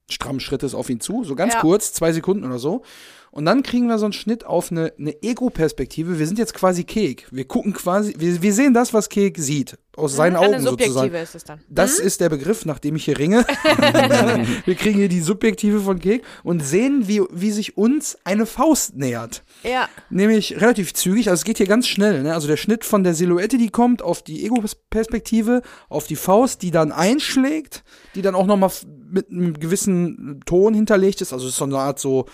Stramm 0.08 0.40
Schritt 0.40 0.62
ist 0.62 0.74
auf 0.74 0.88
ihn 0.88 1.00
zu, 1.00 1.24
so 1.24 1.34
ganz 1.34 1.54
Ja. 1.54 1.60
kurz, 1.60 1.92
zwei 1.92 2.12
Sekunden 2.12 2.44
oder 2.44 2.58
so. 2.58 2.82
Und 3.30 3.46
dann 3.46 3.62
kriegen 3.62 3.86
wir 3.86 3.98
so 3.98 4.04
einen 4.04 4.12
Schnitt 4.12 4.44
auf 4.44 4.70
eine, 4.70 4.92
eine 4.98 5.22
Ego-Perspektive. 5.22 6.18
Wir 6.18 6.26
sind 6.26 6.38
jetzt 6.38 6.52
quasi 6.54 6.84
Kek. 6.84 7.26
Wir 7.30 7.46
gucken 7.46 7.72
quasi, 7.72 8.14
wir, 8.18 8.42
wir 8.42 8.52
sehen 8.52 8.74
das, 8.74 8.92
was 8.92 9.08
Kek 9.08 9.38
sieht. 9.38 9.78
Aus 9.96 10.16
seinen 10.16 10.36
Eine 10.36 10.46
Augen 10.46 10.62
subjektive 10.62 10.92
sozusagen. 10.92 11.14
ist 11.14 11.34
es 11.34 11.44
dann. 11.44 11.60
Das 11.68 11.98
ist 11.98 12.20
der 12.20 12.30
Begriff, 12.30 12.64
nach 12.64 12.78
dem 12.78 12.96
ich 12.96 13.04
hier 13.04 13.18
ringe. 13.18 13.44
wir 14.64 14.74
kriegen 14.74 14.98
hier 14.98 15.08
die 15.08 15.20
Subjektive 15.20 15.80
von 15.80 15.98
Kek 15.98 16.22
und 16.42 16.64
sehen, 16.64 17.08
wie, 17.08 17.22
wie 17.30 17.50
sich 17.50 17.76
uns 17.76 18.16
eine 18.24 18.46
Faust 18.46 18.96
nähert. 18.96 19.42
Ja. 19.62 19.88
Nämlich 20.08 20.60
relativ 20.60 20.94
zügig, 20.94 21.28
also 21.28 21.40
es 21.40 21.44
geht 21.44 21.58
hier 21.58 21.66
ganz 21.66 21.86
schnell. 21.86 22.22
Ne? 22.22 22.32
Also 22.32 22.48
der 22.48 22.56
Schnitt 22.56 22.84
von 22.84 23.04
der 23.04 23.14
Silhouette, 23.14 23.58
die 23.58 23.68
kommt, 23.68 24.00
auf 24.00 24.22
die 24.22 24.46
Ego-Perspektive, 24.46 25.60
auf 25.90 26.06
die 26.06 26.16
Faust, 26.16 26.62
die 26.62 26.70
dann 26.70 26.90
einschlägt, 26.90 27.84
die 28.14 28.22
dann 28.22 28.34
auch 28.34 28.46
nochmal 28.46 28.70
mit 29.10 29.30
einem 29.30 29.58
gewissen 29.60 30.40
Ton 30.46 30.72
hinterlegt 30.72 31.20
ist. 31.20 31.34
Also 31.34 31.46
es 31.46 31.52
ist 31.52 31.58
so 31.58 31.64
eine 31.64 31.76
Art 31.76 31.98
so, 31.98 32.24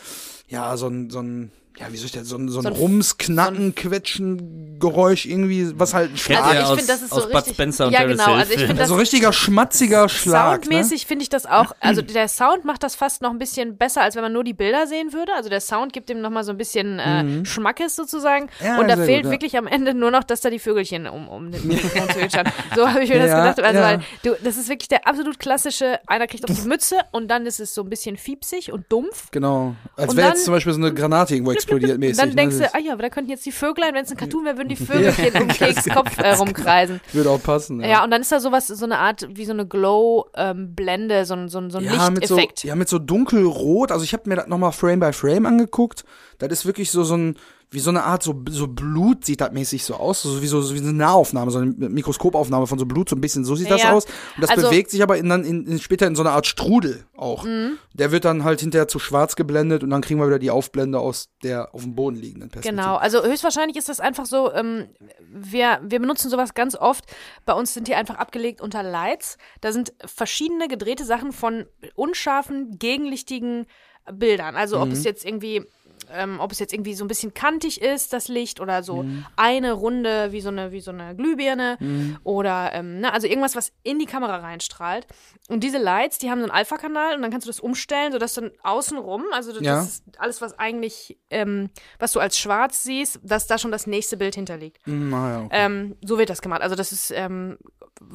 ja, 0.47 0.77
so 0.77 0.87
ein, 0.87 1.11
so 1.11 1.21
ein 1.21 1.51
ja, 1.81 1.87
wie 1.93 1.97
soll 1.97 2.07
ich 2.07 2.13
das, 2.13 2.27
so 2.29 2.37
ein, 2.37 2.49
so 2.49 2.59
ein 2.59 2.63
So 2.63 2.69
ein- 2.69 2.75
Rums, 2.75 3.19
Knacken, 3.19 3.75
Quetschen, 3.75 4.79
Geräusch 4.81 5.27
irgendwie, 5.27 5.79
was 5.79 5.95
halt 5.95 6.13
ein 6.13 6.17
Schlag 6.17 6.45
Also 6.45 6.55
ich 6.61 6.65
aus- 6.67 6.77
finde, 6.79 6.87
das 6.93 7.03
ist 7.03 7.11
so 7.11 7.17
aus 7.17 7.27
Bud 7.27 7.35
richtig. 7.37 7.55
Spencer 7.55 7.87
und 7.87 7.93
ja, 7.93 8.05
genau. 8.05 8.25
Also 8.35 8.43
ich 8.53 8.59
finde 8.59 8.67
Film. 8.67 8.79
das 8.79 8.89
so 8.89 8.95
richtiger 8.97 9.33
schmatziger 9.33 10.09
Schlag. 10.09 10.61
Ne? 10.61 10.65
Soundmäßig 10.67 11.07
finde 11.07 11.23
ich 11.25 11.29
das 11.29 11.47
auch, 11.47 11.73
also 11.81 12.03
der 12.03 12.29
Sound 12.29 12.65
macht 12.65 12.83
das 12.83 12.95
fast 12.95 13.23
noch 13.23 13.31
ein 13.31 13.39
bisschen 13.39 13.77
besser, 13.77 14.03
als 14.03 14.15
wenn 14.17 14.23
man 14.23 14.33
nur 14.33 14.45
die 14.45 14.55
Bilder 14.55 14.87
sehen 14.87 15.13
würde. 15.13 15.33
Also 15.35 15.49
der 15.49 15.61
Sound 15.61 15.93
gibt 15.93 16.09
dem 16.09 16.21
nochmal 16.21 16.45
so 16.45 16.53
ein 16.53 16.59
bisschen 16.59 16.99
äh, 16.99 17.45
Schmackes 17.45 17.97
sozusagen. 17.97 18.45
Mhm. 18.61 18.67
Ja, 18.67 18.79
und 18.81 18.89
da 18.89 18.97
fehlt 18.97 19.23
gut, 19.23 19.25
ja. 19.27 19.31
wirklich 19.33 19.57
am 19.57 19.67
Ende 19.67 19.95
nur 19.95 20.11
noch, 20.11 20.25
dass 20.25 20.41
da 20.41 20.51
die 20.51 20.59
Vögelchen 20.59 21.07
um, 21.07 21.29
um 21.29 21.51
den 21.51 21.67
Mikrofon 21.67 22.09
zwitschern. 22.13 22.49
So 22.77 22.89
habe 22.89 23.03
ich 23.03 23.11
mir 23.11 23.19
das 23.19 23.29
Ja, 23.31 23.51
gedacht. 23.51 23.61
Also 23.67 23.81
ja. 23.81 23.87
weil 23.87 24.01
du, 24.23 24.37
das 24.45 24.57
ist 24.57 24.69
wirklich 24.69 24.89
der 24.89 25.07
absolut 25.07 25.39
klassische, 25.39 25.99
einer 26.07 26.27
kriegt 26.27 26.49
auf 26.49 26.57
die 26.61 26.63
Mütze 26.69 26.97
und 27.13 27.29
dann 27.29 27.47
ist 27.47 27.61
es 27.61 27.75
so 27.75 27.83
ein 27.83 27.89
bisschen 27.91 28.17
fiepsig 28.17 28.73
und 28.73 28.85
dumpf. 28.91 29.31
Genau. 29.31 29.75
Als 29.97 30.17
wäre 30.17 30.29
jetzt 30.29 30.45
zum 30.45 30.55
Beispiel 30.55 30.73
so 30.73 30.79
eine 30.79 30.93
Granate 30.95 31.35
irgendwo 31.35 31.53
explodiert 31.53 31.68
Und 31.71 31.99
mäßig. 31.99 32.17
dann 32.17 32.29
ne? 32.31 32.35
denkst 32.35 32.59
Das 32.59 32.73
du, 32.73 32.79
ah 32.79 32.81
ja, 32.81 32.93
aber 32.93 33.03
da 33.03 33.09
könnten 33.11 33.31
jetzt 33.31 33.45
die 33.47 33.53
Vöglein, 33.53 33.95
wenn 33.95 34.05
es 34.05 34.11
ein 34.11 34.17
Cartoon 34.17 34.45
wäre, 34.45 34.57
würden 34.57 34.69
die 34.69 34.77
Vögelchen 34.85 35.43
um 35.43 35.49
Keks 35.49 35.85
Kopf 35.89 36.19
äh, 36.19 36.31
rumkreisen. 36.33 37.01
würde 37.13 37.31
auch 37.31 37.43
passen. 37.43 37.81
Ja, 37.83 38.05
und 38.05 38.11
dann 38.11 38.21
ist 38.23 38.33
da 38.33 38.41
sowas, 38.41 38.67
so 38.69 38.85
eine 38.85 38.99
Art, 38.99 39.27
wie 39.31 39.45
so 39.45 39.53
eine 39.53 39.67
Glow-Blende, 39.67 41.25
so 41.25 41.35
ein, 41.35 41.49
so 41.49 41.59
ein, 41.59 41.71
so 41.71 41.79
ein 41.79 41.85
Ja, 41.85 42.11
mit 42.11 42.27
so, 42.27 42.37
Lichteffekt. 42.37 42.65
ja, 42.65 42.75
mit 42.75 42.89
so 42.89 42.99
dunkelrot. 42.99 43.93
Also 43.93 44.05
ich 44.05 44.13
habe 44.13 44.29
mir 44.29 44.37
das 44.37 44.47
nochmal 44.47 44.73
Frame 44.73 45.01
by 45.01 45.13
Frame 45.13 45.47
angeguckt. 45.47 46.05
Das 46.39 46.51
ist 46.53 46.67
wirklich 46.67 46.91
so, 46.91 47.03
so 47.05 47.17
ein, 47.17 47.37
wie 47.71 47.81
so 47.81 47.91
eine 47.91 48.05
Art, 48.05 48.23
so, 48.23 48.43
so 48.49 48.67
Blut 48.67 49.27
sieht 49.27 49.43
das 49.43 49.53
mäßig 49.53 49.85
so 49.85 49.95
aus. 49.97 50.23
So 50.23 50.41
wie, 50.41 50.47
so, 50.47 50.63
so 50.63 50.75
wie 50.75 50.79
eine 50.79 50.93
Nahaufnahme, 50.95 51.51
so 51.51 51.59
eine 51.59 51.71
Mikroskopaufnahme 51.91 52.67
von 52.67 52.79
so 52.79 52.87
Blut, 52.87 53.11
so 53.11 53.17
ein 53.17 53.21
bisschen. 53.21 53.45
So 53.45 53.57
sieht 53.57 53.71
das 53.71 53.83
Ja. 53.83 53.93
aus. 53.93 54.07
Und 54.07 54.43
das 54.43 54.51
Also- 54.51 54.69
bewegt 54.71 54.91
sich 54.91 55.03
aber 55.03 55.19
in, 55.19 55.29
dann 55.29 55.45
in, 55.45 55.67
in, 55.67 55.79
später 55.79 56.07
in 56.07 56.17
so 56.17 56.23
eine 56.23 56.31
Art 56.31 56.47
Strudel 56.47 57.05
auch. 57.15 57.45
Mhm. 57.45 57.79
Der 57.93 58.11
wird 58.11 58.25
dann 58.25 58.43
halt 58.45 58.61
hinterher 58.61 58.89
zu 58.89 58.99
schwarz 58.99 59.37
geblendet 59.37 59.83
und 59.83 59.91
dann 59.91 60.01
kriegen 60.01 60.19
wir 60.19 60.27
wieder 60.27 60.39
die 60.39 60.51
Aufblende 60.51 60.99
aus 60.99 61.29
der 61.43 61.75
auf 61.75 61.83
dem 61.83 61.95
Boden 61.95 62.17
liegenden 62.17 62.49
Perspektive. 62.49 62.83
Genau, 62.83 62.97
also 62.97 63.23
höchstwahrscheinlich 63.23 63.77
ist 63.77 63.89
das 63.91 64.01
einfach 64.01 64.25
so, 64.25 64.51
ähm, 64.55 64.87
wir, 65.31 65.81
wir 65.83 66.01
benutzen 66.01 66.31
sowas 66.31 66.55
ganz 66.55 66.75
oft. 66.75 67.05
Bei 67.45 67.53
uns 67.53 67.75
sind 67.75 67.87
die 67.87 67.95
einfach 67.95 68.15
abgelegt 68.17 68.61
unter 68.63 68.83
Lights. 68.83 69.37
Da 69.61 69.73
sind 69.73 69.93
verschiedene 70.07 70.69
gedrehte 70.69 71.05
Sachen 71.05 71.33
von 71.33 71.67
unscharfen, 71.95 72.79
gegenlichtigen 72.79 73.67
Bildern. 74.11 74.57
Also 74.57 74.81
ob 74.81 74.91
es 74.91 75.05
jetzt 75.05 75.25
irgendwie. 75.27 75.67
Ähm, 76.13 76.41
ob 76.41 76.53
es 76.53 76.59
jetzt 76.59 76.73
irgendwie 76.73 76.95
so 76.95 77.05
ein 77.05 77.09
bisschen 77.09 77.35
kantig 77.35 77.81
ist, 77.83 78.13
das 78.13 78.29
Licht, 78.29 78.61
oder 78.61 78.83
so 78.83 79.05
eine 79.37 79.73
Runde 79.73 80.33
wie 80.33 80.41
so 80.41 80.49
eine, 80.49 80.73
wie 80.73 80.81
so 80.81 80.91
eine 80.91 81.15
Glühbirne 81.15 81.79
oder 82.25 82.71
ähm, 82.73 83.01
ne, 83.01 83.13
also 83.13 83.27
irgendwas, 83.27 83.57
was 83.57 83.73
in 83.83 83.99
die 83.99 84.07
Kamera 84.07 84.37
reinstrahlt. 84.37 85.07
Und 85.49 85.65
diese 85.65 85.79
Lights, 85.79 86.19
die 86.19 86.31
haben 86.31 86.39
so 86.39 86.45
einen 86.45 86.53
Alpha-Kanal 86.53 87.15
und 87.17 87.23
dann 87.23 87.31
kannst 87.31 87.47
du 87.47 87.51
das 87.51 87.61
umstellen, 87.61 88.13
sodass 88.13 88.35
dann 88.35 88.51
außenrum, 88.63 89.25
also 89.33 89.53
das 89.53 89.63
Ja. 89.63 89.83
ist 89.83 90.05
alles, 90.19 90.41
was 90.41 90.59
eigentlich, 90.59 91.19
ähm, 91.31 91.71
was 91.99 92.13
du 92.13 92.21
als 92.21 92.39
schwarz 92.39 92.83
siehst, 92.83 93.21
dass 93.23 93.47
da 93.47 93.59
schon 93.59 93.73
das 93.73 93.87
nächste 93.87 94.17
Bild 94.17 94.35
hinterliegt. 94.35 94.79
Hm, 94.87 95.13
ah, 95.15 95.31
ja, 95.31 95.39
okay. 95.41 95.49
Ähm, 95.53 95.97
so 96.05 96.19
wird 96.19 96.31
das 96.31 96.43
gemacht. 96.43 96.63
Also 96.63 96.75
das 96.77 96.93
ist 96.93 97.11
ähm, 97.11 97.59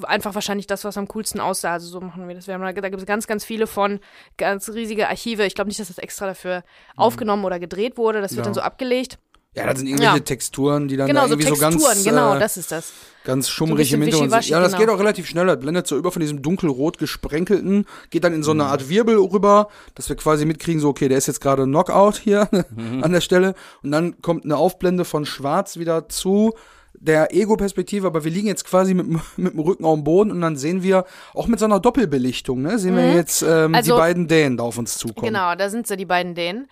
einfach 0.03 0.34
wahrscheinlich 0.34 0.65
das, 0.67 0.86
was 0.86 0.97
am 0.97 1.08
coolsten 1.10 1.41
aussah. 1.41 1.73
Also 1.73 1.88
so 1.88 1.99
machen 1.99 2.27
wir 2.27 2.36
das. 2.36 2.47
Wir 2.47 2.53
haben 2.53 2.62
da, 2.62 2.71
da 2.71 2.89
gibt 2.89 3.01
es 3.01 3.06
ganz, 3.06 3.27
ganz 3.27 3.43
viele 3.43 3.67
von, 3.67 3.99
ganz 4.38 4.69
riesige 4.69 5.10
Archive. 5.10 5.45
Ich 5.45 5.56
glaube 5.56 5.67
nicht, 5.67 5.79
dass 5.79 5.89
das 5.89 5.97
extra 5.97 6.25
dafür 6.25 6.63
aufgenommen 6.95 7.43
oder 7.43 7.60
gedreht 7.60 7.82
wurde. 7.97 8.21
Das 8.21 8.31
wird 8.31 8.39
Ja. 8.39 8.43
dann 8.45 8.53
so 8.53 8.61
abgelegt. 8.61 9.17
ja, 9.55 9.67
das 9.67 9.77
sind 9.79 9.87
irgendwelche 9.87 10.15
ja. 10.17 10.19
Texturen, 10.23 10.87
die 10.87 10.97
dann 10.97 11.07
Genau, 11.07 11.21
da 11.21 11.27
so 11.27 11.33
irgendwie 11.33 11.49
Texturen, 11.49 11.79
so 11.79 11.85
ganz, 11.87 12.03
genau, 12.03 12.35
äh, 12.35 12.39
das 12.39 12.57
ist 12.57 12.71
das. 12.71 12.91
ganz 13.23 13.49
schummrig 13.49 13.77
bisschen 13.89 14.01
im 14.01 14.07
Hintergrund 14.07 14.31
sind. 14.31 14.47
Ja, 14.47 14.59
das 14.59 14.71
genau. 14.71 14.79
geht 14.79 14.89
auch 14.89 14.99
relativ 14.99 15.27
schnell. 15.27 15.45
Das 15.45 15.59
blendet 15.59 15.85
so 15.85 15.95
über 15.95 16.11
von 16.11 16.21
diesem 16.21 16.41
dunkelrot 16.41 16.97
gesprenkelten, 16.97 17.85
geht 18.09 18.23
dann 18.23 18.33
in 18.33 18.41
so 18.41 18.49
eine 18.51 18.65
Art 18.65 18.89
Wirbel 18.89 19.15
rüber, 19.17 19.67
dass 19.93 20.09
wir 20.09 20.15
quasi 20.15 20.45
mitkriegen, 20.45 20.81
so, 20.81 20.89
okay, 20.89 21.07
der 21.07 21.19
ist 21.19 21.27
jetzt 21.27 21.39
gerade 21.39 21.65
Knockout 21.65 22.17
hier 22.17 22.49
an 23.01 23.11
der 23.11 23.21
Stelle. 23.21 23.53
Und 23.83 23.91
dann 23.91 24.19
kommt 24.21 24.43
eine 24.43 24.57
Aufblende 24.57 25.05
von 25.05 25.23
schwarz 25.25 25.77
wieder 25.77 26.09
zu 26.09 26.53
der 26.95 27.33
Ego-Perspektive, 27.33 28.07
aber 28.07 28.23
wir 28.23 28.31
liegen 28.31 28.47
jetzt 28.47 28.65
quasi 28.65 28.93
mit, 28.95 29.05
dem- 29.05 29.21
mit 29.37 29.53
dem 29.53 29.59
Rücken 29.59 29.85
auf 29.85 29.93
dem 29.95 30.03
Boden 30.03 30.31
und 30.31 30.41
dann 30.41 30.55
sehen 30.55 30.81
wir, 30.83 31.05
auch 31.35 31.45
mit 31.47 31.59
so 31.59 31.65
einer 31.65 31.79
Doppelbelichtung, 31.79 32.61
ne, 32.61 32.79
sehen 32.79 32.95
wir 32.95 33.13
jetzt 33.13 33.43
ähm, 33.43 33.75
Also- 33.75 33.93
die 33.93 33.99
beiden 33.99 34.27
Dänen 34.27 34.57
da 34.57 34.63
auf 34.63 34.77
uns 34.79 34.97
zukommen. 34.97 35.27
Genau, 35.27 35.53
da 35.55 35.69
sind 35.69 35.85
so 35.85 35.95
die 35.95 36.05
beiden 36.05 36.33
Dänen. 36.33 36.67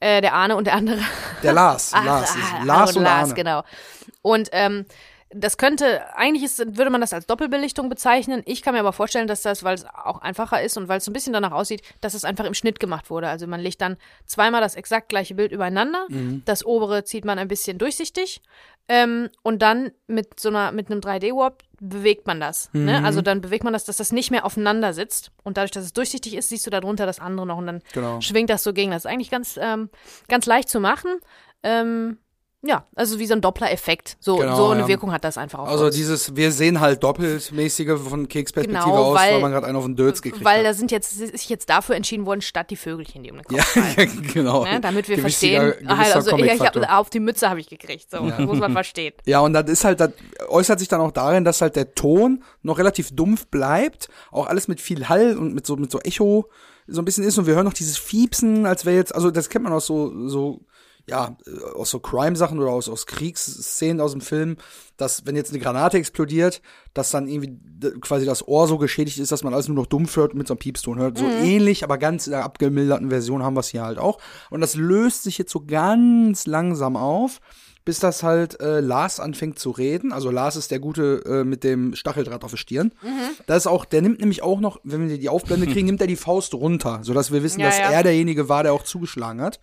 Äh, 0.00 0.22
der 0.22 0.32
Arne 0.32 0.56
und 0.56 0.66
der 0.66 0.74
andere. 0.74 1.00
Der 1.42 1.52
Lars, 1.52 1.92
Ach, 1.94 2.04
Lars, 2.06 2.30
ah, 2.34 2.58
ist, 2.58 2.66
Lars 2.66 2.96
und 2.96 3.02
Lars, 3.02 3.22
Arne. 3.24 3.34
genau. 3.34 3.62
Und 4.22 4.48
ähm, 4.52 4.86
das 5.32 5.58
könnte, 5.58 6.14
eigentlich 6.16 6.42
ist, 6.42 6.58
würde 6.76 6.90
man 6.90 7.00
das 7.00 7.12
als 7.12 7.26
Doppelbelichtung 7.26 7.88
bezeichnen. 7.88 8.42
Ich 8.46 8.62
kann 8.62 8.74
mir 8.74 8.80
aber 8.80 8.92
vorstellen, 8.92 9.28
dass 9.28 9.42
das, 9.42 9.62
weil 9.62 9.76
es 9.76 9.84
auch 9.84 10.20
einfacher 10.20 10.60
ist 10.60 10.76
und 10.76 10.88
weil 10.88 10.98
es 10.98 11.04
so 11.04 11.10
ein 11.10 11.14
bisschen 11.14 11.32
danach 11.32 11.52
aussieht, 11.52 11.82
dass 12.00 12.14
es 12.14 12.24
einfach 12.24 12.44
im 12.44 12.54
Schnitt 12.54 12.80
gemacht 12.80 13.10
wurde. 13.10 13.28
Also 13.28 13.46
man 13.46 13.60
legt 13.60 13.80
dann 13.80 13.96
zweimal 14.26 14.60
das 14.60 14.74
exakt 14.74 15.08
gleiche 15.08 15.36
Bild 15.36 15.52
übereinander. 15.52 16.04
Mhm. 16.08 16.42
Das 16.46 16.66
obere 16.66 17.04
zieht 17.04 17.24
man 17.24 17.38
ein 17.38 17.46
bisschen 17.48 17.78
durchsichtig. 17.78 18.42
Ähm, 18.88 19.28
und 19.42 19.62
dann 19.62 19.92
mit 20.08 20.40
so 20.40 20.48
einer, 20.48 20.72
mit 20.72 20.90
einem 20.90 20.98
3D-Warp 21.00 21.62
bewegt 21.78 22.26
man 22.26 22.40
das. 22.40 22.68
Mhm. 22.72 22.86
Ne? 22.86 23.04
Also 23.04 23.22
dann 23.22 23.40
bewegt 23.40 23.62
man 23.62 23.72
das, 23.72 23.84
dass 23.84 23.98
das 23.98 24.10
nicht 24.10 24.32
mehr 24.32 24.44
aufeinander 24.44 24.92
sitzt. 24.92 25.30
Und 25.44 25.56
dadurch, 25.56 25.70
dass 25.70 25.84
es 25.84 25.92
durchsichtig 25.92 26.34
ist, 26.34 26.48
siehst 26.48 26.66
du 26.66 26.70
darunter 26.70 27.06
das 27.06 27.20
andere 27.20 27.46
noch 27.46 27.58
und 27.58 27.66
dann 27.68 27.82
Genau. 27.92 28.20
schwingt 28.20 28.50
das 28.50 28.64
so 28.64 28.72
gegen. 28.72 28.90
Das 28.90 29.04
ist 29.04 29.10
eigentlich 29.10 29.30
ganz, 29.30 29.56
ähm, 29.62 29.90
ganz 30.26 30.46
leicht 30.46 30.68
zu 30.68 30.80
machen. 30.80 31.20
Ähm, 31.62 32.18
ja, 32.62 32.84
also 32.94 33.18
wie 33.18 33.26
so 33.26 33.32
ein 33.34 33.40
Doppler-Effekt. 33.40 34.16
So, 34.20 34.36
Genau, 34.36 34.54
so 34.56 34.68
eine 34.68 34.82
ja. 34.82 34.88
Wirkung 34.88 35.12
hat 35.12 35.24
das 35.24 35.38
einfach 35.38 35.60
auch. 35.60 35.66
Also 35.68 35.86
uns. 35.86 35.94
dieses, 35.94 36.36
wir 36.36 36.52
sehen 36.52 36.80
halt 36.80 37.02
doppeltmäßige 37.02 37.98
von 38.06 38.28
Keksperspektive 38.28 38.84
Genau, 38.84 38.96
aus, 39.12 39.18
weil, 39.18 39.34
weil- 39.34 39.40
man 39.40 39.52
gerade 39.52 39.66
einen 39.66 39.76
auf 39.76 39.84
den 39.86 39.96
Dötz 39.96 40.20
gekriegt 40.20 40.44
Weil 40.44 40.58
hat. 40.60 40.66
da 40.66 40.74
sind 40.74 40.90
jetzt, 40.90 41.18
ist 41.20 41.32
sich 41.38 41.48
jetzt 41.48 41.70
dafür 41.70 41.96
entschieden 41.96 42.26
worden, 42.26 42.42
statt 42.42 42.70
die 42.70 42.76
Vögelchen, 42.76 43.22
die 43.22 43.30
um 43.30 43.38
den 43.38 43.44
Kopf 43.44 43.56
Ja, 43.56 43.62
fallen. 43.94 44.28
genau. 44.32 44.64
Ne? 44.64 44.80
Damit 44.80 45.08
wir 45.08 45.16
Gewissiger- 45.16 45.60
verstehen, 45.70 45.88
ah, 45.88 45.94
gewisser 45.94 46.16
also 46.16 46.30
Comic-Faktor. 46.32 46.82
hab, 46.86 47.00
auf 47.00 47.10
die 47.10 47.20
Mütze 47.20 47.48
habe 47.48 47.60
ich 47.60 47.68
gekriegt, 47.68 48.10
so 48.10 48.20
muss 48.22 48.58
man 48.58 48.72
verstehen. 48.72 49.14
Ja, 49.24 49.40
und 49.40 49.52
das 49.54 49.68
ist 49.70 49.84
halt, 49.84 50.00
das 50.00 50.10
äußert 50.48 50.78
sich 50.78 50.88
dann 50.88 51.00
auch 51.00 51.12
darin, 51.12 51.44
dass 51.44 51.60
halt 51.62 51.76
der 51.76 51.94
Ton 51.94 52.42
noch 52.62 52.78
relativ 52.78 53.14
dumpf 53.14 53.46
bleibt, 53.46 54.08
auch 54.30 54.46
alles 54.46 54.68
mit 54.68 54.80
viel 54.80 55.08
Hall 55.08 55.36
und 55.38 55.54
mit 55.54 55.66
so, 55.66 55.76
mit 55.76 55.90
so 55.90 55.98
Echo 56.00 56.46
so 56.86 57.00
ein 57.00 57.04
bisschen 57.04 57.22
ist 57.24 57.38
und 57.38 57.46
wir 57.46 57.54
hören 57.54 57.64
noch 57.66 57.72
dieses 57.72 57.96
Fiepsen, 57.98 58.66
als 58.66 58.84
wäre 58.84 58.96
jetzt, 58.96 59.14
also 59.14 59.30
das 59.30 59.48
kennt 59.48 59.62
man 59.62 59.72
aus 59.72 59.86
so, 59.86 60.28
so, 60.28 60.60
ja, 61.06 61.36
äh, 61.46 61.74
aus 61.74 61.90
so 61.90 62.00
Crime-Sachen 62.00 62.58
oder 62.58 62.70
aus, 62.70 62.88
aus 62.88 63.06
Kriegsszenen 63.06 64.00
aus 64.00 64.12
dem 64.12 64.20
Film, 64.20 64.56
dass 64.96 65.26
wenn 65.26 65.36
jetzt 65.36 65.50
eine 65.50 65.60
Granate 65.60 65.98
explodiert, 65.98 66.62
dass 66.94 67.10
dann 67.10 67.28
irgendwie 67.28 67.58
quasi 68.00 68.26
das 68.26 68.46
Ohr 68.46 68.68
so 68.68 68.78
geschädigt 68.78 69.18
ist, 69.18 69.32
dass 69.32 69.44
man 69.44 69.54
alles 69.54 69.68
nur 69.68 69.76
noch 69.76 69.86
dumpf 69.86 70.16
hört 70.16 70.32
und 70.32 70.38
mit 70.38 70.48
so 70.48 70.54
einem 70.54 70.58
Piepston 70.58 70.98
hört. 70.98 71.18
So 71.18 71.24
ähnlich, 71.24 71.84
aber 71.84 71.98
ganz 71.98 72.26
in 72.26 72.32
der 72.32 72.44
abgemilderten 72.44 73.10
Version 73.10 73.42
haben 73.42 73.54
wir 73.54 73.60
es 73.60 73.68
hier 73.68 73.82
halt 73.82 73.98
auch. 73.98 74.18
Und 74.50 74.60
das 74.60 74.74
löst 74.74 75.22
sich 75.22 75.38
jetzt 75.38 75.52
so 75.52 75.64
ganz 75.66 76.46
langsam 76.46 76.96
auf 76.96 77.40
bis 77.84 77.98
das 77.98 78.22
halt 78.22 78.60
äh, 78.60 78.80
Lars 78.80 79.20
anfängt 79.20 79.58
zu 79.58 79.70
reden. 79.70 80.12
Also 80.12 80.30
Lars 80.30 80.56
ist 80.56 80.70
der 80.70 80.80
Gute 80.80 81.22
äh, 81.24 81.44
mit 81.44 81.64
dem 81.64 81.94
Stacheldraht 81.94 82.44
auf 82.44 82.50
der 82.50 82.58
Stirn. 82.58 82.92
Das 83.46 83.64
ist 83.64 83.66
auch, 83.66 83.84
der 83.84 84.02
nimmt 84.02 84.20
nämlich 84.20 84.42
auch 84.42 84.60
noch, 84.60 84.80
wenn 84.84 85.08
wir 85.08 85.18
die 85.18 85.28
Aufblende 85.28 85.66
kriegen, 85.66 85.86
nimmt 85.86 86.00
er 86.00 86.06
die 86.06 86.16
Faust 86.16 86.54
runter, 86.54 87.00
sodass 87.02 87.32
wir 87.32 87.42
wissen, 87.42 87.60
Ja, 87.60 87.66
dass 87.66 87.78
ja. 87.78 87.90
er 87.90 88.02
derjenige 88.02 88.48
war, 88.48 88.62
der 88.62 88.74
auch 88.74 88.84
zugeschlagen 88.84 89.40
hat. 89.40 89.60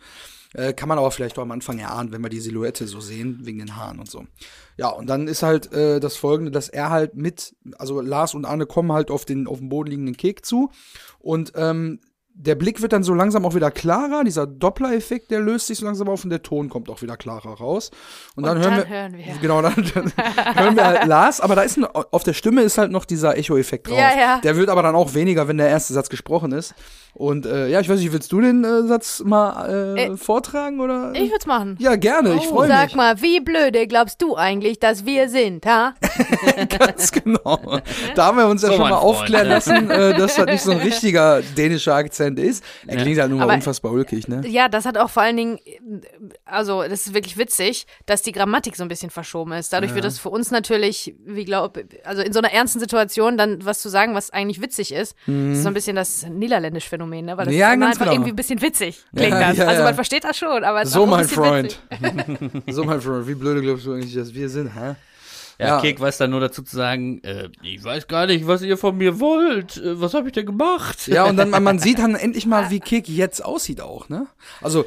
Äh, 0.53 0.73
kann 0.73 0.89
man 0.89 0.97
aber 0.97 1.11
vielleicht 1.11 1.37
auch 1.37 1.43
am 1.43 1.51
Anfang 1.51 1.79
erahnen, 1.79 2.11
wenn 2.11 2.21
wir 2.21 2.29
die 2.29 2.39
Silhouette 2.39 2.87
so 2.87 2.99
sehen, 2.99 3.39
wegen 3.43 3.59
den 3.59 3.75
Haaren 3.75 3.99
und 3.99 4.09
so. 4.09 4.25
Ja, 4.77 4.89
und 4.89 5.07
dann 5.07 5.27
ist 5.27 5.43
halt 5.43 5.71
äh, 5.73 5.99
das 5.99 6.15
folgende, 6.15 6.51
dass 6.51 6.69
er 6.69 6.89
halt 6.89 7.15
mit, 7.15 7.55
also 7.77 8.01
Lars 8.01 8.33
und 8.33 8.45
Arne 8.45 8.65
kommen 8.65 8.91
halt 8.91 9.11
auf 9.11 9.25
den 9.25 9.47
auf 9.47 9.59
dem 9.59 9.69
Boden 9.69 9.89
liegenden 9.89 10.17
Kek 10.17 10.45
zu 10.45 10.71
und 11.19 11.53
ähm, 11.55 11.99
der 12.39 12.53
Blick 12.53 12.81
wird 12.83 12.93
dann 12.93 13.01
so 13.01 13.15
langsam 13.15 13.45
auch 13.45 13.55
wieder 13.55 13.71
klarer, 13.71 14.23
dieser 14.23 14.45
Doppler-Effekt, 14.45 15.31
der 15.31 15.39
löst 15.39 15.67
sich 15.67 15.79
so 15.79 15.85
langsam 15.85 16.07
auf 16.07 16.23
und 16.23 16.29
der 16.29 16.43
Ton 16.43 16.69
kommt 16.69 16.87
auch 16.89 17.01
wieder 17.01 17.17
klarer 17.17 17.57
raus. 17.57 17.89
Und, 18.35 18.45
dann, 18.45 18.57
Und 18.57 18.63
hören, 18.63 18.77
dann 18.77 18.89
wir, 18.89 18.95
hören 18.95 19.17
wir. 19.17 19.25
Genau, 19.41 19.61
dann, 19.63 19.73
dann 19.73 20.13
hören 20.55 20.75
wir 20.75 20.85
halt 20.85 21.05
Lars, 21.05 21.41
aber 21.41 21.55
da 21.55 21.63
ist 21.63 21.77
ein, 21.77 21.85
auf 21.85 22.23
der 22.23 22.33
Stimme 22.33 22.61
ist 22.61 22.77
halt 22.77 22.91
noch 22.91 23.05
dieser 23.05 23.37
Echo-Effekt 23.37 23.87
drauf. 23.87 23.97
Ja, 23.97 24.15
ja. 24.15 24.39
Der 24.41 24.55
wird 24.55 24.69
aber 24.69 24.83
dann 24.83 24.93
auch 24.95 25.15
weniger, 25.15 25.47
wenn 25.47 25.57
der 25.57 25.69
erste 25.69 25.93
Satz 25.93 26.09
gesprochen 26.09 26.51
ist. 26.51 26.75
Und 27.17 27.47
äh, 27.47 27.67
ja, 27.69 27.79
ich 27.79 27.89
weiß 27.89 27.99
nicht, 27.99 28.13
willst 28.13 28.31
du 28.31 28.41
den 28.41 28.63
äh, 28.63 28.83
Satz 28.83 29.23
mal 29.25 29.95
äh, 29.97 30.05
Äh, 30.05 30.17
vortragen 30.17 30.79
oder? 30.79 31.13
Ich 31.15 31.31
würd's 31.31 31.47
machen. 31.47 31.75
ja, 31.79 31.95
gerne, 31.95 32.35
ich 32.35 32.45
freue 32.45 32.67
Sag 32.67 32.85
mich. 32.89 32.95
mal, 32.95 33.19
wie 33.23 33.39
blöde 33.39 33.87
glaubst 33.87 34.21
du 34.21 34.35
eigentlich, 34.35 34.79
dass 34.79 35.03
wir 35.03 35.27
sind, 35.27 35.65
ha? 35.65 35.95
Ganz 36.77 37.11
genau. 37.11 37.79
Da 38.15 38.25
haben 38.27 38.37
wir 38.37 38.45
uns 38.47 38.61
ja 38.61 38.67
So, 38.69 38.73
schon 38.75 38.83
mein 38.83 38.91
mal 38.91 38.99
Freund, 39.01 39.15
aufklären 39.15 39.47
ja. 39.47 39.53
lassen, 39.53 39.89
äh, 39.89 40.13
dass 40.15 40.35
das 40.35 40.45
nicht 40.45 40.61
so 40.61 40.71
ein 40.71 40.77
richtiger 40.77 41.41
dänischer 41.57 41.95
Akzent 41.95 42.37
ist. 42.39 42.63
Er 42.85 42.97
Ja. 42.97 43.01
klingt 43.01 43.19
halt 43.19 43.29
nur 43.31 43.39
mal 43.39 43.45
Aber- 43.45 43.53
unfassbar 43.55 43.91
ulkig, 43.91 44.27
ne? 44.27 44.43
Ja, 44.47 44.69
das 44.69 44.85
hat 44.85 44.97
auch 44.97 45.09
vor 45.09 45.23
allen 45.23 45.37
Dingen, 45.37 45.59
also 46.45 46.83
das 46.83 47.07
ist 47.07 47.13
wirklich 47.15 47.37
witzig, 47.37 47.87
dass 48.05 48.21
die 48.21 48.31
Grammatik 48.31 48.75
so 48.75 48.83
ein 48.83 48.89
bisschen 48.89 49.09
verschoben 49.09 49.53
ist. 49.53 49.73
Dadurch 49.73 49.95
wird 49.95 50.05
es 50.05 50.19
für 50.19 50.29
uns 50.29 50.51
natürlich, 50.51 51.15
wie 51.25 51.45
glaub, 51.45 51.79
also 52.03 52.21
in 52.21 52.31
so 52.31 52.39
einer 52.39 52.51
ernsten 52.53 52.79
Situation 52.79 53.37
dann 53.37 53.65
was 53.65 53.79
zu 53.81 53.89
sagen, 53.89 54.13
was 54.13 54.29
eigentlich 54.29 54.61
witzig 54.61 54.93
ist, 54.93 55.15
ist 55.25 55.63
so 55.63 55.67
ein 55.69 55.73
bisschen 55.73 55.95
das 55.95 56.25
niederländische 56.29 56.89
Phänomen, 56.89 57.06
ne? 57.09 57.37
Weil 57.37 57.45
das. 57.45 57.55
Ja, 57.55 57.69
ist 57.69 57.75
immer 57.75 57.91
genau. 57.93 58.11
irgendwie 58.11 58.29
ein 58.31 58.35
bisschen 58.35 58.61
witzig 58.61 59.03
klingt 59.15 59.31
Ja, 59.33 59.47
das. 59.49 59.57
ja, 59.57 59.65
also 59.65 59.79
ja. 59.79 59.85
man 59.85 59.95
versteht 59.95 60.23
das 60.23 60.37
schon, 60.37 60.63
aber 60.63 60.81
es 60.81 60.89
ist 60.89 60.93
So, 60.93 61.01
auch 61.01 61.03
ein 61.05 61.09
mein 61.11 61.21
bisschen 61.21 61.43
Freund. 61.43 61.79
witzig. 61.89 62.63
So, 62.75 62.83
mein 62.83 63.01
Freund, 63.01 63.27
wie 63.27 63.35
blöde 63.35 63.61
glaubst 63.61 63.85
du 63.85 63.93
eigentlich, 63.93 64.13
dass 64.13 64.33
wir 64.33 64.49
sind, 64.49 64.75
hä? 64.75 64.95
Ja, 65.59 65.67
Ja. 65.67 65.81
Kek 65.81 65.99
weiß 65.99 66.17
dann 66.19 66.29
nur 66.29 66.39
dazu 66.39 66.61
zu 66.61 66.75
sagen, 66.75 67.19
äh, 67.23 67.49
ich 67.63 67.83
weiß 67.83 68.07
gar 68.07 68.27
nicht, 68.27 68.45
was 68.45 68.61
ihr 68.61 68.77
von 68.77 68.95
mir 68.95 69.19
wollt. 69.19 69.77
Äh, 69.77 69.99
was 69.99 70.13
habe 70.13 70.27
ich 70.27 70.33
denn 70.33 70.45
gemacht? 70.45 71.07
Ja, 71.07 71.25
und 71.25 71.35
dann 71.37 71.49
man- 71.49 71.63
man 71.63 71.79
sieht 71.79 71.97
dann 71.97 72.13
endlich 72.15 72.45
mal, 72.45 72.69
wie 72.69 72.79
Kick 72.79 73.09
jetzt 73.09 73.43
aussieht 73.43 73.81
auch, 73.81 74.07
ne? 74.09 74.27
Also 74.61 74.85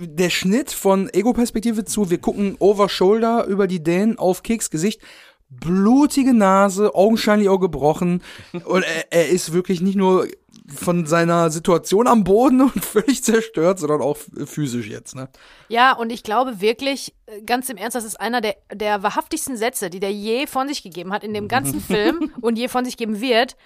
der 0.00 0.28
Schnitt 0.28 0.70
von 0.70 1.08
Ego-Perspektive 1.08 1.86
zu, 1.86 2.10
wir 2.10 2.18
gucken 2.18 2.56
over 2.58 2.90
shoulder 2.90 3.46
über 3.46 3.66
die 3.66 3.82
Dänen 3.82 4.18
auf 4.18 4.42
Kicks 4.42 4.68
Gesicht. 4.68 5.00
Blutige 5.48 6.32
Nase, 6.34 6.94
augenscheinlich 6.94 7.48
auch 7.48 7.58
gebrochen. 7.58 8.22
Und 8.64 8.82
er, 8.84 9.12
er 9.12 9.28
ist 9.28 9.52
wirklich 9.52 9.80
nicht 9.80 9.96
nur 9.96 10.26
von 10.68 11.06
seiner 11.06 11.50
Situation 11.50 12.06
am 12.06 12.24
Boden 12.24 12.60
und 12.62 12.84
völlig 12.84 13.24
zerstört, 13.24 13.78
sondern 13.78 14.00
auch 14.00 14.16
physisch 14.46 14.88
jetzt, 14.88 15.14
ne? 15.14 15.28
Ja, 15.68 15.92
und 15.92 16.10
ich 16.10 16.22
glaube 16.22 16.60
wirklich, 16.60 17.14
äh, 17.26 17.42
ganz 17.42 17.68
im 17.68 17.76
Ernst, 17.76 17.94
das 17.94 18.04
ist 18.04 18.20
einer 18.20 18.40
der, 18.40 18.56
der 18.72 19.02
wahrhaftigsten 19.02 19.56
Sätze, 19.56 19.90
die 19.90 20.00
der 20.00 20.12
je 20.12 20.46
von 20.46 20.68
sich 20.68 20.82
gegeben 20.82 21.12
hat 21.12 21.24
in 21.24 21.34
dem 21.34 21.48
ganzen 21.48 21.80
Film 21.82 22.32
und 22.40 22.58
je 22.58 22.68
von 22.68 22.84
sich 22.84 22.96
geben 22.96 23.20
wird. 23.20 23.56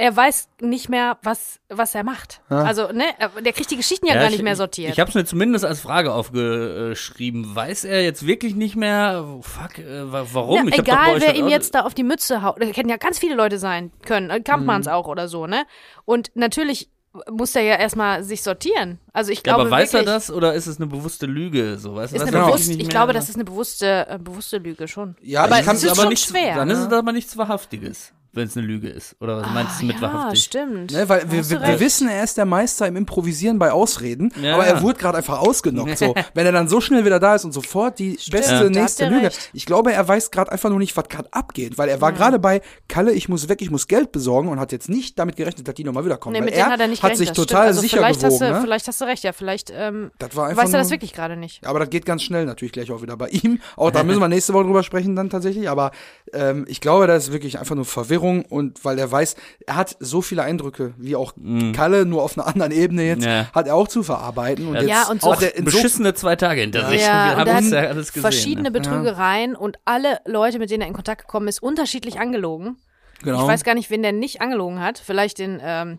Er 0.00 0.14
weiß 0.16 0.48
nicht 0.60 0.88
mehr, 0.88 1.18
was, 1.24 1.58
was 1.68 1.92
er 1.92 2.04
macht. 2.04 2.40
Also, 2.48 2.92
ne, 2.92 3.02
er- 3.18 3.30
der 3.42 3.52
kriegt 3.52 3.68
die 3.72 3.76
Geschichten 3.76 4.06
ja, 4.06 4.14
gar 4.14 4.26
ich, 4.26 4.30
nicht 4.30 4.42
mehr 4.44 4.54
sortiert. 4.54 4.92
Ich 4.92 5.00
habe 5.00 5.08
es 5.08 5.14
mir 5.16 5.24
zumindest 5.24 5.64
als 5.64 5.80
Frage 5.80 6.12
aufgeschrieben. 6.12 7.54
Weiß 7.56 7.82
er 7.84 8.04
jetzt 8.04 8.24
wirklich 8.24 8.54
nicht 8.54 8.76
mehr, 8.76 9.24
fuck, 9.40 9.78
äh, 9.78 10.12
wa- 10.12 10.24
warum? 10.32 10.68
Ja, 10.68 10.72
ich 10.72 10.78
egal, 10.78 11.20
wer 11.20 11.34
ihm 11.34 11.48
jetzt 11.48 11.74
da 11.74 11.80
auf 11.80 11.94
die 11.94 12.04
Mütze 12.04 12.42
haut. 12.42 12.62
Das 12.62 12.68
hätten 12.76 12.88
ja 12.88 12.96
ganz 12.96 13.18
viele 13.18 13.34
Leute 13.34 13.58
sein 13.58 13.90
können. 14.06 14.30
äh, 14.30 14.40
Kampmanns 14.40 14.86
Mhm. 14.86 14.92
auch 14.92 15.08
oder 15.08 15.26
so, 15.26 15.46
ne? 15.48 15.64
Und 16.04 16.30
natürlich 16.34 16.88
muss 17.28 17.56
er 17.56 17.62
ja 17.62 17.74
erstmal 17.74 18.22
sich 18.22 18.42
sortieren. 18.42 19.00
Also 19.12 19.32
ich 19.32 19.38
Ja, 19.38 19.42
glaube 19.42 19.62
aber 19.62 19.70
weiß 19.72 19.94
wirklich, 19.94 20.08
er 20.08 20.14
das 20.14 20.30
oder 20.30 20.54
ist 20.54 20.68
es 20.68 20.76
eine 20.76 20.86
bewusste 20.86 21.26
Lüge? 21.26 21.76
So, 21.78 21.96
weißt, 21.96 22.12
du, 22.12 22.16
Ist 22.16 22.22
eine 22.22 22.30
bewusst, 22.44 22.68
nicht 22.68 22.76
ich 22.80 22.86
mehr? 22.86 22.88
glaube, 22.90 23.12
das 23.14 23.28
ist 23.28 23.34
eine 23.34 23.44
bewusste, 23.44 24.06
äh, 24.08 24.18
bewusste 24.18 24.58
Lüge 24.58 24.86
schon. 24.86 25.16
Ja, 25.22 25.42
Aber 25.44 25.58
ich 25.58 25.64
kann 25.64 25.74
es 25.74 25.82
ist 25.82 25.90
aber 25.90 26.02
schon 26.02 26.08
nichts, 26.10 26.26
schwer, 26.28 26.54
Dann 26.54 26.68
ne? 26.68 26.74
ist 26.74 26.80
es 26.80 26.92
aber 26.92 27.10
nichts 27.12 27.36
Wahrhaftiges, 27.36 28.12
wenn 28.38 28.48
es 28.48 28.56
eine 28.56 28.66
Lüge 28.66 28.88
ist. 28.88 29.14
Oder 29.20 29.42
was 29.42 29.50
meinst 29.52 29.80
du 29.82 29.86
mit 29.86 29.96
ja, 29.96 30.02
wahrhaftig? 30.02 30.44
stimmt. 30.44 30.92
Ne, 30.92 31.08
weil 31.08 31.30
wir, 31.30 31.50
wir, 31.50 31.60
wir 31.60 31.80
wissen, 31.80 32.08
er 32.08 32.24
ist 32.24 32.38
der 32.38 32.46
Meister 32.46 32.86
im 32.86 32.96
Improvisieren 32.96 33.58
bei 33.58 33.70
Ausreden, 33.72 34.32
Ja. 34.40 34.54
aber 34.54 34.66
er 34.66 34.80
wurde 34.82 34.98
gerade 34.98 35.18
einfach 35.18 35.40
ausgenockt. 35.40 35.98
So, 35.98 36.14
wenn 36.34 36.46
er 36.46 36.52
dann 36.52 36.68
so 36.68 36.80
schnell 36.80 37.04
wieder 37.04 37.20
da 37.20 37.34
ist 37.34 37.44
und 37.44 37.52
sofort 37.52 37.98
die 37.98 38.18
beste 38.30 38.54
Ja. 38.54 38.70
Nächste 38.70 39.08
Lüge. 39.08 39.26
recht. 39.26 39.50
Ich 39.52 39.66
glaube, 39.66 39.92
er 39.92 40.08
weiß 40.08 40.30
gerade 40.30 40.50
einfach 40.52 40.70
nur 40.70 40.78
nicht, 40.78 40.96
was 40.96 41.08
gerade 41.08 41.28
abgeht, 41.32 41.76
weil 41.76 41.88
er 41.88 42.00
war 42.00 42.12
gerade 42.12 42.38
bei 42.38 42.62
Kalle, 42.88 43.12
ich 43.12 43.28
muss 43.28 43.48
weg, 43.48 43.60
ich 43.60 43.70
muss 43.70 43.86
Geld 43.88 44.12
besorgen 44.12 44.48
und 44.48 44.58
hat 44.60 44.72
jetzt 44.72 44.88
nicht 44.88 45.18
damit 45.18 45.36
gerechnet, 45.36 45.68
dass 45.68 45.74
die 45.74 45.84
nochmal 45.84 46.04
wiederkommen. 46.04 46.32
Nee, 46.34 46.40
mit 46.40 46.54
er 46.54 46.64
denen 46.64 46.72
hat 46.72 46.80
er 46.80 46.88
nicht 46.88 47.02
hat 47.02 47.16
sich 47.16 47.32
total 47.32 47.44
stimmt. 47.44 47.66
also 47.66 47.80
sicher 47.80 47.96
vielleicht 47.98 48.20
gewogen. 48.20 48.32
Hast 48.32 48.40
du, 48.40 48.54
ne? 48.54 48.60
Vielleicht 48.62 48.86
hast 48.88 49.00
du 49.00 49.04
recht, 49.04 49.24
ja. 49.24 49.32
Vielleicht 49.32 49.72
ähm, 49.74 50.10
Das 50.18 50.34
war 50.36 50.46
einfach 50.48 50.62
weiß 50.64 50.72
er 50.72 50.78
das 50.78 50.90
wirklich 50.90 51.12
gerade 51.12 51.36
nicht. 51.36 51.66
Aber 51.66 51.78
das 51.80 51.90
geht 51.90 52.06
ganz 52.06 52.22
schnell 52.22 52.44
natürlich 52.46 52.72
gleich 52.72 52.90
auch 52.92 53.02
wieder 53.02 53.16
bei 53.16 53.28
ihm. 53.28 53.60
Auch 53.76 53.90
da 53.90 54.02
müssen 54.04 54.20
wir 54.20 54.28
nächste 54.28 54.52
Woche 54.54 54.64
drüber 54.64 54.82
sprechen 54.82 55.16
dann 55.16 55.30
tatsächlich. 55.30 55.68
Aber 55.68 55.90
ähm, 56.32 56.64
ich 56.68 56.80
glaube, 56.80 57.06
da 57.06 57.16
ist 57.16 57.32
wirklich 57.32 57.58
einfach 57.58 57.74
nur 57.74 57.84
Verwirrung 57.84 58.27
und 58.48 58.84
weil 58.84 58.98
er 58.98 59.10
weiß, 59.10 59.36
er 59.66 59.76
hat 59.76 59.96
so 60.00 60.22
viele 60.22 60.42
Eindrücke, 60.42 60.94
wie 60.98 61.16
auch 61.16 61.34
Kalle, 61.74 62.06
nur 62.06 62.22
auf 62.22 62.36
einer 62.38 62.46
anderen 62.46 62.72
Ebene 62.72 63.02
jetzt, 63.04 63.24
Ja. 63.24 63.46
hat 63.52 63.66
er 63.66 63.74
auch 63.74 63.88
zu 63.88 64.02
verarbeiten. 64.02 64.66
Und 64.68 64.74
Ja, 64.74 64.80
jetzt 64.82 64.90
Ja, 64.90 65.08
und 65.10 65.20
so- 65.22 65.30
er 65.32 65.36
so 65.56 65.62
Beschissene 65.64 66.14
zwei 66.14 66.36
Tage 66.36 66.60
hinter 66.60 66.88
sich. 66.88 67.02
Ja, 67.02 67.26
Wir 67.26 67.32
und 67.32 67.38
haben 67.40 67.48
er 67.48 67.56
uns 67.58 67.66
hat 67.72 67.82
ja 67.84 67.88
alles 67.90 68.08
gesehen. 68.08 68.22
verschiedene 68.22 68.70
ne? 68.70 68.70
Betrügereien 68.70 69.56
und 69.56 69.78
alle 69.84 70.20
Leute, 70.26 70.58
mit 70.58 70.70
denen 70.70 70.82
er 70.82 70.88
in 70.88 70.94
Kontakt 70.94 71.22
gekommen 71.22 71.48
ist, 71.48 71.62
unterschiedlich 71.62 72.18
angelogen. 72.20 72.76
genau, 73.22 73.42
Ich 73.42 73.48
weiß 73.48 73.64
gar 73.64 73.74
nicht, 73.74 73.90
wen 73.90 74.02
der 74.02 74.12
nicht 74.12 74.40
angelogen 74.40 74.80
hat. 74.80 74.98
Vielleicht 75.04 75.38
den 75.38 75.60
ähm, 75.62 75.98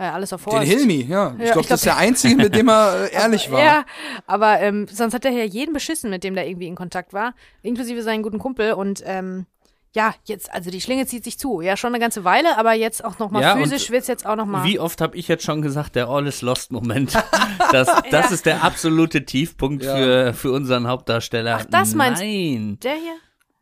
äh, 0.00 0.04
alles 0.04 0.32
auf 0.32 0.44
den 0.44 0.52
Horst. 0.52 0.68
Hilmi, 0.68 1.02
ja. 1.08 1.34
Ich 1.38 1.46
Ja, 1.46 1.52
glaube, 1.54 1.66
das 1.68 1.80
ist 1.80 1.86
der 1.86 1.96
Einzige, 1.96 2.36
mit 2.36 2.54
dem 2.54 2.68
er 2.68 3.08
äh, 3.10 3.12
ehrlich 3.14 3.50
war. 3.50 3.58
Ja, 3.64 3.84
aber 4.28 4.60
ähm, 4.60 4.86
sonst 4.86 5.12
hat 5.14 5.24
er 5.24 5.32
ja 5.32 5.42
jeden 5.42 5.72
beschissen, 5.72 6.10
mit 6.10 6.22
dem 6.22 6.34
der 6.36 6.46
irgendwie 6.48 6.68
in 6.68 6.76
Kontakt 6.76 7.12
war, 7.12 7.34
inklusive 7.62 8.02
seinen 8.04 8.22
guten 8.22 8.38
Kumpel 8.38 8.74
und 8.74 9.02
ähm, 9.04 9.46
ja, 9.94 10.14
jetzt, 10.24 10.52
also 10.52 10.70
die 10.70 10.80
Schlinge 10.80 11.06
zieht 11.06 11.24
sich 11.24 11.38
zu. 11.38 11.60
Ja, 11.60 11.76
schon 11.76 11.92
eine 11.94 11.98
ganze 12.00 12.24
Weile, 12.24 12.56
aber 12.58 12.72
jetzt 12.74 13.04
auch 13.04 13.18
nochmal 13.18 13.42
Ja, 13.42 13.56
physisch 13.56 13.90
wird's 13.90 14.06
jetzt 14.06 14.26
auch 14.26 14.36
nochmal. 14.36 14.64
Wie 14.64 14.78
oft 14.78 15.00
habe 15.00 15.16
ich 15.16 15.28
jetzt 15.28 15.44
schon 15.44 15.62
gesagt, 15.62 15.96
der 15.96 16.08
All 16.08 16.26
is 16.26 16.42
Lost 16.42 16.72
Moment. 16.72 17.12
Das, 17.72 17.88
das 18.10 18.30
ist 18.32 18.46
der 18.46 18.64
absolute 18.64 19.26
Tiefpunkt 19.26 19.82
Ja. 19.84 19.94
für, 19.94 20.32
für 20.34 20.52
unseren 20.52 20.86
Hauptdarsteller. 20.88 21.58
Ach, 21.60 21.64
das 21.70 21.94
meinst- 21.94 22.22
Nein. 22.22 22.78
Der 22.82 22.94
hier? 22.94 23.16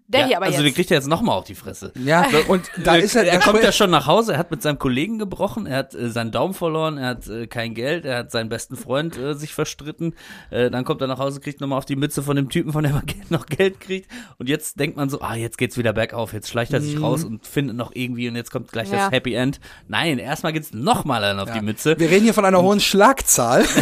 Der 0.09 0.21
ja, 0.21 0.27
hier 0.29 0.37
aber 0.37 0.47
also 0.47 0.59
den 0.59 0.67
jetzt. 0.67 0.77
kriegt 0.77 0.91
er 0.93 0.99
jetzt 0.99 1.09
nochmal 1.09 1.37
auf 1.37 1.45
die 1.45 1.55
Fresse. 1.57 1.93
Ja, 2.03 2.27
und 2.49 2.71
da 2.85 2.95
ist 2.95 3.17
er, 3.17 3.25
er 3.27 3.41
kommt 3.41 3.63
ja 3.63 3.73
schon 3.73 3.91
nach 3.91 4.07
Hause, 4.07 4.35
er 4.35 4.39
hat 4.39 4.51
mit 4.53 4.63
seinem 4.63 4.79
Kollegen 4.79 5.19
gebrochen, 5.19 5.67
er 5.67 5.79
hat 5.79 5.95
äh, 5.95 6.09
seinen 6.11 6.31
Daumen 6.31 6.55
verloren, 6.55 6.97
er 6.97 7.09
hat 7.09 7.27
äh, 7.29 7.47
kein 7.49 7.75
Geld, 7.75 8.05
er 8.05 8.19
hat 8.19 8.31
seinen 8.31 8.49
besten 8.49 8.77
Freund 8.77 9.17
äh, 9.19 9.35
sich 9.35 9.53
verstritten. 9.53 10.15
Äh, 10.51 10.71
dann 10.71 10.85
kommt 10.85 11.01
er 11.01 11.09
nach 11.09 11.19
Hause, 11.19 11.41
kriegt 11.41 11.61
nochmal 11.61 11.79
auf 11.79 11.87
die 11.87 11.97
Mütze 11.97 12.23
von 12.23 12.37
dem 12.37 12.49
Typen, 12.51 12.73
von 12.73 12.85
dem 12.85 12.95
er 12.95 13.03
Geld- 13.07 13.31
noch 13.31 13.47
Geld 13.47 13.81
kriegt. 13.81 14.09
Und 14.39 14.49
jetzt 14.49 14.79
denkt 14.79 14.97
man 14.97 15.11
so, 15.11 15.21
ah, 15.21 15.35
jetzt 15.35 15.59
geht's 15.59 15.77
wieder 15.77 15.93
bergauf, 15.93 16.33
jetzt 16.33 16.49
schleicht 16.49 16.73
er 16.73 16.79
Mhm. 16.81 16.85
sich 16.85 17.01
raus 17.03 17.25
und 17.25 17.45
findet 17.47 17.77
noch 17.77 17.91
irgendwie 17.95 18.29
und 18.29 18.37
jetzt 18.37 18.51
kommt 18.53 18.71
gleich 18.71 18.91
Ja. 18.93 18.99
das 19.07 19.11
Happy 19.11 19.35
End. 19.35 19.59
Nein, 19.89 20.19
erstmal 20.19 20.53
geht's 20.53 20.73
nochmal 20.73 21.25
einen 21.25 21.41
auf 21.41 21.51
die 21.51 21.61
Mütze. 21.63 21.99
wir 21.99 22.09
reden 22.11 22.23
hier 22.25 22.35
von 22.35 22.45
einer 22.45 22.63
hohen 22.63 22.79
Schlagzahl. 22.81 23.65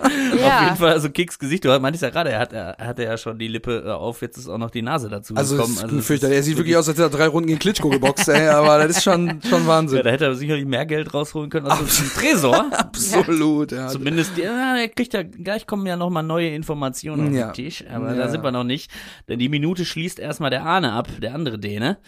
Auf 0.00 0.12
jeden 0.32 0.38
ja. 0.38 0.74
Fall, 0.76 0.92
also 0.92 1.10
Kicks 1.10 1.38
Gesicht, 1.38 1.64
du 1.64 1.78
meintest 1.80 2.02
ja 2.02 2.10
gerade, 2.10 2.30
er, 2.30 2.38
hat, 2.38 2.52
er 2.52 2.76
hatte 2.78 3.02
ja 3.04 3.16
schon 3.16 3.38
die 3.38 3.48
Lippe 3.48 3.84
äh, 3.86 3.90
auf, 3.90 4.22
jetzt 4.22 4.36
ist 4.36 4.48
auch 4.48 4.58
noch 4.58 4.70
die 4.70 4.75
Nase 4.82 5.08
dazu 5.08 5.34
Also, 5.34 5.56
gekommen. 5.56 5.98
es 5.98 6.06
fürchterlich. 6.06 6.36
Er 6.36 6.42
sieht 6.42 6.56
wirklich 6.56 6.76
aus, 6.76 6.88
als 6.88 6.96
hätte 6.98 7.06
er 7.08 7.10
drei 7.16 7.26
Runden 7.28 7.48
gegen 7.48 7.58
Klitschko 7.58 7.88
geboxt, 7.88 8.28
ey, 8.28 8.48
aber 8.48 8.78
das 8.86 8.98
ist 8.98 9.02
schon, 9.04 9.40
schon 9.48 9.62
Ja, 9.62 9.66
Wahnsinn. 9.66 10.02
da 10.02 10.10
hätte 10.10 10.24
er 10.26 10.34
sicherlich 10.34 10.64
mehr 10.66 10.86
Geld 10.86 11.12
rausholen 11.14 11.50
können 11.50 11.66
aus 11.66 11.78
dem 11.78 12.08
Tresor. 12.10 12.66
Absolut, 12.72 13.72
ja. 13.72 13.88
Zumindest, 13.88 14.36
ja, 14.36 14.76
er 14.76 14.88
kriegt 14.88 15.12
ja, 15.14 15.22
gleich 15.22 15.66
kommen 15.66 15.86
ja 15.86 15.96
nochmal 15.96 16.22
neue 16.22 16.48
Informationen 16.50 17.28
auf 17.28 17.34
Ja. 17.34 17.46
den 17.48 17.54
Tisch, 17.54 17.84
aber 17.92 18.10
Ja. 18.12 18.16
da 18.24 18.28
sind 18.28 18.42
wir 18.42 18.50
noch 18.52 18.64
nicht. 18.64 18.90
Denn 19.28 19.38
die 19.38 19.48
Minute 19.48 19.84
schließt 19.84 20.18
erstmal 20.18 20.50
der 20.50 20.64
Ahne 20.64 20.92
ab, 20.92 21.08
der 21.20 21.34
andere 21.34 21.58
Däne, 21.58 21.98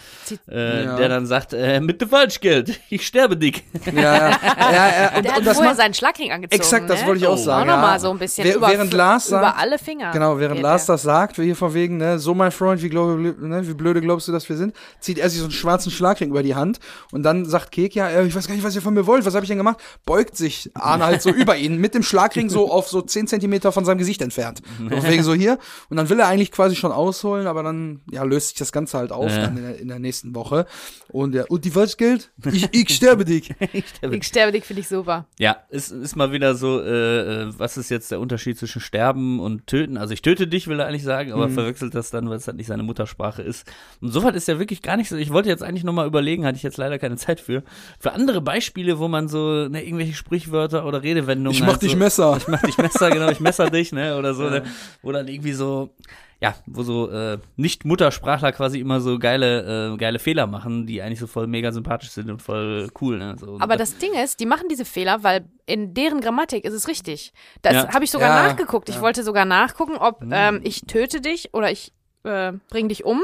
äh, 0.50 0.84
Ja. 0.84 0.96
der 0.96 1.08
dann 1.08 1.26
sagt, 1.26 1.52
äh, 1.52 1.80
mit 1.80 2.00
dem 2.00 2.08
Falschgeld, 2.08 2.80
ich 2.90 3.06
sterbe 3.06 3.36
dick. 3.36 3.64
Ja, 3.86 3.92
ja, 3.92 4.00
ja, 4.00 4.30
ja. 4.30 5.12
Und, 5.18 5.24
Der 5.24 5.32
hat 5.32 5.38
und 5.38 5.46
das 5.46 5.56
vorher 5.56 5.74
seinen 5.74 5.94
Schlagring 5.94 6.32
angezogen. 6.32 6.60
Exakt, 6.60 6.90
das 6.90 7.00
ne? 7.02 7.06
wollte 7.06 7.20
ich 7.20 7.26
auch 7.26 7.32
Oh. 7.32 7.36
sagen, 7.36 7.68
Auch 7.68 7.74
ja. 7.74 7.80
nochmal 7.80 8.00
so 8.00 8.10
ein 8.10 8.18
bisschen 8.18 8.44
Wer- 8.46 8.56
über, 8.56 8.68
während 8.68 8.92
Lars 8.92 9.28
über 9.28 9.40
sagt- 9.40 9.58
alle 9.58 9.78
Finger. 9.78 10.10
Genau, 10.12 10.38
während 10.38 10.60
Lars 10.60 10.86
das 10.86 11.02
sagt, 11.02 11.36
hier 11.36 11.56
von 11.56 11.72
wegen, 11.74 11.96
ne, 11.98 12.18
so 12.18 12.34
mein 12.34 12.50
Freund, 12.58 12.82
wie, 12.82 12.88
glaub, 12.88 13.16
ne, 13.18 13.62
wie 13.66 13.74
blöde 13.74 14.00
glaubst 14.00 14.28
du, 14.28 14.32
dass 14.32 14.48
wir 14.48 14.56
sind, 14.56 14.74
zieht 15.00 15.18
er 15.18 15.30
sich 15.30 15.38
so 15.38 15.44
einen 15.46 15.52
schwarzen 15.52 15.90
Schlagring 15.90 16.30
über 16.30 16.42
die 16.42 16.54
Hand 16.54 16.80
und 17.12 17.22
dann 17.22 17.44
sagt 17.46 17.72
Kek, 17.72 17.94
ja, 17.94 18.08
äh, 18.08 18.26
ich 18.26 18.34
weiß 18.34 18.46
gar 18.46 18.54
nicht, 18.54 18.64
was 18.64 18.74
ihr 18.74 18.82
von 18.82 18.94
mir 18.94 19.06
wollt, 19.06 19.24
was 19.24 19.34
habe 19.34 19.44
ich 19.44 19.48
denn 19.48 19.56
gemacht? 19.58 19.78
Beugt 20.04 20.36
sich 20.36 20.70
Arne 20.74 21.04
halt 21.06 21.22
so 21.22 21.30
über 21.42 21.56
ihn, 21.56 21.78
mit 21.78 21.94
dem 21.94 22.02
Schlagring 22.02 22.50
so 22.50 22.70
auf 22.70 22.88
so 22.88 23.00
10 23.00 23.26
Zentimeter 23.28 23.72
von 23.72 23.84
seinem 23.84 23.98
Gesicht 23.98 24.20
entfernt. 24.22 24.60
Deswegen 24.90 25.22
so 25.22 25.32
hier. 25.34 25.58
Und 25.88 25.96
dann 25.96 26.08
will 26.08 26.18
er 26.20 26.28
eigentlich 26.28 26.52
quasi 26.52 26.76
schon 26.76 26.92
ausholen, 26.92 27.46
aber 27.46 27.62
dann, 27.62 28.00
ja, 28.10 28.24
löst 28.24 28.48
sich 28.48 28.58
das 28.58 28.72
Ganze 28.72 28.98
halt 28.98 29.12
auf 29.12 29.30
Ja. 29.30 29.42
dann 29.42 29.56
in 29.56 29.62
der, 29.62 29.78
in 29.78 29.88
der 29.88 29.98
nächsten 29.98 30.34
Woche. 30.34 30.66
Und 31.10 31.34
ja, 31.34 31.44
und 31.48 31.64
die 31.64 31.70
Falschgeld? 31.70 32.30
Ich, 32.52 32.68
ich 32.72 32.88
sterbe 32.94 33.24
dich. 33.24 33.54
ich 33.72 33.86
sterbe 33.88 34.16
Ich 34.16 34.26
sterbe 34.26 34.52
dich, 34.52 34.64
finde 34.64 34.80
ich 34.80 34.88
super. 34.88 35.26
Ja, 35.38 35.56
ist, 35.70 35.90
ist 35.92 36.16
mal 36.16 36.32
wieder 36.32 36.54
so, 36.54 36.80
äh, 36.80 37.42
äh, 37.44 37.52
was 37.58 37.76
ist 37.76 37.88
jetzt 37.90 38.10
der 38.10 38.20
Unterschied 38.20 38.58
zwischen 38.58 38.80
sterben 38.80 39.38
und 39.40 39.66
töten? 39.66 39.96
Also 39.96 40.12
ich 40.14 40.22
töte 40.22 40.46
dich, 40.48 40.66
will 40.68 40.80
er 40.80 40.86
eigentlich 40.86 41.04
sagen, 41.04 41.28
Mhm. 41.30 41.34
aber 41.34 41.48
verwechselt 41.48 41.94
das 41.94 42.10
dann, 42.10 42.28
weil 42.28 42.38
halt 42.48 42.56
nicht 42.56 42.66
seine 42.66 42.82
Muttersprache 42.82 43.42
ist. 43.42 43.70
Und 44.00 44.10
soweit 44.10 44.34
ist 44.34 44.48
ja 44.48 44.58
wirklich 44.58 44.82
gar 44.82 44.96
nicht 44.96 45.08
so. 45.08 45.16
Ich 45.16 45.32
wollte 45.32 45.48
jetzt 45.48 45.62
eigentlich 45.62 45.84
nochmal 45.84 46.06
überlegen, 46.08 46.44
hatte 46.44 46.56
ich 46.56 46.64
jetzt 46.64 46.76
leider 46.76 46.98
keine 46.98 47.16
Zeit 47.16 47.38
für. 47.40 47.62
Für 48.00 48.12
andere 48.12 48.40
Beispiele, 48.40 48.98
wo 48.98 49.06
man 49.06 49.28
so 49.28 49.68
ne, 49.68 49.84
irgendwelche 49.84 50.14
Sprichwörter 50.14 50.84
oder 50.84 51.02
Redewendungen. 51.04 51.54
Ich 51.54 51.60
mach 51.60 51.74
halt 51.74 51.82
dich 51.82 51.92
so, 51.92 51.96
Messer. 51.98 52.36
Ich 52.38 52.48
mach 52.48 52.60
dich 52.62 52.76
Messer, 52.78 53.10
genau, 53.10 53.30
ich 53.30 53.38
messer 53.40 53.70
dich, 53.70 53.92
ne? 53.92 54.16
Oder 54.18 54.34
so, 54.34 54.42
ne? 54.50 54.64
Wo 55.02 55.12
dann 55.12 55.28
irgendwie 55.28 55.52
so, 55.52 55.94
ja, 56.40 56.54
wo 56.66 56.82
so 56.82 57.10
äh, 57.10 57.38
Nicht-Muttersprachler 57.56 58.52
quasi 58.52 58.78
immer 58.80 59.00
so 59.00 59.18
geile, 59.18 59.92
äh, 59.92 59.96
geile 59.96 60.18
Fehler 60.18 60.46
machen, 60.46 60.86
die 60.86 61.02
eigentlich 61.02 61.18
so 61.18 61.26
voll 61.26 61.46
mega 61.46 61.72
sympathisch 61.72 62.10
sind 62.10 62.30
und 62.30 62.42
voll 62.42 62.88
cool, 63.00 63.18
ne? 63.18 63.36
So, 63.38 63.58
Aber 63.60 63.76
das 63.76 63.98
Ding 63.98 64.12
ist, 64.14 64.40
die 64.40 64.46
machen 64.46 64.68
diese 64.70 64.84
Fehler, 64.84 65.22
weil 65.22 65.46
in 65.66 65.94
deren 65.94 66.20
Grammatik 66.20 66.64
ist 66.64 66.74
es 66.74 66.88
richtig. 66.88 67.32
Das 67.62 67.74
Ja. 67.74 67.92
habe 67.92 68.04
ich 68.04 68.10
sogar 68.10 68.28
Ja, 68.28 68.48
nachgeguckt. 68.48 68.88
Ich 68.88 69.00
wollte 69.00 69.22
sogar 69.22 69.44
nachgucken, 69.44 69.96
ob 69.96 70.24
ähm, 70.30 70.60
ich 70.64 70.82
töte 70.82 71.20
dich 71.20 71.54
oder 71.54 71.70
ich 71.70 71.92
äh, 72.24 72.52
bring 72.70 72.88
dich 72.88 73.04
um. 73.04 73.22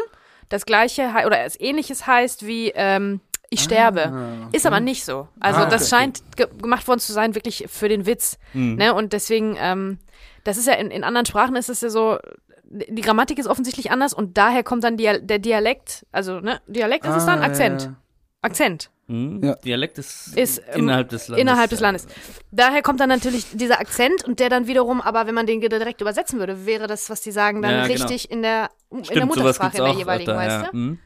Das 0.48 0.66
gleiche 0.66 1.09
oder 1.26 1.42
das 1.42 1.59
ähnliches 1.59 2.07
heißt 2.07 2.46
wie 2.46 2.70
ähm, 2.74 3.20
ich 3.50 3.61
sterbe. 3.61 4.48
Ist 4.52 4.66
aber 4.66 4.80
nicht 4.80 5.04
so. 5.04 5.28
Also 5.40 5.61
Ah, 5.61 5.66
das 5.66 5.83
okay. 5.92 6.02
scheint 6.02 6.22
ge 6.37 6.46
gemacht 6.61 6.87
worden 6.88 7.00
zu 7.00 7.12
sein, 7.12 7.35
wirklich 7.35 7.66
für 7.68 7.88
den 7.88 8.04
Witz. 8.07 8.38
Ne? 8.52 8.92
Und 8.94 9.12
deswegen, 9.12 9.57
ähm, 9.59 9.98
das 10.44 10.57
ist 10.57 10.66
ja 10.66 10.74
in, 10.74 10.90
in 10.90 11.04
anderen 11.04 11.24
Sprachen 11.26 11.54
ist 11.57 11.70
es 11.70 11.80
ja 11.80 11.88
so, 11.88 12.18
die 12.64 13.02
Grammatik 13.02 13.38
ist 13.38 13.46
offensichtlich 13.46 13.90
anders 13.90 14.12
und 14.12 14.37
daher 14.37 14.64
kommt 14.64 14.83
dann 14.85 14.96
Dia 14.96 15.18
der 15.18 15.38
Dialekt, 15.38 16.04
also 16.11 16.40
ne, 16.40 16.61
Dialekt 16.66 17.04
ist 17.07 17.14
es 17.14 17.26
dann 17.26 17.40
Ah, 17.40 17.44
Akzent. 17.46 17.83
ja. 17.83 17.94
Akzent 18.42 18.90
Hm? 19.07 19.40
Ja. 19.45 19.55
Dialekt 19.57 19.99
ist, 19.99 20.37
ist 20.37 20.62
ähm, 20.73 20.85
innerhalb 20.85 21.09
des 21.11 21.29
Landes. 21.29 21.40
Innerhalb 21.43 21.71
des 21.71 21.81
Landes. 21.81 22.07
Daher 22.51 22.81
kommt 22.83 23.01
dann 23.01 23.11
natürlich 23.11 23.47
dieser 23.53 23.79
Akzent 23.81 24.25
und 24.25 24.40
der 24.40 24.49
dann 24.49 24.67
wiederum, 24.67 25.01
aber 25.01 25.27
wenn 25.27 25.35
man 25.35 25.47
den 25.47 25.61
direkt 25.61 26.01
übersetzen 26.01 26.38
würde, 26.38 26.64
wäre 26.67 26.87
das, 26.87 27.11
was 27.11 27.21
die 27.21 27.31
sagen, 27.33 27.61
dann 27.62 27.71
Ja, 27.71 27.87
genau. 27.87 28.03
richtig 28.07 28.31
in 28.31 28.43
der, 28.43 28.71
in 28.90 28.99
der 28.99 29.05
Stimmt, 29.05 29.21
sowas 29.35 29.37
Muttersprache 29.59 29.77
in 29.79 29.85
der 29.85 29.93
jeweiligen, 29.95 30.31
öfter, 30.31 30.40
weißt 30.43 30.62
ja. 30.64 30.71
du? 30.71 30.73
Hm. 30.73 30.99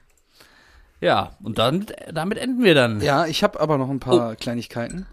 Ja, 1.00 1.30
und 1.44 1.58
dann, 1.58 1.86
damit 2.12 2.38
enden 2.38 2.64
wir 2.64 2.74
dann. 2.74 3.00
Ja, 3.00 3.26
ich 3.26 3.44
habe 3.44 3.60
aber 3.60 3.78
noch 3.78 3.88
ein 3.88 3.96
Oh. 3.96 3.98
paar 4.00 4.34
Kleinigkeiten. 4.36 5.06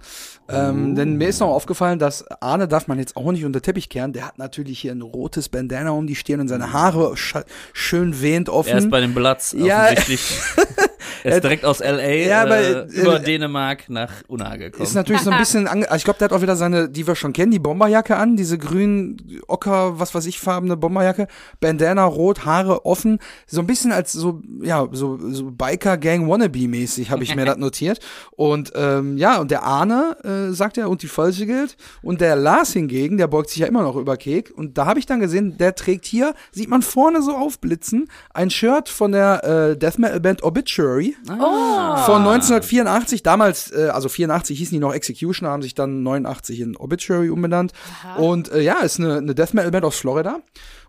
Ähm, 0.50 0.96
Denn 0.96 1.16
mir 1.18 1.28
ist 1.28 1.40
noch 1.40 1.50
aufgefallen, 1.50 1.98
dass 2.00 2.26
Arne 2.42 2.68
darf 2.68 2.88
man 2.88 2.98
jetzt 3.00 3.16
auch 3.18 3.32
nicht 3.32 3.46
unter 3.46 3.62
Teppich 3.62 3.90
kehren. 3.90 4.12
Der 4.14 4.26
hat 4.28 4.38
natürlich 4.40 4.80
hier 4.80 4.92
ein 4.94 5.02
rotes 5.02 5.50
Bandana 5.50 5.90
um 5.92 6.06
die 6.08 6.16
Stirn 6.16 6.40
und 6.40 6.48
seine 6.48 6.72
Haare 6.74 7.14
sch- 7.14 7.44
schön 7.74 8.20
wehend 8.22 8.50
offen. 8.50 8.70
Er 8.70 8.78
ist 8.78 8.90
bei 8.92 9.00
den 9.00 9.14
Bloods 9.16 9.56
Ja. 9.58 9.90
er 11.26 11.38
ist 11.38 11.44
direkt 11.44 11.66
aus 11.66 11.82
L.A. 11.82 12.08
Ja, 12.08 12.44
aber, 12.44 12.58
äh, 12.58 12.72
äh, 12.72 13.02
über 13.02 13.20
äh, 13.20 13.24
Dänemark 13.24 13.90
nach 13.90 14.12
Unna 14.28 14.56
gekommen. 14.58 14.84
Ist 14.84 14.94
natürlich 14.94 15.24
so 15.24 15.32
ein 15.32 15.40
bisschen, 15.40 15.68
ange 15.68 15.86
also 15.90 15.98
ich 15.98 16.04
glaube, 16.04 16.20
der 16.20 16.26
hat 16.26 16.34
auch 16.34 16.42
wieder 16.42 16.56
seine, 16.56 16.88
die 16.88 17.08
wir 17.08 17.16
schon 17.16 17.34
kennen, 17.34 17.52
die 17.52 17.60
Bomberjacke 17.60 18.16
an, 18.16 18.38
diese 18.38 18.60
grün, 18.60 19.42
ocker, 19.48 20.00
was 20.00 20.14
weiß 20.14 20.28
ich, 20.28 20.40
farbene 20.40 20.78
Bomberjacke, 20.78 21.28
Bandana 21.60 22.06
rot, 22.06 22.46
Haare 22.46 22.86
offen, 22.86 23.18
so 23.48 23.60
ein 23.62 23.66
bisschen 23.66 23.92
als 23.92 24.12
so, 24.12 24.42
ja, 24.62 24.88
so, 24.92 25.18
so 25.32 25.50
Biker-Gang-Wannabe-mäßig 25.52 27.10
habe 27.10 27.24
ich 27.24 27.36
mir 27.36 27.46
das 27.46 27.58
notiert. 27.66 28.00
Und 28.32 28.74
ähm, 28.76 29.18
ja, 29.18 29.40
und 29.40 29.50
der 29.50 29.64
Arne 29.64 30.18
äh, 30.24 30.54
sagt 30.54 30.78
ja, 30.78 30.86
und 30.86 31.02
die 31.02 31.08
Falsche 31.08 31.48
gilt. 31.48 31.76
Und 32.04 32.22
der 32.22 32.36
Lars 32.36 32.74
hingegen, 32.74 33.18
der 33.18 33.28
beugt 33.28 33.50
sich 33.50 33.60
ja 33.60 33.68
immer 33.68 33.82
noch 33.82 33.96
über 33.96 34.16
Kek. 34.18 34.54
Und 34.56 34.78
da 34.78 34.86
habe 34.86 35.00
ich 35.00 35.08
dann 35.08 35.20
gesehen, 35.20 35.58
der 35.58 35.74
trägt 35.74 36.06
hier, 36.06 36.36
sieht 36.52 36.70
man 36.70 36.84
vorne 36.84 37.24
so 37.24 37.36
aufblitzen, 37.36 38.10
ein 38.32 38.52
Shirt 38.52 38.90
von 38.90 39.12
der 39.12 39.44
äh, 39.44 39.78
Death 39.78 39.98
Metal 39.98 40.20
Band 40.20 40.44
Obituary 40.44 41.15
Oh. 41.28 41.96
von 42.06 42.22
1984, 42.22 43.24
damals, 43.24 43.72
äh, 43.72 43.90
also 43.92 44.10
84 44.10 44.58
hießen 44.58 44.76
die 44.76 44.80
noch 44.80 44.94
Execution, 44.94 45.48
haben 45.48 45.62
sich 45.62 45.76
dann 45.76 46.04
89 46.04 46.60
in 46.60 46.78
Obituary 46.78 47.30
umbenannt. 47.30 47.74
Und 48.18 48.52
äh, 48.52 48.62
ja, 48.62 48.80
ist 48.80 49.00
eine, 49.00 49.18
eine 49.18 49.36
Death 49.36 49.54
Metal 49.54 49.72
Band 49.72 49.86
aus 49.86 49.98
Florida 49.98 50.40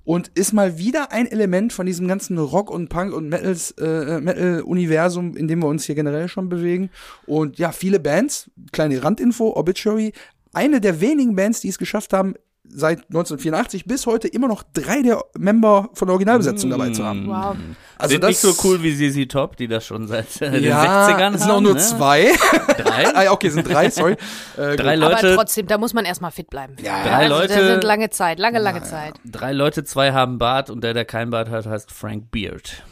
und 0.05 0.29
ist 0.35 0.53
mal 0.53 0.79
wieder 0.79 1.11
ein 1.11 1.27
Element 1.27 1.73
von 1.73 1.85
diesem 1.85 2.07
ganzen 2.07 2.39
Rock 2.39 2.71
und 2.71 2.89
Punk 2.89 3.13
und 3.13 3.29
Metals, 3.29 3.73
äh, 3.73 4.21
Metal-Universum, 4.21 5.37
in 5.37 5.49
dem 5.49 5.59
wir 5.59 5.67
uns 5.67 5.85
hier 5.85 5.97
generell 5.97 6.29
schon 6.29 6.49
bewegen. 6.49 6.91
Und 7.27 7.59
ja, 7.59 7.73
viele 7.73 7.99
Bands, 7.99 8.49
kleine 8.73 9.03
Randinfo, 9.03 9.57
Obituary, 9.57 10.13
eine 10.53 10.81
der 10.81 11.01
wenigen 11.01 11.35
Bands, 11.35 11.61
die 11.61 11.69
es 11.69 11.77
geschafft 11.77 12.13
haben, 12.13 12.35
seit 12.69 12.99
1984 13.07 13.85
bis 13.87 14.07
heute 14.07 14.29
immer 14.29 14.49
noch 14.49 14.63
drei 14.75 15.03
der 15.03 15.23
Member 15.37 15.89
von 15.95 16.07
der 16.09 16.13
Originalbesetzung 16.15 16.71
dabei 16.71 16.91
zu 16.91 17.05
haben. 17.05 17.27
Wow. 17.29 17.57
Also 17.99 18.13
Sind 18.13 18.23
das 18.25 18.29
nicht 18.31 18.39
so 18.41 18.55
cool 18.69 18.83
wie 18.83 18.95
ZZ 18.95 19.31
Top, 19.33 19.57
die 19.57 19.69
das 19.69 19.87
schon 19.87 20.07
seit 20.09 20.41
äh, 20.43 20.51
den 20.61 20.65
ja, 20.65 21.07
60ern 21.09 21.35
es 21.35 21.41
sind 21.41 21.51
haben. 21.51 21.57
auch 21.57 21.61
nur 21.61 21.75
ne? 21.75 21.81
zwei. 21.81 22.33
Drei? 22.77 23.07
ah, 23.15 23.23
ja, 23.25 23.33
okay, 23.33 23.47
es 23.49 23.55
sind 23.55 23.69
drei, 23.69 23.91
sorry. 23.91 24.17
Äh, 24.57 24.77
Drei 24.77 24.95
Aber 24.95 25.11
Leute, 25.13 25.35
trotzdem, 25.35 25.67
da 25.67 25.77
muss 25.79 25.93
man 25.95 26.05
erstmal 26.07 26.31
fit 26.31 26.49
bleiben. 26.51 26.77
Ja, 26.83 27.03
Drei 27.05 27.13
also, 27.25 27.35
Leute- 27.37 27.55
Das 27.55 27.67
sind 27.67 27.85
lange 27.85 28.11
Zeit, 28.11 28.39
lange, 28.39 28.59
lange 28.59 28.83
Zeit. 28.83 29.15
drei 29.25 29.53
Leute, 29.53 29.85
zwei 29.85 30.13
haben 30.13 30.39
Bart 30.39 30.71
und 30.71 30.83
der, 30.83 30.95
der 30.95 31.05
kein 31.05 31.31
Bart 31.31 31.51
hat, 31.51 31.67
heißt 31.67 31.91
Frank 31.93 32.31
Beard. 32.31 32.83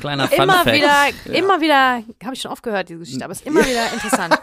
Kleiner 0.00 0.28
Fun 0.28 0.44
Immer 0.44 0.62
Fact. 0.64 0.76
wieder, 0.76 1.34
immer 1.38 1.60
wieder, 1.60 2.02
habe 2.24 2.34
ich 2.34 2.40
schon 2.40 2.50
oft 2.50 2.62
gehört, 2.62 2.88
diese 2.88 2.98
Geschichte, 3.00 3.24
aber 3.24 3.32
es 3.32 3.40
ist 3.40 3.46
immer 3.46 3.60
wieder 3.60 3.92
interessant. 3.92 4.34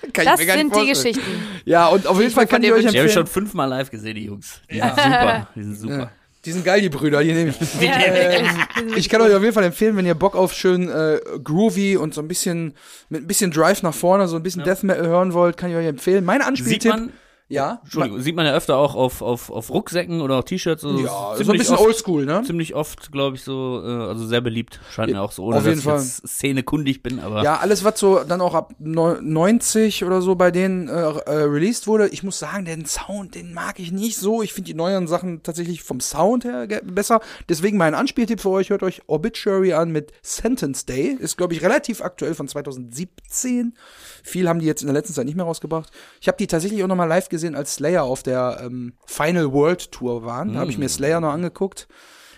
Kann 0.12 0.24
ich 0.24 0.30
Das 0.30 0.40
mir 0.40 0.46
gar 0.46 0.56
nicht 0.56 0.74
sind 0.74 0.82
die. 0.84 0.88
Geschichten. 0.88 1.22
Ja, 1.64 1.86
und 1.88 2.06
auf 2.06 2.18
jeden 2.20 2.32
Fall 2.32 2.46
kann 2.46 2.62
ich 2.62 2.72
euch 2.72 2.86
Die 2.86 2.98
habe 2.98 3.06
ich 3.06 3.12
schon 3.12 3.22
empfehlen. 3.22 3.26
fünfmal 3.26 3.68
live 3.68 3.90
gesehen, 3.90 4.14
die 4.14 4.24
Jungs. 4.24 4.60
Die 4.70 4.76
sind 4.80 4.88
super. 4.96 5.48
Die 5.54 5.62
sind 5.62 5.78
super. 5.78 5.98
Ja. 5.98 6.10
Die 6.46 6.52
sind 6.52 6.64
geil, 6.64 6.80
die 6.80 6.88
Brüder, 6.88 7.22
die 7.22 7.32
nehme 7.34 7.50
ich. 7.50 7.56
Ähm, 7.82 8.94
Ich 8.96 9.10
kann 9.10 9.20
euch 9.20 9.34
auf 9.34 9.42
jeden 9.42 9.52
Fall 9.52 9.64
empfehlen, 9.64 9.94
wenn 9.98 10.06
ihr 10.06 10.14
Bock 10.14 10.34
auf 10.34 10.54
schön 10.54 10.88
äh, 10.88 11.20
groovy 11.44 11.98
und 11.98 12.14
so 12.14 12.22
ein 12.22 12.28
bisschen 12.28 12.72
mit 13.10 13.22
ein 13.24 13.26
bisschen 13.26 13.50
Drive 13.50 13.82
nach 13.82 13.92
vorne, 13.92 14.26
so 14.26 14.36
ein 14.36 14.42
bisschen 14.42 14.64
Death 14.64 14.82
Metal 14.82 15.06
hören 15.06 15.34
wollt, 15.34 15.58
kann 15.58 15.70
ich 15.70 15.76
euch 15.76 15.86
empfehlen. 15.86 16.24
Mein 16.24 16.38
Sieht 16.40 16.48
Anspieltipp, 16.48 16.90
man, 16.92 17.12
ja, 17.50 17.80
Entschuldigung, 17.82 18.20
sieht 18.20 18.36
man 18.36 18.46
ja 18.46 18.54
öfter 18.54 18.76
auch 18.76 18.94
auf, 18.94 19.22
auf, 19.22 19.50
auf 19.50 19.70
Rucksäcken 19.70 20.20
oder 20.20 20.38
auch 20.38 20.44
T-Shirts. 20.44 20.84
Also 20.84 21.00
ja, 21.00 21.08
so 21.08 21.30
ein 21.32 21.36
ziemlich 21.38 21.58
bisschen 21.58 21.76
oldschool, 21.78 22.24
ne? 22.24 22.42
Ziemlich 22.46 22.74
oft, 22.76 23.10
glaube 23.10 23.36
ich, 23.36 23.42
so, 23.42 23.82
äh, 23.84 23.88
also 24.08 24.24
sehr 24.26 24.40
beliebt. 24.40 24.78
Scheint 24.92 25.10
mir 25.10 25.20
auch 25.20 25.32
so, 25.32 25.42
ohne 25.44 25.56
auf 25.56 25.64
jeden 25.64 25.76
dass 25.76 25.84
Fall. 25.84 25.96
ich 25.96 26.02
jetzt 26.04 26.28
szenekundig 26.28 27.02
bin, 27.02 27.18
aber 27.18 27.42
Ja, 27.42 27.56
alles, 27.58 27.82
was 27.82 27.98
so 27.98 28.20
dann 28.22 28.40
auch 28.40 28.54
ab 28.54 28.72
neu- 28.78 29.18
90 29.20 30.04
oder 30.04 30.22
so 30.22 30.36
bei 30.36 30.52
denen 30.52 30.88
äh, 30.88 30.92
äh, 30.92 31.30
released 31.42 31.86
wurde, 31.88 32.06
ich 32.08 32.22
muss 32.22 32.38
sagen, 32.38 32.64
den 32.64 32.86
Sound, 32.86 33.34
den 33.34 33.52
mag 33.52 33.80
ich 33.80 33.90
nicht 33.90 34.16
so. 34.16 34.42
Ich 34.42 34.52
finde 34.52 34.68
die 34.68 34.74
neueren 34.76 35.08
Sachen 35.08 35.42
tatsächlich 35.42 35.82
vom 35.82 35.98
Sound 36.00 36.44
her 36.44 36.68
besser. 36.84 37.20
Deswegen 37.48 37.76
mein 37.76 37.94
Anspieltipp 37.94 38.40
für 38.40 38.50
euch, 38.50 38.70
hört 38.70 38.84
euch 38.84 39.02
Obituary 39.08 39.72
an 39.72 39.90
mit 39.90 40.12
Sentence 40.22 40.86
Day. 40.86 41.16
Ist, 41.18 41.36
glaube 41.36 41.54
ich, 41.54 41.62
relativ 41.62 42.00
aktuell 42.00 42.34
von 42.36 42.46
2017. 42.46 43.74
Viel 44.22 44.48
haben 44.48 44.58
die 44.58 44.66
jetzt 44.66 44.82
in 44.82 44.86
der 44.86 44.94
letzten 44.94 45.14
Zeit 45.14 45.26
nicht 45.26 45.36
mehr 45.36 45.44
rausgebracht. 45.44 45.90
Ich 46.20 46.28
habe 46.28 46.38
die 46.38 46.46
tatsächlich 46.46 46.82
auch 46.82 46.88
noch 46.88 46.96
mal 46.96 47.04
live 47.04 47.28
gesehen, 47.28 47.54
als 47.54 47.74
Slayer 47.74 48.04
auf 48.04 48.22
der 48.22 48.60
ähm, 48.62 48.94
Final 49.06 49.52
World 49.52 49.92
Tour 49.92 50.24
waren. 50.24 50.54
Da 50.54 50.60
habe 50.60 50.70
ich 50.70 50.78
mir 50.78 50.88
Slayer 50.88 51.20
noch 51.20 51.32
angeguckt. 51.32 51.88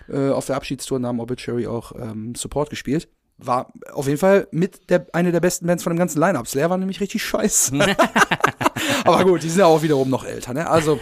Äh, 0.08 0.30
auf 0.30 0.46
der 0.46 0.56
Abschiedstour 0.56 1.02
haben 1.02 1.20
Obituary 1.20 1.66
auch 1.66 1.92
ähm, 1.92 2.34
Support 2.34 2.70
gespielt. 2.70 3.08
War 3.38 3.72
auf 3.92 4.06
jeden 4.06 4.18
Fall 4.18 4.46
mit 4.52 4.88
der, 4.90 5.06
eine 5.12 5.32
der 5.32 5.40
besten 5.40 5.66
Bands 5.66 5.82
von 5.82 5.92
dem 5.92 5.98
ganzen 5.98 6.20
Line-Up. 6.20 6.46
Slayer 6.46 6.70
war 6.70 6.78
nämlich 6.78 7.00
richtig 7.00 7.22
scheiße. 7.24 7.74
aber 9.04 9.24
gut, 9.24 9.42
die 9.42 9.48
sind 9.48 9.60
ja 9.60 9.66
auch 9.66 9.82
wiederum 9.82 10.10
noch 10.10 10.24
älter, 10.24 10.54
ne? 10.54 10.68
Also, 10.68 10.98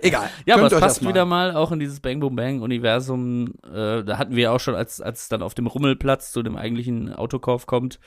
egal. 0.00 0.28
Ja, 0.46 0.54
aber 0.54 0.62
Gönnt 0.62 0.72
es 0.72 0.76
euch 0.76 0.82
passt 0.82 0.96
das 0.96 1.02
mal. 1.02 1.10
wieder 1.10 1.24
mal 1.24 1.54
auch 1.54 1.72
in 1.72 1.78
dieses 1.78 2.00
Bang 2.00 2.20
Boom 2.20 2.36
Bang 2.36 2.60
Universum. 2.60 3.54
Äh, 3.64 4.02
da 4.02 4.18
hatten 4.18 4.34
wir 4.34 4.52
auch 4.52 4.60
schon, 4.60 4.74
als 4.74 5.00
als 5.00 5.22
es 5.22 5.28
dann 5.28 5.42
auf 5.42 5.54
dem 5.54 5.66
Rummelplatz 5.66 6.32
zu 6.32 6.42
dem 6.42 6.56
eigentlichen 6.56 7.12
Autokauf 7.12 7.66
kommt, 7.66 8.00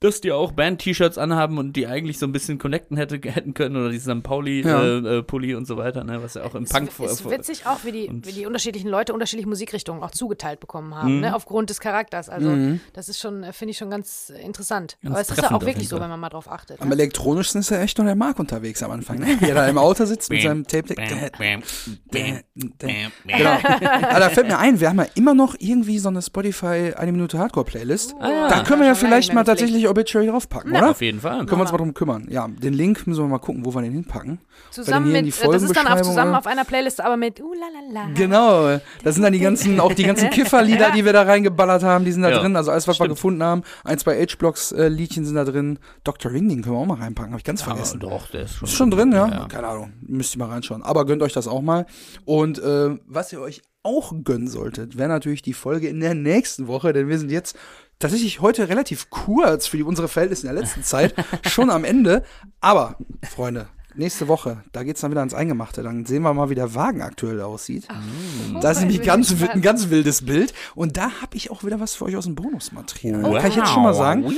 dass 0.00 0.20
die 0.20 0.30
auch 0.32 0.52
Band-T-Shirts 0.52 1.16
anhaben 1.16 1.56
und 1.58 1.74
die 1.74 1.86
eigentlich 1.86 2.18
so 2.18 2.26
ein 2.26 2.32
bisschen 2.32 2.58
connecten 2.58 2.96
hätte, 2.96 3.16
hätten 3.30 3.54
können 3.54 3.76
oder 3.76 3.88
diesen 3.90 4.18
St. 4.18 4.22
Pauli 4.22 4.60
Ja. 4.62 4.82
äh, 4.82 5.18
äh, 5.18 5.54
und 5.54 5.66
so 5.66 5.76
weiter, 5.78 6.04
ne, 6.04 6.22
was 6.22 6.34
ja 6.34 6.44
auch 6.44 6.54
im 6.54 6.66
Punk 6.66 6.90
Es 7.02 7.12
ist 7.20 7.30
witzig 7.30 7.66
auch, 7.66 7.84
wie 7.84 7.92
die, 7.92 8.10
wie 8.24 8.32
die 8.32 8.46
unterschiedlichen 8.46 8.88
Leute 8.90 9.14
unterschiedliche 9.14 9.48
Musikrichtungen 9.48 10.02
auch 10.02 10.10
zugeteilt 10.10 10.60
bekommen 10.60 10.94
haben, 10.94 11.14
Mhm. 11.16 11.20
ne, 11.20 11.34
aufgrund 11.34 11.70
des 11.70 11.80
Charakters. 11.80 12.28
Also 12.28 12.48
Mhm. 12.50 12.80
das 12.92 13.08
ist 13.08 13.20
schon, 13.20 13.42
äh, 13.42 13.52
finde 13.52 13.70
ich 13.72 13.78
schon 13.78 13.90
ganz 13.90 14.30
interessant. 14.30 14.98
Ganz 15.02 15.12
Aber 15.14 15.20
es 15.22 15.30
ist 15.30 15.42
ja 15.42 15.50
auch 15.50 15.64
wirklich 15.64 15.88
so, 15.88 15.98
wenn 16.00 16.08
man 16.10 16.20
mal 16.20 16.28
drauf 16.28 16.50
achtet. 16.50 16.80
Am 16.80 16.88
Ne? 16.88 16.94
elektronischen 16.94 17.60
ist 17.60 17.70
ja 17.70 17.80
echt 17.80 17.96
noch 17.98 18.04
der 18.04 18.14
Marc 18.16 18.38
unterwegs 18.38 18.82
am 18.82 18.90
Anfang, 18.90 19.18
ne? 19.18 19.36
Wie 19.40 19.46
er 19.48 19.54
da 19.54 19.66
im 19.68 19.78
Auto 19.78 20.04
sitzt 20.04 20.30
mit 20.30 20.42
seinem 20.42 20.66
Tape. 20.66 20.94
Genau. 23.26 23.50
Aber 24.10 24.20
da 24.20 24.30
fällt 24.30 24.48
mir 24.48 24.58
ein, 24.58 24.80
wir 24.80 24.88
haben 24.88 24.98
ja 24.98 25.06
immer 25.14 25.34
noch 25.34 25.54
irgendwie 25.58 25.98
so 25.98 26.08
eine 26.08 26.22
Spotify 26.22 26.92
eine 26.96 27.12
Minute 27.12 27.38
Hardcore 27.38 27.64
Playlist. 27.66 28.14
Ah, 28.20 28.30
ja. 28.30 28.48
Da 28.48 28.62
können 28.62 28.80
wir 28.80 28.88
ja 28.88 28.94
vielleicht 28.94 29.32
mal 29.32 29.44
mehr 29.44 29.85
tatsächlich 29.86 29.90
Obituary 29.90 30.26
draufpacken, 30.28 30.72
Ja, 30.72 30.80
oder? 30.80 30.90
auf 30.90 31.00
jeden 31.00 31.20
Fall. 31.20 31.38
Können 31.46 31.50
wir 31.58 31.60
uns 31.62 31.72
mal 31.72 31.78
drum 31.78 31.94
kümmern. 31.94 32.26
Ja, 32.30 32.48
den 32.48 32.74
Link 32.74 33.06
müssen 33.06 33.22
wir 33.22 33.28
mal 33.28 33.38
gucken, 33.38 33.64
wo 33.64 33.74
wir 33.74 33.82
den 33.82 33.92
hinpacken. 33.92 34.38
Zusammen 34.70 35.12
mit, 35.12 35.26
äh, 35.26 35.28
das 35.28 35.34
ist 35.34 35.42
dann 35.42 35.48
auch 35.48 35.52
Folgenbeschreibung, 35.52 36.02
zusammen 36.04 36.30
oder? 36.30 36.38
auf 36.38 36.46
einer 36.46 36.64
Playlist, 36.64 37.00
aber 37.00 37.16
mit 37.16 37.40
uh, 37.40 37.44
Ulalala. 37.50 38.10
Genau, 38.14 38.78
das 39.04 39.14
sind 39.14 39.22
dann 39.24 39.32
die 39.32 39.38
ganzen, 39.40 39.80
auch 39.80 39.92
die 39.94 40.04
ganzen 40.04 40.30
Kifferlieder, 40.30 40.90
die 40.92 41.04
wir 41.04 41.12
da 41.12 41.22
reingeballert 41.22 41.82
haben, 41.82 42.04
die 42.04 42.12
sind 42.12 42.22
da 42.22 42.30
Ja, 42.30 42.38
drin. 42.38 42.56
Also 42.56 42.70
alles, 42.70 42.86
was 42.88 42.98
wir 42.98 43.04
stimmt. 43.04 43.10
gefunden 43.16 43.42
haben. 43.42 43.62
Ein, 43.84 43.98
zwei 43.98 44.20
H-Blocks-Liedchen 44.22 45.24
sind 45.24 45.34
da 45.36 45.44
drin. 45.44 45.78
Dr. 46.04 46.32
Ring, 46.32 46.48
den 46.48 46.62
können 46.62 46.74
wir 46.76 46.80
auch 46.80 46.86
mal 46.86 46.98
reinpacken, 46.98 47.32
habe 47.32 47.38
ich 47.40 47.44
ganz 47.44 47.62
vergessen. 47.62 48.00
Aber 48.02 48.10
doch, 48.10 48.30
der 48.30 48.42
ist 48.42 48.54
schon, 48.54 48.68
Ist 48.68 48.74
schon 48.74 48.90
drin, 48.90 49.12
ja? 49.12 49.28
ja. 49.28 49.46
Keine 49.48 49.66
Ahnung. 49.68 49.92
Müsst 50.00 50.34
ihr 50.34 50.38
mal 50.38 50.48
reinschauen. 50.50 50.82
Aber 50.82 51.06
gönnt 51.06 51.22
euch 51.22 51.32
das 51.32 51.48
auch 51.48 51.62
mal. 51.62 51.86
Und 52.24 52.58
äh, 52.58 52.96
was 53.06 53.32
ihr 53.32 53.40
euch 53.40 53.62
auch 53.82 54.12
gönnen 54.24 54.48
solltet, 54.48 54.98
wäre 54.98 55.08
natürlich 55.08 55.42
die 55.42 55.52
Folge 55.52 55.86
in 55.88 56.00
der 56.00 56.14
nächsten 56.14 56.66
Woche, 56.66 56.92
denn 56.92 57.08
wir 57.08 57.18
sind 57.20 57.30
jetzt 57.30 57.56
tatsächlich 57.98 58.40
heute 58.40 58.68
relativ 58.68 59.10
kurz 59.10 59.66
für 59.66 59.84
unsere 59.84 60.08
Verhältnisse 60.08 60.46
in 60.46 60.54
der 60.54 60.62
letzten 60.62 60.82
Zeit, 60.82 61.14
schon 61.48 61.70
am 61.70 61.84
Ende. 61.84 62.22
Aber, 62.60 62.96
Freunde, 63.28 63.68
nächste 63.96 64.28
Woche, 64.28 64.62
da 64.72 64.82
geht's 64.82 65.00
dann 65.00 65.10
wieder 65.10 65.20
ans 65.20 65.34
Eingemachte. 65.34 65.82
Dann 65.82 66.04
sehen 66.06 66.22
wir 66.22 66.34
mal, 66.34 66.50
wie 66.50 66.54
der 66.54 66.74
Wagen 66.74 67.02
aktuell 67.02 67.40
aussieht. 67.40 67.88
Das 68.60 68.76
ist 68.76 68.80
nämlich 68.80 68.96
ich 68.96 69.02
bin 69.02 69.06
ganz, 69.06 69.34
ein 69.42 69.62
ganz 69.62 69.90
wildes 69.90 70.24
Bild. 70.24 70.54
Und 70.74 70.96
da 70.96 71.22
habe 71.22 71.36
ich 71.36 71.50
auch 71.50 71.64
wieder 71.64 71.80
was 71.80 71.94
für 71.94 72.04
euch 72.04 72.16
aus 72.16 72.24
dem 72.24 72.34
Bonusmaterial. 72.34 73.22
Wow. 73.22 73.38
Kann 73.38 73.50
ich 73.50 73.56
jetzt 73.56 73.70
schon 73.70 73.82
mal 73.82 73.94
sagen. 73.94 74.24
Cool. 74.24 74.36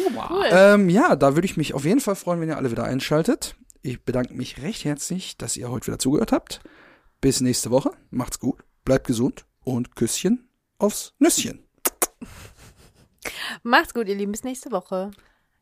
Ähm, 0.51 0.89
ja, 0.89 1.17
da 1.17 1.35
würde 1.35 1.47
ich 1.47 1.57
mich 1.57 1.75
auf 1.75 1.85
jeden 1.85 2.01
Fall 2.01 2.17
freuen, 2.17 2.41
wenn 2.41 2.49
ihr 2.49 2.57
alle 2.57 2.71
wieder 2.71 2.85
einschaltet. 2.85 3.57
Ich 3.83 4.03
bedanke 4.05 4.35
mich 4.35 4.63
recht 4.63 4.85
herzlich, 4.85 5.37
dass 5.37 5.57
ihr 5.57 5.71
heute 5.71 5.87
wieder 5.87 5.99
zugehört 5.99 6.33
habt. 6.33 6.61
Bis 7.21 7.41
nächste 7.41 7.71
Woche. 7.71 7.93
Macht's 8.11 8.39
gut, 8.39 8.65
bleibt 8.85 9.07
gesund 9.07 9.45
und 9.65 9.97
Küsschen 9.97 10.49
aufs 10.79 11.15
Nüsschen. 11.19 11.65
Macht's 13.63 13.95
gut, 13.95 14.09
ihr 14.09 14.15
Lieben. 14.15 14.33
Bis 14.33 14.45
nächste 14.45 14.71
Woche. 14.73 15.11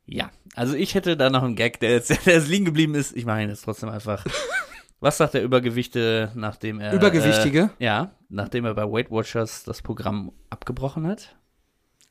Ja, 0.07 0.31
also 0.55 0.75
ich 0.75 0.95
hätte 0.95 1.17
da 1.17 1.31
noch 1.31 1.43
einen 1.43 1.57
Gag, 1.57 1.81
der 1.81 1.91
jetzt, 1.91 2.11
der 2.27 2.35
jetzt 2.35 2.49
liegen 2.49 2.65
geblieben 2.65 2.95
ist. 2.95 3.17
Ich 3.17 3.25
mache 3.27 3.43
ihn 3.43 3.49
jetzt 3.49 3.63
trotzdem 3.65 3.89
einfach. 3.89 4.25
Was 5.01 5.19
sagt 5.19 5.35
der 5.35 5.43
Übergewichte, 5.43 6.33
nachdem 6.35 6.81
er. 6.81 6.93
Übergewichtige? 6.95 7.71
Äh, 7.79 7.85
ja, 7.85 8.11
nachdem 8.29 8.65
er 8.65 8.75
bei 8.75 8.85
Weight 8.85 9.11
Watchers 9.11 9.63
das 9.65 9.83
Programm 9.83 10.33
abgebrochen 10.49 11.07
hat? 11.07 11.37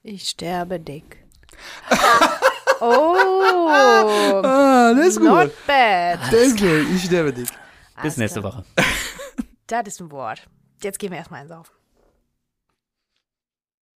Ich 0.03 0.29
sterbe 0.29 0.79
dick. 0.79 1.17
Oh, 2.81 3.61
Ah, 4.43 4.93
das 4.93 5.07
ist 5.07 5.19
gut. 5.19 5.27
not 5.29 5.51
bad. 5.65 6.19
Das 6.29 6.33
ist 6.33 6.59
gut. 6.59 6.85
Ich 6.93 7.05
sterbe 7.05 7.31
dich. 7.31 7.47
Bis 8.01 8.17
nächste 8.17 8.43
Woche. 8.43 8.65
Das 9.67 9.87
ist 9.87 10.01
ein 10.01 10.11
Wort. 10.11 10.45
Jetzt 10.83 10.99
gehen 10.99 11.11
wir 11.11 11.17
erstmal 11.17 11.41
ins 11.43 11.51
Auf. 11.51 11.71